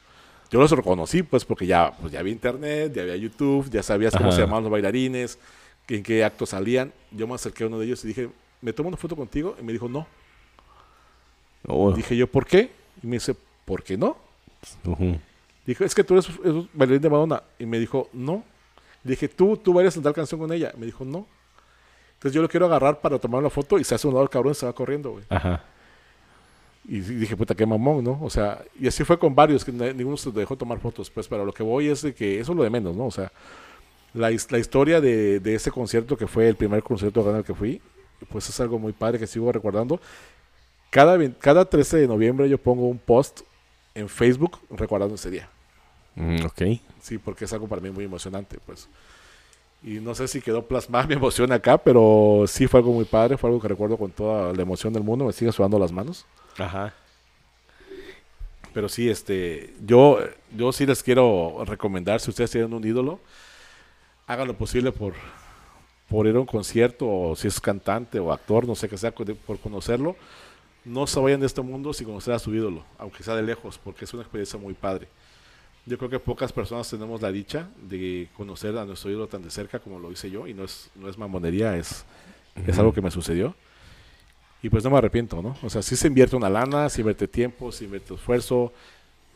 Yo 0.55 0.61
los 0.61 0.71
reconocí, 0.71 1.25
pues, 1.25 1.45
porque 1.45 1.67
ya, 1.67 1.93
pues, 2.01 2.13
ya 2.13 2.21
había 2.21 2.33
internet, 2.33 2.93
ya 2.95 3.03
había 3.03 3.17
YouTube, 3.17 3.69
ya 3.71 3.83
sabías 3.83 4.15
cómo 4.15 4.29
Ajá. 4.29 4.37
se 4.37 4.43
llamaban 4.43 4.63
los 4.63 4.71
bailarines, 4.71 5.37
en 5.89 6.05
qué 6.05 6.23
actos 6.23 6.51
salían. 6.51 6.93
Yo 7.11 7.27
me 7.27 7.35
acerqué 7.35 7.65
a 7.65 7.67
uno 7.67 7.81
de 7.81 7.87
ellos 7.87 8.05
y 8.05 8.07
dije, 8.07 8.29
¿me 8.61 8.73
tomo 8.73 8.87
una 8.89 8.97
foto 8.97 9.17
contigo? 9.17 9.57
Y 9.61 9.65
me 9.65 9.73
dijo, 9.73 9.89
no. 9.89 10.07
Oh, 11.67 11.91
Dije 11.91 12.17
yo, 12.17 12.29
¿por 12.29 12.47
qué? 12.47 12.71
Y 13.03 13.07
me 13.09 13.17
dice, 13.17 13.35
¿por 13.65 13.83
qué 13.83 13.97
no? 13.97 14.17
ujú. 14.85 15.19
Dijo, 15.67 15.85
es 15.85 15.93
que 15.93 16.05
tú 16.05 16.15
eres, 16.15 16.29
eres 16.45 16.67
bailarín 16.73 17.03
de 17.03 17.11
Madonna. 17.11 17.43
Y 17.59 17.67
me 17.67 17.81
dijo, 17.81 18.09
no. 18.13 18.45
Le 19.03 19.11
dije, 19.11 19.27
¿tú, 19.27 19.57
tú 19.57 19.73
bailas 19.73 19.97
en 19.97 20.05
tal 20.05 20.15
canción 20.15 20.39
con 20.39 20.53
ella? 20.53 20.73
Me 20.79 20.87
dijo, 20.87 21.05
no. 21.05 21.27
Entonces 22.13 22.33
yo 22.33 22.41
lo 22.41 22.49
quiero 22.49 22.67
agarrar 22.67 23.01
para 23.01 23.19
tomar 23.19 23.41
una 23.41 23.51
foto 23.51 23.77
y 23.81 23.83
se 23.83 23.97
hace 23.97 24.07
un 24.07 24.15
lado 24.15 24.23
el 24.23 24.31
cabrón 24.31 24.53
y 24.53 24.55
se 24.55 24.67
va 24.67 24.73
corriendo, 24.73 25.11
güey. 25.11 25.25
Ajá. 25.31 25.65
Y 26.87 27.01
dije, 27.01 27.37
puta, 27.37 27.55
qué 27.55 27.65
mamón, 27.65 28.05
¿no? 28.05 28.19
O 28.21 28.29
sea, 28.29 28.63
y 28.79 28.87
así 28.87 29.05
fue 29.05 29.19
con 29.19 29.35
varios, 29.35 29.65
que 29.65 29.73
ninguno 29.73 30.17
se 30.17 30.31
dejó 30.31 30.57
tomar 30.57 30.79
fotos, 30.81 31.09
pues, 31.09 31.27
pero 31.27 31.45
lo 31.45 31.53
que 31.53 31.63
voy 31.63 31.89
es 31.89 32.03
de 32.03 32.15
que 32.15 32.39
eso 32.41 32.53
es 32.53 32.57
lo 32.57 32.63
de 32.63 32.71
menos, 32.71 32.95
¿no? 32.95 33.07
O 33.07 33.11
sea, 33.11 33.33
la, 34.13 34.31
la 34.51 34.59
historia 34.59 35.01
de, 35.01 35.41
de 35.41 35.55
ese 35.55 35.71
concierto 35.71 36.17
que 36.17 36.27
fue 36.27 36.49
el 36.49 36.57
primer 36.57 36.83
concierto 36.83 37.29
al 37.29 37.45
que 37.45 37.55
fui, 37.55 37.81
pues 38.29 38.49
es 38.49 38.61
algo 38.61 38.79
muy 38.79 38.93
padre 38.93 39.19
que 39.19 39.27
sigo 39.27 39.51
recordando. 39.51 40.01
Cada, 40.91 41.19
cada 41.39 41.65
13 41.65 41.99
de 41.99 42.07
noviembre 42.07 42.49
yo 42.49 42.59
pongo 42.59 42.87
un 42.87 42.99
post 42.99 43.41
en 43.95 44.09
Facebook 44.09 44.59
recordando 44.71 45.15
ese 45.15 45.31
día. 45.31 45.49
Mm, 46.15 46.45
ok. 46.45 46.63
Sí, 47.01 47.19
porque 47.19 47.47
es 47.47 47.53
algo 47.53 47.67
para 47.67 47.83
mí 47.83 47.91
muy 47.91 48.05
emocionante, 48.05 48.59
pues. 48.65 48.89
Y 49.83 50.01
no 50.01 50.15
sé 50.15 50.29
si 50.29 50.41
quedó 50.41 50.67
plasmada 50.67 51.07
mi 51.09 51.15
emoción 51.15 51.51
acá, 51.53 51.79
pero 51.79 52.45
sí 52.47 52.67
fue 52.67 52.81
algo 52.81 52.93
muy 52.93 53.05
padre, 53.05 53.37
fue 53.37 53.51
algo 53.51 53.61
que 53.61 53.69
recuerdo 53.69 53.97
con 53.97 54.11
toda 54.11 54.53
la 54.53 54.63
emoción 54.63 54.93
del 54.93 55.03
mundo, 55.03 55.25
me 55.25 55.33
sigue 55.33 55.53
sudando 55.53 55.79
las 55.79 55.93
manos. 55.93 56.27
Ajá. 56.59 56.95
Pero 58.73 58.89
sí, 58.89 59.09
este, 59.09 59.73
yo, 59.87 60.19
yo 60.57 60.73
sí 60.73 60.85
les 60.85 61.03
quiero 61.03 61.65
recomendar, 61.65 62.21
si 62.21 62.31
ustedes 62.31 62.51
tienen 62.51 62.75
un 62.75 62.85
ídolo, 62.85 63.21
hagan 64.27 64.49
lo 64.49 64.55
posible 64.55 64.91
por, 64.91 65.15
por 66.09 66.27
ir 66.27 66.35
a 66.35 66.41
un 66.41 66.47
concierto, 66.47 67.07
o 67.09 67.37
si 67.37 67.47
es 67.47 67.61
cantante 67.61 68.19
o 68.19 68.33
actor, 68.33 68.67
no 68.67 68.75
sé 68.75 68.89
qué 68.89 68.99
sea, 68.99 69.13
por 69.13 69.59
conocerlo. 69.61 70.17
No 70.85 71.07
se 71.07 71.19
vayan 71.21 71.41
de 71.41 71.47
este 71.47 71.63
mundo 71.63 71.95
sin 71.95 72.07
conocer 72.07 72.35
a 72.35 72.39
su 72.39 72.53
ídolo, 72.55 72.85
aunque 72.99 73.23
sea 73.23 73.37
de 73.37 73.43
lejos, 73.43 73.79
porque 73.79 74.05
es 74.05 74.13
una 74.13 74.23
experiencia 74.23 74.59
muy 74.59 74.75
padre. 74.75 75.09
Yo 75.87 75.97
creo 75.97 76.11
que 76.11 76.19
pocas 76.19 76.53
personas 76.53 76.91
tenemos 76.91 77.23
la 77.23 77.31
dicha 77.31 77.69
de 77.81 78.29
conocer 78.37 78.77
a 78.77 78.85
nuestro 78.85 79.11
ídolo 79.11 79.29
tan 79.29 79.43
de 79.43 79.51
cerca 79.51 79.79
como 79.79 79.99
lo 79.99 80.11
hice 80.11 80.31
yo, 80.31 80.47
y 80.47 80.53
no 80.53 80.65
es, 80.65 80.91
no 80.95 81.09
es 81.09 81.17
mamonería, 81.17 81.77
es, 81.77 82.05
es 82.67 82.79
algo 82.79 82.93
que 82.93 83.01
me 83.01 83.11
sucedió. 83.11 83.55
Y 84.65 84.71
pues 84.71 84.83
no 84.83 84.89
me 84.89 84.97
arrepiento, 84.97 85.43
¿no? 85.43 85.57
O 85.63 85.69
sea, 85.69 85.83
sí 85.83 85.95
se 85.95 86.07
invierte 86.09 86.37
una 86.37 86.49
lana, 86.49 86.89
se 86.89 87.03
invierte 87.03 87.29
tiempo, 87.29 87.71
se 87.71 87.85
invierte 87.85 88.15
esfuerzo, 88.15 88.73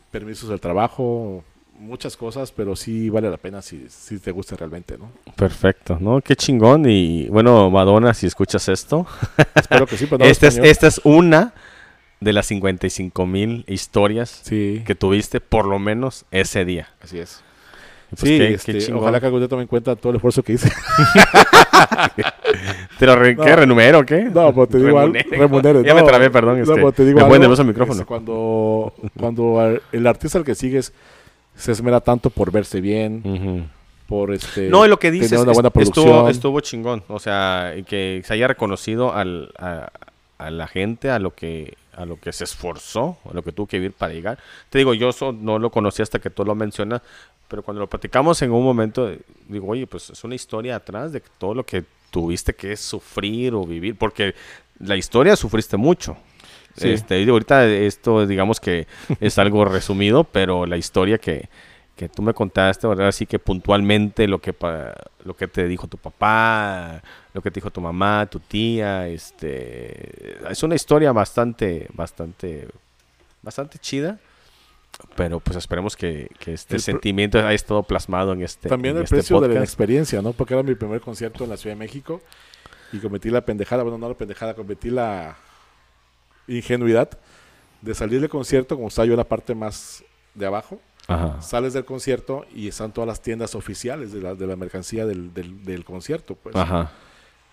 permisos 0.09 0.49
del 0.49 0.59
trabajo, 0.59 1.43
muchas 1.79 2.17
cosas, 2.17 2.51
pero 2.51 2.75
sí 2.75 3.09
vale 3.11 3.29
la 3.29 3.37
pena 3.37 3.61
si, 3.61 3.85
si 3.89 4.17
te 4.17 4.31
gusta 4.31 4.55
realmente, 4.55 4.97
¿no? 4.97 5.11
Perfecto, 5.35 5.97
¿no? 6.01 6.19
Qué 6.21 6.35
chingón. 6.35 6.89
Y 6.89 7.27
bueno, 7.27 7.69
Madonna, 7.69 8.15
si 8.15 8.25
escuchas 8.25 8.67
esto, 8.69 9.05
Espero 9.55 9.85
que 9.85 9.97
sí, 9.97 10.05
pero 10.05 10.17
no 10.17 10.23
hablo 10.25 10.31
esta, 10.31 10.47
es, 10.47 10.55
español. 10.55 10.71
esta 10.71 10.87
es 10.87 11.01
una 11.03 11.53
de 12.19 12.33
las 12.33 12.47
55 12.47 13.25
mil 13.27 13.65
historias 13.67 14.41
Sí, 14.43 14.81
que 14.85 14.95
tuviste 14.95 15.39
por 15.41 15.65
lo 15.67 15.77
menos 15.77 16.25
ese 16.31 16.65
día. 16.65 16.89
así 17.01 17.19
es. 17.19 17.43
Pues 18.09 18.21
sí, 18.21 18.37
qué- 18.39 18.53
este, 18.53 18.77
chingón. 18.79 19.01
ojalá 19.03 19.19
que 19.19 19.25
algún 19.27 19.41
día 19.41 19.47
tome 19.47 19.61
en 19.63 19.67
cuenta 19.67 19.95
todo 19.95 20.09
el 20.11 20.15
esfuerzo 20.17 20.41
que 20.43 20.53
hice. 20.53 20.71
¿Te 22.99 23.05
lo 23.05 23.15
re- 23.15 23.35
No. 23.35 23.43
qué, 23.43 23.55
renumero 23.55 23.99
o 23.99 24.05
qué? 24.05 24.23
No, 24.23 24.53
pero 24.53 24.67
te 24.67 24.77
digo. 24.77 24.99
Remunere. 24.99 25.37
remunere, 25.37 25.83
Ya 25.85 25.93
me 25.93 26.01
no, 26.01 26.07
trabé, 26.07 26.29
perdón. 26.29 26.57
no, 26.57 26.63
Este, 26.63 26.75
pero 26.75 26.91
te 26.91 27.05
digo 27.05 27.17
me 27.17 27.21
algo, 27.23 27.35
el 27.53 27.65
micrófono. 27.67 27.93
este, 27.93 28.05
cuando, 28.05 28.93
cuando 29.17 29.59
al- 29.59 29.81
el 29.91 30.07
artista 30.07 30.37
al 30.37 30.43
que 30.43 30.55
sigues 30.55 30.91
se 31.55 31.71
esmera 31.71 31.99
tanto 32.01 32.29
por 32.29 32.51
verse 32.51 32.81
bien, 32.81 33.69
por 34.07 34.33
este 34.33 34.69
No, 34.69 34.85
y 34.85 34.89
lo 34.89 34.97
que 34.97 35.11
dices 35.11 35.29
tener 35.29 35.43
una 35.43 35.51
es- 35.51 35.55
buena 35.57 35.69
producción. 35.69 36.05
estuvo, 36.07 36.29
estuvo 36.29 36.59
chingón. 36.61 37.03
O 37.07 37.19
sea, 37.19 37.73
que 37.87 38.21
se 38.25 38.33
haya 38.33 38.47
reconocido 38.47 39.13
al, 39.13 39.51
a, 39.59 39.89
a 40.37 40.51
la 40.51 40.67
gente, 40.67 41.09
a 41.11 41.19
lo 41.19 41.35
que 41.35 41.75
a 41.99 42.05
lo 42.05 42.17
que 42.17 42.31
se 42.31 42.45
esforzó, 42.45 43.17
a 43.29 43.33
lo 43.33 43.43
que 43.43 43.51
tuvo 43.51 43.67
que 43.67 43.77
vivir 43.77 43.91
para 43.91 44.13
llegar. 44.13 44.39
Te 44.69 44.77
digo, 44.77 44.93
yo 44.93 45.11
no 45.33 45.59
lo 45.59 45.69
conocí 45.69 46.01
hasta 46.01 46.19
que 46.19 46.29
tú 46.29 46.45
lo 46.45 46.55
mencionas, 46.55 47.01
pero 47.49 47.61
cuando 47.61 47.81
lo 47.81 47.87
platicamos 47.87 48.41
en 48.41 48.51
un 48.51 48.63
momento, 48.63 49.11
digo, 49.49 49.67
oye, 49.67 49.85
pues 49.85 50.09
es 50.09 50.23
una 50.23 50.35
historia 50.35 50.77
atrás 50.77 51.11
de 51.11 51.21
todo 51.37 51.53
lo 51.53 51.65
que 51.65 51.83
tuviste 52.09 52.53
que 52.53 52.77
sufrir 52.77 53.53
o 53.53 53.65
vivir, 53.65 53.97
porque 53.97 54.33
la 54.79 54.95
historia 54.95 55.35
sufriste 55.35 55.75
mucho. 55.75 56.15
Sí. 56.77 56.89
Este, 56.89 57.21
y 57.21 57.27
ahorita 57.27 57.67
esto 57.67 58.25
digamos 58.25 58.61
que 58.61 58.87
es 59.19 59.37
algo 59.37 59.65
resumido, 59.65 60.23
pero 60.23 60.65
la 60.65 60.77
historia 60.77 61.17
que, 61.17 61.49
que 61.99 62.07
tú 62.07 62.21
me 62.21 62.33
contaste, 62.33 62.87
¿verdad? 62.87 63.09
Así 63.09 63.25
que 63.25 63.39
puntualmente 63.39 64.25
lo 64.25 64.39
que, 64.39 64.53
pa- 64.53 64.95
lo 65.25 65.35
que 65.35 65.49
te 65.49 65.67
dijo 65.67 65.85
tu 65.87 65.97
papá, 65.97 67.01
lo 67.33 67.41
que 67.41 67.51
te 67.51 67.55
dijo 67.59 67.71
tu 67.71 67.81
mamá, 67.81 68.25
tu 68.25 68.39
tía, 68.39 69.05
este, 69.09 70.37
es 70.49 70.63
una 70.63 70.75
historia 70.75 71.11
bastante, 71.11 71.87
bastante, 71.93 72.69
bastante 73.41 73.79
chida. 73.79 74.17
Pero 75.17 75.41
pues 75.41 75.57
esperemos 75.57 75.97
que, 75.97 76.29
que 76.39 76.53
este 76.53 76.75
El 76.75 76.81
sentimiento 76.81 77.37
haya 77.37 77.51
estado 77.51 77.83
plasmado 77.83 78.31
en 78.31 78.43
este 78.43 78.69
También 78.69 78.93
en 78.93 78.99
el 78.99 79.03
este 79.03 79.17
precio 79.17 79.41
de 79.41 79.49
la 79.49 79.59
experiencia, 79.63 80.21
¿no? 80.21 80.31
Porque 80.31 80.53
era 80.53 80.63
mi 80.63 80.75
primer 80.75 81.01
concierto 81.01 81.43
en 81.43 81.49
la 81.49 81.57
Ciudad 81.57 81.75
de 81.75 81.79
México 81.79 82.21
y 82.93 82.99
cometí 82.99 83.29
la 83.29 83.41
pendejada, 83.41 83.83
bueno, 83.83 83.97
no 83.97 84.07
la 84.07 84.15
pendejada, 84.15 84.53
cometí 84.53 84.89
la 84.89 85.35
ingenuidad 86.47 87.09
de 87.81 87.93
salir 87.93 88.21
del 88.21 88.29
concierto, 88.29 88.75
como 88.77 88.87
estaba 88.87 89.05
yo 89.05 89.13
en 89.13 89.17
la 89.17 89.23
parte 89.27 89.53
más 89.53 90.03
de 90.33 90.45
abajo, 90.45 90.79
Ajá. 91.13 91.41
sales 91.41 91.73
del 91.73 91.85
concierto 91.85 92.45
y 92.55 92.67
están 92.67 92.91
todas 92.93 93.07
las 93.07 93.21
tiendas 93.21 93.55
oficiales 93.55 94.11
de 94.13 94.21
la, 94.21 94.35
de 94.35 94.47
la 94.47 94.55
mercancía 94.55 95.05
del, 95.05 95.33
del, 95.33 95.63
del 95.65 95.83
concierto, 95.85 96.35
pues. 96.35 96.55
Ajá. 96.55 96.91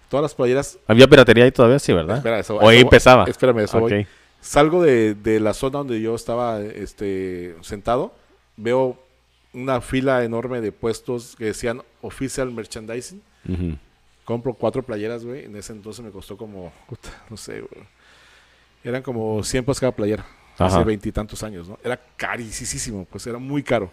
Todas 0.09 0.23
las 0.23 0.35
playeras... 0.35 0.79
Había 0.87 1.09
piratería 1.09 1.45
ahí 1.45 1.51
todavía, 1.53 1.79
sí, 1.79 1.93
¿verdad? 1.93 2.19
Espera, 2.19 2.39
eso- 2.39 2.57
o 2.57 2.69
ahí 2.69 2.77
eso- 2.79 2.87
empezaba. 2.87 3.25
Espérame, 3.25 3.59
eso 3.61 3.81
voy. 3.81 4.01
Ok. 4.03 4.07
Salgo 4.41 4.83
de, 4.83 5.15
de 5.15 5.41
la 5.41 5.53
zona 5.55 5.79
donde 5.79 6.01
yo 6.01 6.15
estaba 6.15 6.61
este, 6.61 7.57
sentado, 7.63 8.15
veo 8.57 9.03
una 9.53 9.81
fila 9.81 10.23
enorme 10.23 10.61
de 10.61 10.71
puestos 10.71 11.35
que 11.35 11.47
decían 11.47 11.83
Official 12.03 12.53
Merchandising. 12.53 13.21
Compro 14.25 14.55
cuatro 14.55 14.83
playeras, 14.83 15.25
güey. 15.25 15.45
En 15.47 15.57
ese 15.57 15.73
entonces 15.73 16.05
me 16.05 16.11
costó 16.11 16.37
como, 16.37 16.73
no 17.31 17.37
sé, 17.37 17.61
güey. 17.63 17.83
Eran 18.85 19.03
como 19.03 19.43
100 19.43 19.65
pesos 19.65 19.81
cada 19.81 19.93
playera. 19.93 20.25
Ajá. 20.59 20.67
Hace 20.67 20.85
veintitantos 20.85 21.43
años, 21.43 21.69
¿no? 21.69 21.79
Era 21.85 22.01
carísimo, 22.17 23.05
pues 23.11 23.27
era 23.27 23.39
muy 23.39 23.63
caro. 23.63 23.91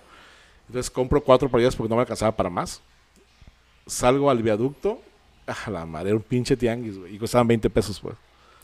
Entonces 0.67 0.89
compro 0.89 1.21
cuatro 1.21 1.49
playeras 1.49 1.75
porque 1.75 1.89
no 1.89 1.95
me 1.95 2.01
alcanzaba 2.01 2.35
para 2.35 2.49
más. 2.49 2.81
Salgo 3.85 4.29
al 4.29 4.41
viaducto. 4.41 5.01
Ah, 5.45 5.69
la 5.69 5.85
madre, 5.85 6.09
era 6.09 6.17
un 6.17 6.23
pinche 6.23 6.55
tianguis, 6.55 6.97
güey. 6.97 7.15
Y 7.15 7.19
costaban 7.19 7.47
20 7.47 7.69
pesos, 7.69 7.99
pues. 7.99 8.15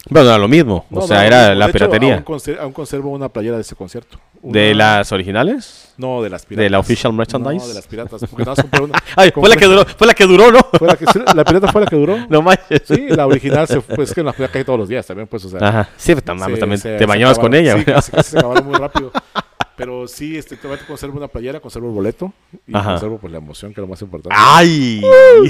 Bueno, 0.10 0.30
era 0.30 0.38
lo 0.38 0.48
mismo. 0.48 0.86
No, 0.90 1.02
o 1.02 1.08
sea, 1.08 1.18
no, 1.18 1.24
era 1.24 1.50
de 1.50 1.56
la 1.56 1.66
hecho, 1.66 1.74
piratería. 1.74 2.16
Aún, 2.16 2.26
conser- 2.26 2.58
aún 2.60 2.72
conservo 2.74 3.10
una 3.12 3.28
playera 3.30 3.56
de 3.58 3.62
ese 3.62 3.76
concierto. 3.76 4.18
¿De 4.42 4.72
Una- 4.74 4.98
las 5.00 5.12
originales? 5.12 5.94
No, 5.98 6.22
de 6.24 6.30
las 6.30 6.46
piratas. 6.46 6.64
¿De 6.64 6.70
la 6.70 6.80
official 6.80 7.12
merchandise? 7.12 7.58
No, 7.62 7.68
de 7.68 7.74
las 7.74 7.86
piratas. 7.88 8.22
Porque 8.22 8.38
nada 8.44 8.52
más 8.52 8.62
compré 8.62 8.82
una. 8.82 9.04
Ay, 9.18 9.32
fue 9.36 9.50
la 9.50 9.56
que 9.58 9.66
duró, 9.66 9.86
fue 9.86 10.08
la 10.08 10.14
que 10.14 10.26
duró, 10.26 10.52
¿no? 10.52 10.60
Fue 10.78 10.88
la, 10.88 10.96
que, 10.96 11.06
la 11.36 11.44
pirata 11.44 11.68
fue 11.72 11.82
la 11.82 11.88
que 11.88 11.96
duró. 11.98 12.18
No 12.30 12.42
manches. 12.42 12.82
Sí, 12.86 13.08
la 13.10 13.28
original 13.28 13.68
se 13.68 13.82
fue. 13.82 14.04
Es 14.06 14.14
que 14.14 14.24
nos 14.24 14.36
fue 14.36 14.48
casi 14.48 14.64
todos 14.64 14.80
los 14.80 14.88
días 14.88 15.06
también, 15.06 15.28
pues, 15.28 15.44
o 15.46 15.50
sea. 15.50 15.60
Ajá. 15.68 15.90
Sí, 15.98 16.16
pero 16.16 16.26
tam- 16.26 16.46
se- 16.54 16.58
también 16.58 16.80
se- 16.80 16.96
te 16.98 17.06
bañabas 17.06 17.38
con 17.38 17.54
ella. 17.54 17.74
Sí, 17.78 17.84
güey. 17.84 17.96
casi, 17.96 18.12
casi 18.12 18.32
se 18.32 18.38
acabaron 18.40 18.66
muy 18.66 18.76
rápido. 18.76 19.12
Pero 19.80 20.08
sí, 20.08 20.38
este, 20.38 20.56
todavía 20.58 20.86
conservo 20.86 21.18
una 21.18 21.28
playera, 21.28 21.60
conservo 21.60 21.88
el 21.88 21.94
boleto 21.96 22.32
y 22.68 22.76
Ajá. 22.78 22.92
conservo 22.92 23.18
pues, 23.18 23.32
la 23.32 23.40
emoción, 23.40 23.74
que 23.74 23.80
es 23.80 23.84
lo 23.84 23.88
más 23.88 24.02
importante. 24.02 24.36
¡Ay! 24.40 25.02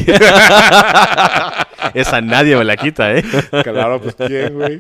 Esa 1.94 2.22
nadie 2.22 2.56
me 2.56 2.64
la 2.64 2.78
quita, 2.78 3.14
¿eh? 3.14 3.24
Claro, 3.64 4.02
pues 4.02 4.16
¿quién, 4.16 4.54
güey? 4.56 4.80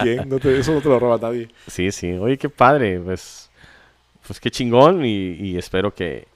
¿Quién? 0.00 0.28
No 0.28 0.38
te- 0.38 0.58
eso 0.58 0.72
no 0.72 0.80
te 0.80 0.88
lo 0.88 0.98
roba 0.98 1.18
nadie. 1.20 1.48
Sí, 1.66 1.90
sí. 1.92 2.12
Oye, 2.12 2.38
qué 2.38 2.48
padre. 2.48 2.98
Pues, 3.00 3.50
pues 4.26 4.40
qué 4.40 4.50
chingón. 4.50 5.04
Y, 5.04 5.34
y 5.34 5.58
espero 5.58 5.92
que, 5.94 6.26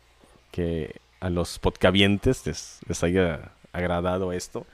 que 0.50 0.94
a 1.20 1.30
los 1.30 1.58
podcavientes 1.58 2.46
les, 2.46 2.80
les 2.88 3.02
haya 3.04 3.52
agradado 3.72 4.32
esto. 4.32 4.66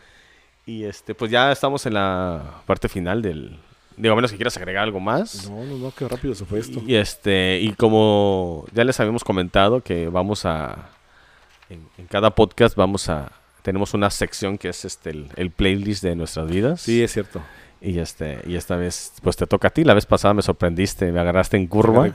Y 0.66 0.85
este, 0.85 1.14
pues 1.14 1.31
ya 1.31 1.53
estamos 1.53 1.87
en 1.87 1.95
la 1.95 2.62
parte 2.66 2.89
final 2.89 3.22
del. 3.22 3.59
Digo, 3.99 4.13
a 4.13 4.17
menos 4.17 4.31
que 4.31 4.37
quieras 4.37 4.57
agregar 4.57 4.85
algo 4.85 5.01
más. 5.01 5.51
No, 5.51 5.65
no, 5.65 5.77
no, 5.77 5.93
qué 5.97 6.07
rápido 6.09 6.35
se 6.35 6.45
fue 6.45 6.61
esto. 6.61 6.81
Y 6.87 6.95
este, 6.95 7.59
y 7.61 7.73
como 7.73 8.65
ya 8.73 8.85
les 8.85 8.99
habíamos 9.01 9.25
comentado 9.25 9.81
que 9.81 10.09
vamos 10.09 10.45
a. 10.45 10.91
En, 11.69 11.87
en 11.99 12.07
cada 12.07 12.31
podcast 12.35 12.77
vamos 12.77 13.09
a. 13.09 13.33
Tenemos 13.63 13.95
una 13.95 14.09
sección 14.11 14.57
que 14.57 14.69
es 14.69 14.85
este 14.85 15.11
el, 15.11 15.29
el 15.37 15.51
playlist 15.51 16.03
de 16.03 16.15
nuestras 16.15 16.49
vidas. 16.49 16.81
Sí, 16.81 17.03
es 17.03 17.13
cierto. 17.13 17.43
Y 17.81 17.99
este, 17.99 18.39
y 18.47 18.57
esta 18.57 18.77
vez, 18.77 19.13
pues 19.23 19.37
te 19.37 19.47
toca 19.47 19.69
a 19.69 19.71
ti. 19.71 19.85
La 19.85 19.95
vez 19.95 20.07
pasada 20.07 20.35
me 20.35 20.43
sorprendiste, 20.43 21.13
me 21.13 21.21
agarraste 21.21 21.57
en 21.57 21.67
curva. 21.67 22.09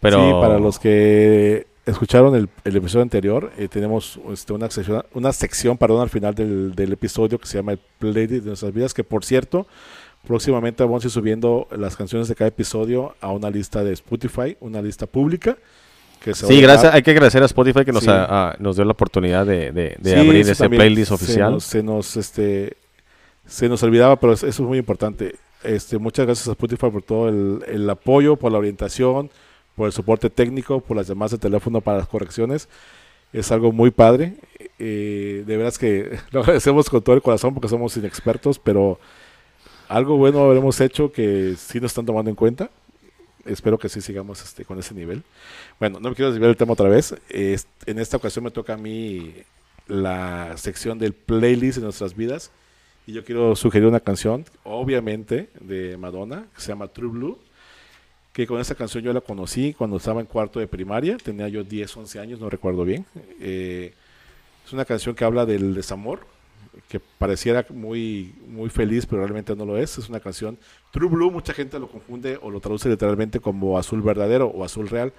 Pero 0.00 0.20
Sí, 0.20 0.32
para 0.40 0.58
los 0.58 0.78
que 0.78 1.66
escucharon 1.86 2.34
el, 2.36 2.48
el 2.64 2.76
episodio 2.76 3.02
anterior, 3.02 3.50
eh, 3.58 3.68
tenemos 3.68 4.20
este, 4.32 4.52
una 4.52 4.70
sección, 4.70 5.04
una 5.12 5.32
sección 5.32 5.76
perdón, 5.76 6.02
al 6.02 6.10
final 6.10 6.34
del, 6.34 6.74
del 6.74 6.92
episodio 6.92 7.38
que 7.38 7.46
se 7.46 7.58
llama 7.58 7.72
el 7.72 7.80
Playlist 7.98 8.44
de 8.44 8.48
nuestras 8.48 8.72
vidas, 8.72 8.94
que 8.94 9.04
por 9.04 9.24
cierto, 9.24 9.66
próximamente 10.26 10.82
vamos 10.84 11.04
a 11.04 11.06
ir 11.06 11.10
subiendo 11.10 11.68
las 11.70 11.96
canciones 11.96 12.28
de 12.28 12.34
cada 12.34 12.48
episodio 12.48 13.14
a 13.20 13.30
una 13.32 13.50
lista 13.50 13.82
de 13.82 13.92
Spotify, 13.92 14.56
una 14.60 14.82
lista 14.82 15.06
pública. 15.06 15.56
Que 16.22 16.34
se 16.34 16.46
Sí, 16.46 16.60
gracias. 16.60 16.92
Hay 16.92 17.02
que 17.02 17.12
agradecer 17.12 17.42
a 17.42 17.46
Spotify 17.46 17.84
que 17.84 17.92
nos, 17.92 18.02
Sí. 18.02 18.10
nos 18.58 18.76
dio 18.76 18.84
la 18.84 18.92
oportunidad 18.92 19.46
de, 19.46 19.70
de- 19.72 19.96
de 19.98 20.10
Sí, 20.14 20.16
abrir 20.18 20.48
ese 20.48 20.68
playlist 20.68 21.08
se 21.08 21.14
oficial. 21.14 21.52
nos- 21.52 21.64
Se 21.64 21.82
nos, 21.82 22.16
este, 22.16 22.76
se 23.46 23.68
nos 23.68 23.82
olvidaba, 23.84 24.16
pero 24.16 24.32
eso 24.32 24.46
es 24.46 24.58
muy 24.60 24.78
importante. 24.78 25.36
Este, 25.62 25.96
muchas 25.98 26.26
gracias 26.26 26.48
a 26.48 26.52
Spotify 26.52 26.90
por 26.90 27.02
todo 27.02 27.28
el, 27.28 27.64
el 27.68 27.88
apoyo, 27.88 28.36
por 28.36 28.50
la 28.52 28.58
orientación, 28.58 29.30
por 29.76 29.86
el 29.86 29.92
soporte 29.92 30.28
técnico, 30.28 30.80
por 30.80 30.96
las 30.96 31.06
llamadas 31.06 31.32
de 31.32 31.38
teléfono 31.38 31.80
para 31.80 31.98
las 31.98 32.08
correcciones. 32.08 32.68
Es 33.32 33.52
algo 33.52 33.70
muy 33.72 33.90
padre. 33.92 34.34
Eh, 34.80 35.44
de 35.46 35.56
veras 35.56 35.78
que 35.78 36.18
lo 36.32 36.40
agradecemos 36.40 36.90
con 36.90 37.00
todo 37.02 37.14
el 37.14 37.22
corazón 37.22 37.54
porque 37.54 37.68
somos 37.68 37.96
inexpertos, 37.96 38.58
pero 38.58 38.98
algo 39.88 40.16
bueno 40.16 40.40
habremos 40.44 40.80
hecho 40.80 41.10
que 41.12 41.54
sí 41.56 41.80
nos 41.80 41.90
están 41.92 42.06
tomando 42.06 42.30
en 42.30 42.36
cuenta. 42.36 42.70
Espero 43.44 43.78
que 43.78 43.88
sí 43.88 44.00
sigamos 44.00 44.42
este, 44.42 44.64
con 44.64 44.78
ese 44.78 44.94
nivel. 44.94 45.22
Bueno, 45.80 46.00
no 46.00 46.10
me 46.10 46.14
quiero 46.14 46.30
desviar 46.30 46.50
el 46.50 46.56
tema 46.56 46.74
otra 46.74 46.88
vez. 46.88 47.14
Es- 47.30 47.66
en 47.86 47.98
esta 47.98 48.16
ocasión 48.18 48.44
me 48.44 48.50
toca 48.50 48.74
a 48.74 48.76
mí 48.76 49.32
la 49.86 50.54
sección 50.58 50.98
del 50.98 51.14
playlist 51.14 51.78
de 51.78 51.84
nuestras 51.84 52.14
vidas. 52.14 52.50
Y 53.06 53.14
yo 53.14 53.24
quiero 53.24 53.56
sugerir 53.56 53.88
una 53.88 54.00
canción, 54.00 54.44
obviamente, 54.64 55.48
de 55.60 55.96
Madonna, 55.96 56.44
que 56.54 56.60
se 56.60 56.68
llama 56.68 56.88
True 56.88 57.10
Blue. 57.10 57.38
Que 58.34 58.46
con 58.46 58.60
esta 58.60 58.74
canción 58.74 59.02
yo 59.02 59.12
la 59.14 59.22
conocí 59.22 59.72
cuando 59.72 59.96
estaba 59.96 60.20
en 60.20 60.26
cuarto 60.26 60.60
de 60.60 60.66
primaria. 60.66 61.16
Tenía 61.16 61.48
yo 61.48 61.64
10, 61.64 61.96
11 61.96 62.20
años, 62.20 62.38
no 62.38 62.50
recuerdo 62.50 62.84
bien. 62.84 63.06
Eh, 63.40 63.94
es 64.66 64.72
una 64.74 64.84
canción 64.84 65.14
que 65.14 65.24
habla 65.24 65.46
del 65.46 65.74
desamor, 65.74 66.20
que 66.88 67.00
pareciera 67.00 67.64
muy, 67.70 68.34
muy 68.46 68.70
feliz, 68.70 69.06
pero 69.06 69.22
realmente 69.22 69.54
no 69.56 69.64
lo 69.64 69.76
es. 69.76 69.98
Es 69.98 70.08
una 70.08 70.20
canción 70.20 70.58
True 70.92 71.08
Blue, 71.08 71.30
mucha 71.30 71.52
gente 71.52 71.78
lo 71.78 71.88
confunde 71.88 72.38
o 72.40 72.50
lo 72.50 72.60
traduce 72.60 72.88
literalmente 72.88 73.40
como 73.40 73.78
azul 73.78 74.02
verdadero 74.02 74.46
o 74.46 74.64
azul 74.64 74.88
real. 74.88 75.12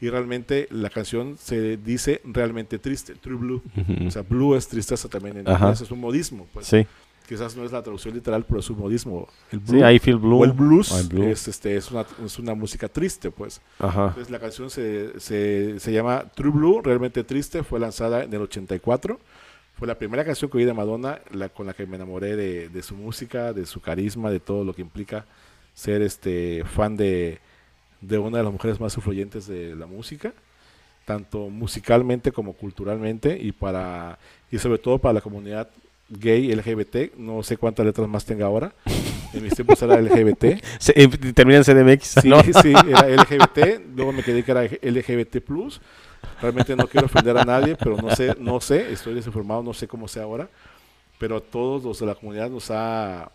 Y 0.00 0.10
realmente 0.10 0.66
la 0.70 0.90
canción 0.90 1.36
se 1.38 1.76
dice 1.76 2.20
realmente 2.24 2.78
triste, 2.78 3.14
True 3.14 3.36
Blue. 3.36 3.62
Ujú. 3.76 4.08
O 4.08 4.10
sea, 4.10 4.22
blue 4.22 4.56
es 4.56 4.66
tristeza 4.66 5.08
también 5.08 5.36
en 5.38 5.48
inglés, 5.48 5.80
es 5.80 5.90
un 5.90 6.00
modismo. 6.00 6.46
Pues. 6.52 6.66
sí, 6.66 6.86
Quizás 7.28 7.56
no 7.56 7.64
es 7.64 7.72
la 7.72 7.82
traducción 7.82 8.14
literal, 8.14 8.44
pero 8.44 8.60
es 8.60 8.68
un 8.68 8.78
modismo. 8.78 9.28
El 9.52 9.60
sí, 9.60 9.76
blue 9.76 9.88
I 9.88 9.98
feel 9.98 10.16
blue. 10.16 10.40
o 10.40 10.44
el 10.44 10.52
blues 10.52 11.08
blue. 11.08 11.24
Es, 11.24 11.46
este, 11.46 11.76
es, 11.76 11.90
una, 11.90 12.04
es 12.24 12.38
una 12.38 12.54
música 12.54 12.88
triste, 12.88 13.30
pues. 13.30 13.60
Ajá. 13.78 14.08
Entonces 14.08 14.30
la 14.30 14.40
canción 14.40 14.70
se, 14.70 15.18
se, 15.20 15.78
se 15.78 15.92
llama 15.92 16.24
True 16.34 16.50
Blue, 16.50 16.80
realmente 16.82 17.22
triste, 17.22 17.62
fue 17.62 17.78
lanzada 17.78 18.24
en 18.24 18.34
el 18.34 18.42
84. 18.42 19.20
Fue 19.82 19.88
la 19.88 19.98
primera 19.98 20.24
canción 20.24 20.48
que 20.48 20.58
oí 20.58 20.64
de 20.64 20.72
Madonna, 20.72 21.18
la, 21.32 21.48
con 21.48 21.66
la 21.66 21.74
que 21.74 21.86
me 21.86 21.96
enamoré 21.96 22.36
de, 22.36 22.68
de 22.68 22.82
su 22.84 22.94
música, 22.94 23.52
de 23.52 23.66
su 23.66 23.80
carisma, 23.80 24.30
de 24.30 24.38
todo 24.38 24.62
lo 24.62 24.74
que 24.74 24.80
implica 24.80 25.24
ser 25.74 26.02
este 26.02 26.62
fan 26.64 26.96
de, 26.96 27.40
de 28.00 28.16
una 28.16 28.38
de 28.38 28.44
las 28.44 28.52
mujeres 28.52 28.78
más 28.78 28.94
influyentes 28.96 29.48
de 29.48 29.74
la 29.74 29.86
música, 29.86 30.34
tanto 31.04 31.48
musicalmente 31.48 32.30
como 32.30 32.52
culturalmente 32.52 33.36
y 33.36 33.50
para 33.50 34.20
y 34.52 34.58
sobre 34.58 34.78
todo 34.78 34.98
para 34.98 35.14
la 35.14 35.20
comunidad 35.20 35.68
gay 36.10 36.54
LGBT, 36.54 37.16
no 37.16 37.42
sé 37.42 37.56
cuántas 37.56 37.84
letras 37.84 38.06
más 38.06 38.24
tenga 38.24 38.46
ahora. 38.46 38.72
En 39.34 39.42
mis 39.42 39.52
tiempos 39.52 39.82
era 39.82 40.00
LGBT. 40.00 40.62
Se- 40.78 40.92
eh, 40.94 41.08
termina 41.34 41.58
en 41.58 41.64
CDMX, 41.64 42.20
Sí, 42.22 42.28
¿no? 42.28 42.40
sí, 42.44 42.72
era 42.88 43.08
LGBT, 43.08 43.80
luego 43.96 44.12
me 44.12 44.22
quedé 44.22 44.44
que 44.44 44.50
era 44.52 44.62
LGBT+. 44.62 45.42
Realmente 46.40 46.74
no 46.76 46.86
quiero 46.86 47.06
ofender 47.06 47.36
a 47.38 47.44
nadie, 47.44 47.76
pero 47.76 47.96
no 47.96 48.14
sé, 48.14 48.34
no 48.38 48.60
sé, 48.60 48.92
estoy 48.92 49.14
desinformado, 49.14 49.62
no 49.62 49.72
sé 49.74 49.86
cómo 49.88 50.08
sea 50.08 50.24
ahora, 50.24 50.48
pero 51.18 51.36
a 51.36 51.40
todos 51.40 51.84
los 51.84 51.98
de 52.00 52.06
la 52.06 52.14
comunidad 52.14 52.50
nos 52.50 52.70
ha 52.70 53.30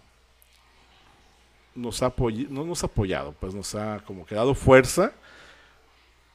nos 1.76 2.02
ha 2.02 2.08
apoy- 2.08 2.48
no 2.50 2.64
nos 2.66 2.84
ha 2.84 2.88
apoyado, 2.88 3.34
pues 3.40 3.54
nos 3.54 3.76
ha 3.76 4.00
como 4.06 4.26
que 4.26 4.34
dado 4.36 4.56
fuerza 4.56 5.12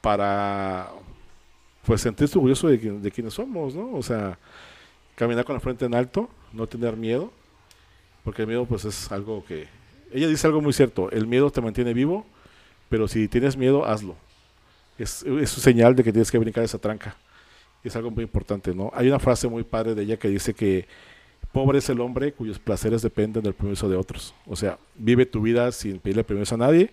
para 0.01 0.89
pues 1.85 2.01
sentirse 2.01 2.37
orgulloso 2.37 2.67
de, 2.67 2.77
de 2.77 3.11
quienes 3.11 3.33
somos, 3.33 3.75
¿no? 3.75 3.93
O 3.93 4.01
sea, 4.01 4.37
caminar 5.15 5.43
con 5.45 5.53
la 5.55 5.59
frente 5.59 5.85
en 5.85 5.95
alto, 5.95 6.29
no 6.53 6.67
tener 6.67 6.95
miedo, 6.95 7.31
porque 8.23 8.43
el 8.43 8.47
miedo 8.47 8.65
pues 8.65 8.85
es 8.85 9.11
algo 9.11 9.43
que 9.45 9.67
ella 10.13 10.27
dice 10.27 10.47
algo 10.47 10.61
muy 10.61 10.73
cierto, 10.73 11.09
el 11.11 11.27
miedo 11.27 11.51
te 11.51 11.61
mantiene 11.61 11.93
vivo, 11.93 12.25
pero 12.89 13.07
si 13.07 13.27
tienes 13.27 13.57
miedo, 13.57 13.85
hazlo. 13.85 14.15
Es, 14.97 15.23
es 15.23 15.57
un 15.57 15.63
señal 15.63 15.95
de 15.95 16.03
que 16.03 16.11
tienes 16.11 16.31
que 16.31 16.37
brincar 16.37 16.63
esa 16.63 16.77
tranca. 16.77 17.15
Es 17.83 17.95
algo 17.95 18.11
muy 18.11 18.23
importante, 18.23 18.73
¿no? 18.73 18.91
Hay 18.93 19.07
una 19.07 19.19
frase 19.19 19.47
muy 19.47 19.63
padre 19.63 19.95
de 19.95 20.03
ella 20.03 20.17
que 20.17 20.29
dice 20.29 20.53
que 20.53 20.87
pobre 21.51 21.79
es 21.79 21.89
el 21.89 22.01
hombre 22.01 22.33
cuyos 22.33 22.59
placeres 22.59 23.01
dependen 23.01 23.43
del 23.43 23.53
permiso 23.53 23.87
de 23.87 23.95
otros. 23.95 24.33
O 24.45 24.55
sea, 24.55 24.77
vive 24.95 25.25
tu 25.25 25.41
vida 25.41 25.71
sin 25.71 25.99
pedirle 25.99 26.23
permiso 26.23 26.55
a 26.55 26.57
nadie, 26.57 26.91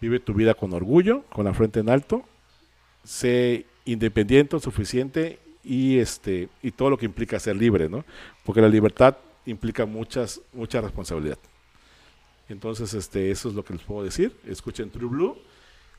vive 0.00 0.20
tu 0.20 0.32
vida 0.32 0.54
con 0.54 0.72
orgullo, 0.72 1.24
con 1.30 1.44
la 1.44 1.52
frente 1.52 1.80
en 1.80 1.90
alto, 1.90 2.22
sé 3.04 3.66
independiente, 3.84 4.58
suficiente 4.60 5.38
y 5.64 5.98
este 5.98 6.48
y 6.62 6.70
todo 6.70 6.90
lo 6.90 6.98
que 6.98 7.06
implica 7.06 7.38
ser 7.38 7.56
libre, 7.56 7.88
¿no? 7.88 8.04
Porque 8.44 8.60
la 8.60 8.68
libertad 8.68 9.16
implica 9.44 9.86
muchas 9.86 10.40
mucha 10.52 10.80
responsabilidad. 10.80 11.38
Entonces, 12.48 12.94
este, 12.94 13.30
eso 13.30 13.48
es 13.48 13.54
lo 13.54 13.64
que 13.64 13.74
les 13.74 13.82
puedo 13.82 14.04
decir. 14.04 14.34
Escuchen 14.46 14.90
True 14.90 15.08
Blue. 15.08 15.36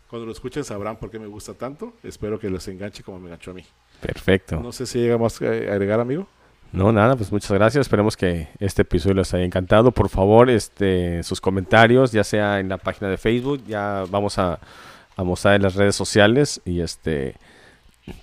Cuando 0.10 0.26
lo 0.26 0.32
escuchen 0.32 0.64
sabrán 0.64 0.98
por 0.98 1.12
qué 1.12 1.20
me 1.20 1.28
gusta 1.28 1.54
tanto. 1.54 1.94
Espero 2.04 2.40
que 2.40 2.50
les 2.50 2.68
enganche 2.68 3.04
como 3.04 3.20
me 3.20 3.28
enganchó 3.28 3.52
a 3.52 3.54
mí. 3.54 3.64
Perfecto. 4.02 4.60
No 4.60 4.72
sé 4.72 4.88
si 4.88 5.00
llega 5.00 5.18
más 5.20 5.38
que 5.38 5.48
agregar, 5.48 6.00
amigo. 6.00 6.28
No, 6.72 6.92
nada, 6.92 7.16
pues 7.16 7.32
muchas 7.32 7.52
gracias. 7.52 7.82
Esperemos 7.82 8.18
que 8.18 8.48
este 8.60 8.82
episodio 8.82 9.16
les 9.16 9.34
haya 9.34 9.44
encantado. 9.44 9.92
Por 9.92 10.10
favor, 10.10 10.50
este, 10.50 11.22
sus 11.24 11.40
comentarios, 11.40 12.12
ya 12.12 12.24
sea 12.24 12.60
en 12.60 12.70
la 12.70 12.78
página 12.78 13.10
de 13.10 13.18
Facebook, 13.18 13.64
ya 13.68 14.06
vamos 14.10 14.40
a, 14.40 14.60
a 15.16 15.24
mostrar 15.24 15.56
en 15.56 15.62
las 15.62 15.76
redes 15.76 15.96
sociales 15.96 16.62
y 16.66 16.82
este, 16.82 17.36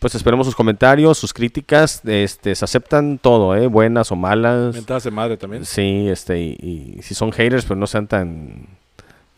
pues 0.00 0.14
esperemos 0.14 0.46
sus 0.46 0.56
comentarios, 0.56 1.18
sus 1.18 1.32
críticas, 1.32 2.02
este, 2.04 2.54
se 2.54 2.64
aceptan 2.64 3.18
todo, 3.18 3.54
¿eh? 3.54 3.66
buenas 3.66 4.10
o 4.10 4.16
malas. 4.16 4.74
Mentadas 4.74 5.04
de 5.04 5.10
madre 5.10 5.36
también. 5.36 5.64
Sí, 5.64 6.08
este, 6.08 6.40
y, 6.40 6.96
y 6.98 7.02
si 7.02 7.14
son 7.14 7.32
haters, 7.32 7.64
pues 7.64 7.78
no 7.78 7.86
sean 7.86 8.06
tan 8.06 8.66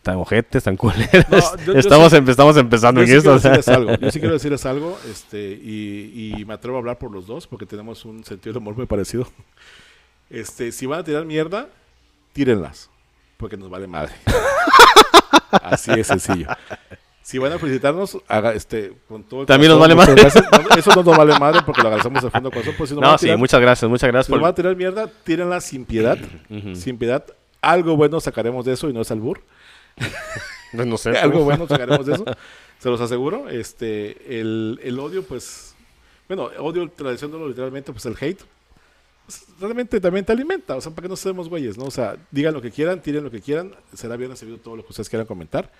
tan 0.03 0.17
ojetes, 0.17 0.63
tan 0.65 0.77
culeros. 0.77 1.11
No, 1.31 1.39
yo- 1.67 1.73
yo 1.75 1.79
estamos, 1.79 2.11
sí- 2.13 2.17
empe- 2.19 2.31
estamos 2.31 2.57
empezando 2.57 3.01
Yo 3.01 3.05
en 3.05 3.09
sí 3.11 3.17
esto. 3.17 3.31
quiero 3.39 3.57
decirles 3.57 3.69
algo. 3.69 3.95
Yo 4.01 4.11
sí 4.11 4.19
quiero 4.21 4.35
decirles 4.39 4.67
algo. 4.67 4.99
Este, 5.11 5.51
y, 5.63 6.35
y 6.39 6.45
me 6.45 6.55
atrevo 6.55 6.77
a 6.77 6.81
hablar 6.81 6.99
por 6.99 7.11
los 7.13 7.27
dos 7.27 7.47
porque 7.47 7.67
tenemos 7.67 8.05
un 8.05 8.25
sentido 8.25 8.55
de 8.55 8.59
humor 8.59 8.77
muy 8.77 8.87
parecido. 8.87 9.29
Este, 10.31 10.73
si 10.73 10.87
van 10.87 11.01
a 11.01 11.05
tirar 11.05 11.25
mierda, 11.25 11.69
tírenlas. 12.33 12.91
Porque 13.37 13.57
nos 13.57 13.71
vale 13.71 13.87
madre. 13.87 14.13
Así 15.63 15.91
de 15.95 16.05
sencillo. 16.05 16.49
Si 17.23 17.37
van 17.39 17.53
a 17.53 17.59
felicitarnos, 17.59 18.19
haga 18.27 18.55
este 18.55 18.95
con 19.07 19.23
todo 19.23 19.43
el 19.43 19.47
También 19.47 19.71
nos 19.71 19.79
vale 19.81 19.95
muchas 19.95 20.15
gracias. 20.15 20.45
No, 20.51 20.77
Eso 20.77 20.91
no 20.95 21.03
nos 21.03 21.17
vale 21.19 21.39
madre 21.41 21.61
porque 21.65 21.83
lo 21.83 21.89
agradecemos 21.89 22.23
de 22.23 22.31
fondo 22.31 22.51
corazón. 22.51 22.75
Pues 22.77 22.91
si 22.91 22.97
No, 22.97 23.11
a 23.13 23.19
sí, 23.19 23.27
tirar- 23.27 23.39
muchas 23.39 23.61
gracias, 23.61 23.91
muchas 23.91 24.09
gracias 24.09 24.27
si 24.27 24.33
nos 24.33 24.39
por... 24.39 24.43
van 24.45 24.53
a 24.53 24.55
tirar 24.55 24.77
mierda, 24.77 25.11
tírenla 25.25 25.61
sin 25.61 25.85
piedad. 25.85 26.19
Ujú. 26.51 26.75
Sin 26.75 26.97
piedad, 26.99 27.25
algo 27.61 27.97
bueno 27.97 28.19
sacaremos 28.21 28.65
de 28.65 28.73
eso 28.73 28.89
y 28.89 28.93
no 28.95 29.03
es 29.03 29.11
albur. 29.11 29.43
Pues 30.73 30.87
no 30.87 30.97
sé. 30.99 31.11
algo 31.19 31.45
bueno 31.45 31.67
sacaremos 31.67 32.07
de 32.07 32.15
eso, 32.15 32.25
se 32.79 32.89
los 32.89 33.01
aseguro. 33.01 33.49
Este, 33.49 34.39
el, 34.41 34.81
el 34.83 34.99
odio, 34.99 35.23
pues, 35.23 35.75
bueno, 36.29 36.51
odio 36.59 36.89
traduciéndolo 36.91 37.49
literalmente, 37.49 37.93
pues 37.93 38.07
el 38.07 38.17
hate, 38.21 38.43
pues, 39.25 39.47
realmente 39.61 40.01
también 40.01 40.25
te 40.25 40.33
alimenta, 40.33 40.77
o 40.77 40.81
sea, 40.81 40.93
para 40.93 41.03
que 41.03 41.09
no 41.09 41.17
seamos 41.17 41.49
güeyes, 41.49 41.77
¿no? 41.77 41.85
O 41.85 41.91
sea, 41.91 42.17
digan 42.31 42.55
lo 42.55 42.63
que 42.63 42.71
quieran, 42.71 43.01
tiren 43.03 43.25
lo 43.25 43.31
que 43.31 43.41
quieran, 43.41 43.75
será 43.95 44.17
bien 44.17 44.31
recibido 44.31 44.59
todo 44.59 44.77
lo 44.77 44.83
que 44.83 44.91
ustedes 44.91 45.09
quieran 45.09 45.27
comentar. 45.27 45.71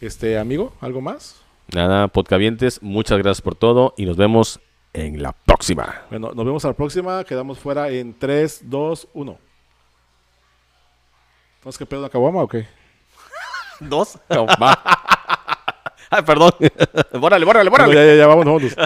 Este, 0.00 0.38
amigo, 0.38 0.72
¿algo 0.80 1.00
más? 1.00 1.36
Nada, 1.72 2.08
podcavientes, 2.08 2.82
muchas 2.82 3.18
gracias 3.18 3.42
por 3.42 3.54
todo 3.54 3.94
y 3.96 4.06
nos 4.06 4.16
vemos 4.16 4.60
en 4.92 5.22
la 5.22 5.32
próxima. 5.32 6.02
Bueno, 6.10 6.32
nos 6.34 6.44
vemos 6.44 6.64
a 6.64 6.68
la 6.68 6.74
próxima, 6.74 7.22
quedamos 7.24 7.58
fuera 7.58 7.90
en 7.90 8.18
3, 8.18 8.62
2, 8.64 9.08
1. 9.12 9.38
¿Entonces 11.58 11.78
qué 11.78 11.86
pedo, 11.86 12.06
acabamos 12.06 12.42
o 12.42 12.48
qué? 12.48 12.79
Dos. 13.80 14.18
Ay, 16.10 16.22
perdón. 16.22 16.52
bórale, 17.18 17.44
bórale, 17.44 17.70
bórale. 17.70 17.94
ya, 17.94 18.04
ya, 18.04 18.14
ya, 18.16 18.26
vámonos, 18.26 18.62
vámonos. 18.62 18.76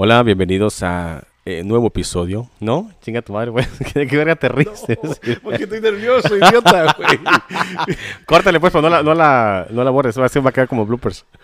Hola, 0.00 0.22
bienvenidos 0.22 0.82
a 0.84 1.27
eh, 1.50 1.62
nuevo 1.64 1.86
episodio. 1.88 2.48
¿No? 2.60 2.90
Chinga 3.02 3.22
tu 3.22 3.32
madre, 3.32 3.50
güey. 3.50 3.64
¿Qué, 3.94 4.06
qué 4.06 4.16
verga 4.16 4.36
te 4.36 4.48
ríes? 4.48 4.84
Porque 5.42 5.64
estoy 5.64 5.80
nervioso, 5.80 6.36
idiota, 6.36 6.92
güey. 6.98 7.18
Córtale, 8.26 8.60
pues, 8.60 8.72
pero 8.72 8.82
no 8.82 8.88
la, 8.90 9.02
no 9.02 9.14
la, 9.14 9.66
no 9.70 9.82
la 9.84 9.90
borres. 9.90 10.18
Va 10.18 10.26
a 10.26 10.28
ser- 10.28 10.44
va 10.44 10.50
a 10.50 10.52
quedar 10.52 10.68
como 10.68 10.84
bloopers. 10.86 11.24